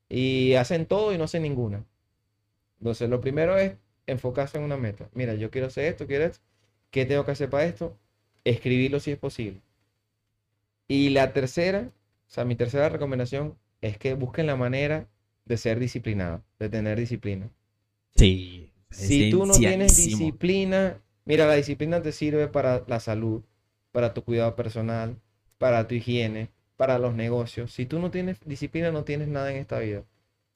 [0.10, 1.84] y hacen todo y no hacen ninguna.
[2.80, 3.74] Entonces, lo primero es
[4.06, 5.10] enfocarse en una meta.
[5.14, 6.40] Mira, yo quiero hacer esto, quiero esto.
[6.90, 7.98] ¿Qué tengo que hacer para esto?
[8.45, 9.61] Escribirlo si es posible.
[10.88, 11.91] Y la tercera,
[12.28, 15.07] o sea, mi tercera recomendación es que busquen la manera
[15.45, 17.49] de ser disciplinados, de tener disciplina.
[18.15, 18.72] Sí.
[18.90, 23.44] Si tú no tienes disciplina, mira, la disciplina te sirve para la salud,
[23.91, 25.18] para tu cuidado personal,
[25.58, 27.74] para tu higiene, para los negocios.
[27.74, 30.04] Si tú no tienes disciplina, no tienes nada en esta vida.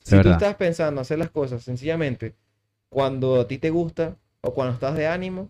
[0.01, 2.35] Es Si tú estás pensando hacer las cosas sencillamente
[2.89, 5.49] cuando a ti te gusta o cuando estás de ánimo,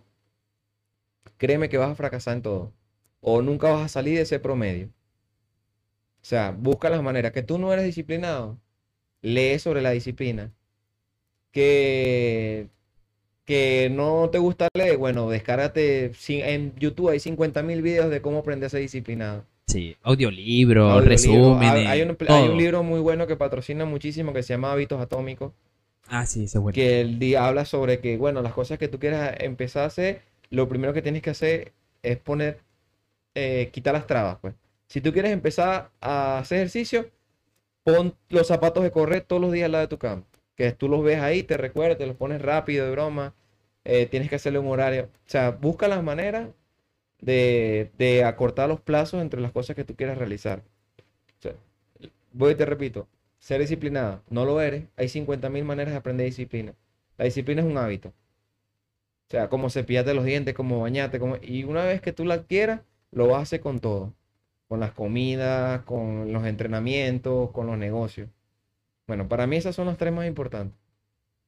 [1.38, 2.72] créeme que vas a fracasar en todo.
[3.20, 4.88] O nunca vas a salir de ese promedio.
[6.22, 7.32] O sea, busca las maneras.
[7.32, 8.58] Que tú no eres disciplinado,
[9.22, 10.52] lee sobre la disciplina.
[11.50, 12.68] Que,
[13.52, 16.12] que no te gusta leer, bueno, descárgate.
[16.26, 19.44] En YouTube hay 50 mil videos de cómo aprender a ser disciplinado.
[19.66, 19.94] Sí.
[20.02, 21.10] Audiolibro, Audiolibro.
[21.10, 21.86] resúmenes.
[21.86, 25.02] Hay, hay un, hay un libro muy bueno que patrocina muchísimo que se llama Hábitos
[25.02, 25.52] Atómicos.
[26.08, 26.74] Ah, sí, ese es bueno.
[26.74, 30.22] que el día habla sobre que, bueno, las cosas que tú quieras empezar a hacer,
[30.48, 31.72] lo primero que tienes que hacer
[32.02, 32.60] es poner,
[33.34, 34.54] eh, quitar las trabas, pues.
[34.88, 37.10] Si tú quieres empezar a hacer ejercicio,
[37.84, 40.24] pon los zapatos de correr todos los días al lado de tu cama.
[40.56, 43.34] Que tú los ves ahí, te recuerdas, te los pones rápido, de broma.
[43.84, 45.04] Eh, tienes que hacerle un horario.
[45.04, 46.48] O sea, busca las maneras
[47.20, 50.62] de, acortar los plazos entre las cosas que tú quieras realizar.
[52.32, 56.74] Voy y te repito, ser disciplinado, no lo eres, hay 50.000 maneras de aprender disciplina.
[57.18, 58.08] La disciplina es un hábito.
[58.08, 61.36] O sea, como cepillarte los dientes, como bañarte, como...
[61.42, 64.14] y una vez que tú la adquieras, lo vas a hacer con todo.
[64.68, 68.28] Con las comidas, con los entrenamientos, con los negocios.
[69.06, 70.78] Bueno, para mí esas son las tres más importantes.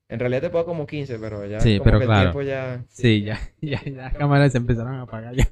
[0.09, 2.23] En realidad te puedo como 15, pero ya Sí, como pero que el claro.
[2.33, 2.85] tiempo ya...
[2.89, 5.49] Sí, ya, ya, ya las cámaras se empezaron a apagar ya.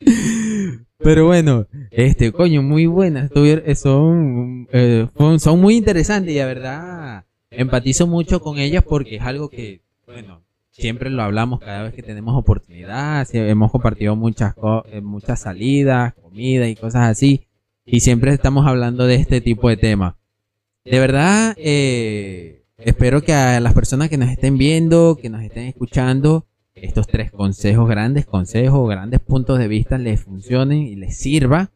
[0.98, 3.30] Pero bueno, este, coño, muy buenas.
[3.34, 5.06] eh, Son, eh,
[5.38, 10.42] son, muy interesantes y la verdad empatizo mucho con ellas porque es algo que, bueno,
[10.70, 13.26] siempre lo hablamos cada vez que tenemos oportunidad.
[13.32, 14.54] hemos compartido muchas,
[14.86, 17.46] eh, muchas salidas, comida y cosas así.
[17.84, 20.14] Y siempre estamos hablando de este tipo de temas.
[20.84, 25.64] De verdad, eh, espero que a las personas que nos estén viendo, que nos estén
[25.64, 31.72] escuchando, estos tres consejos, grandes consejos, grandes puntos de vista les funcionen y les sirva.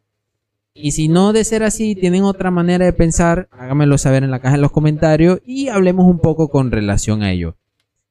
[0.73, 4.39] Y si no de ser así, tienen otra manera de pensar, háganmelo saber en la
[4.39, 7.57] caja de los comentarios y hablemos un poco con relación a ello.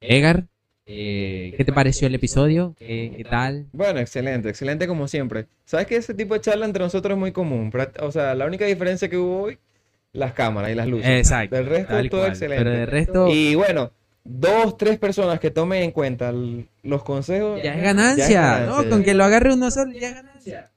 [0.01, 0.47] Edgar,
[0.86, 2.74] eh, ¿qué te pareció el episodio?
[2.78, 3.66] ¿Qué, qué tal?
[3.73, 5.47] Bueno, excelente, excelente como siempre.
[5.64, 7.73] ¿Sabes que ese tipo de charla entre nosotros es muy común?
[8.01, 9.59] O sea, la única diferencia que hubo hoy,
[10.12, 11.09] las cámaras y las luces.
[11.09, 11.56] Exacto.
[11.56, 12.28] Del resto, todo cual.
[12.32, 12.64] excelente.
[12.64, 13.93] Pero del resto, Y bueno,
[14.24, 16.32] dos, tres personas que tomen en cuenta
[16.82, 17.62] los consejos.
[17.62, 18.28] ya es ganancia.
[18.28, 18.89] ya es ¿no?
[18.90, 20.70] Con que lo agarre uno solo, ya es ganancia.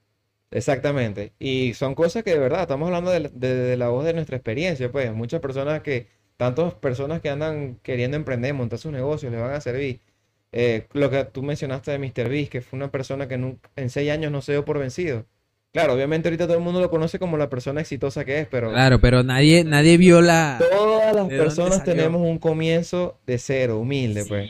[0.50, 1.32] Exactamente.
[1.38, 4.14] Y son cosas que de verdad estamos hablando de, la- de- de la voz de
[4.14, 5.12] nuestra experiencia, pues.
[5.12, 6.06] Muchas personas que,
[6.36, 10.00] tantas personas que andan queriendo emprender, montar sus negocios, les van a servir.
[10.52, 12.28] Eh, lo que tú mencionaste de Mr.
[12.30, 15.26] Beast, que fue una persona que nunca- en seis años no se dio por vencido.
[15.76, 18.70] Claro, obviamente ahorita todo el mundo lo conoce como la persona exitosa que es, pero
[18.70, 20.56] Claro, pero nadie, nadie vio la.
[20.58, 24.48] todas las ¿De dónde personas tenemos un comienzo de cero, humilde, pues.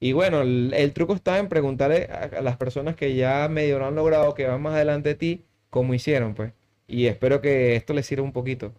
[0.00, 3.78] Y bueno, el, el truco está en preguntarle a, a las personas que ya medio
[3.78, 6.52] lo han logrado, que van más adelante de ti, cómo hicieron, pues.
[6.86, 8.74] Y espero que esto les sirva un poquito.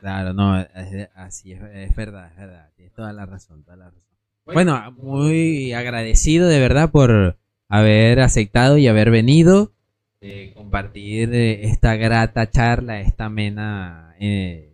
[0.00, 2.70] Claro, no, es- así es, es verdad, es verdad.
[2.76, 4.02] Tienes toda la razón, toda la razón.
[4.44, 7.38] Bueno, muy agradecido de verdad por
[7.68, 9.72] haber aceptado y haber venido,
[10.20, 14.72] eh, compartir eh, esta grata charla, esta amena eh,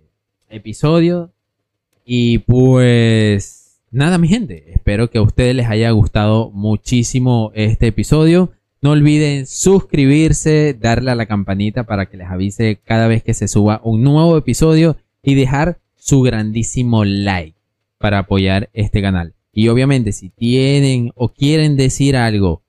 [0.49, 1.33] episodio.
[2.05, 8.53] Y pues nada, mi gente, espero que a ustedes les haya gustado muchísimo este episodio.
[8.81, 13.47] No olviden suscribirse, darle a la campanita para que les avise cada vez que se
[13.47, 17.57] suba un nuevo episodio y dejar su grandísimo like
[17.99, 19.35] para apoyar este canal.
[19.53, 22.64] Y obviamente si tienen o quieren decir algo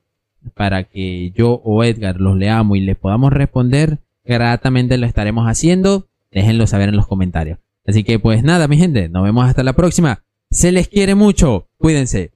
[0.53, 6.07] para que yo o Edgar los leamos y les podamos responder, gratamente lo estaremos haciendo.
[6.31, 7.59] Déjenlo saber en los comentarios.
[7.85, 10.23] Así que pues nada, mi gente, nos vemos hasta la próxima.
[10.49, 11.67] Se les quiere mucho.
[11.77, 12.31] Cuídense.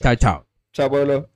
[0.00, 0.46] Chao, chao.
[0.72, 1.31] Chao, pueblo.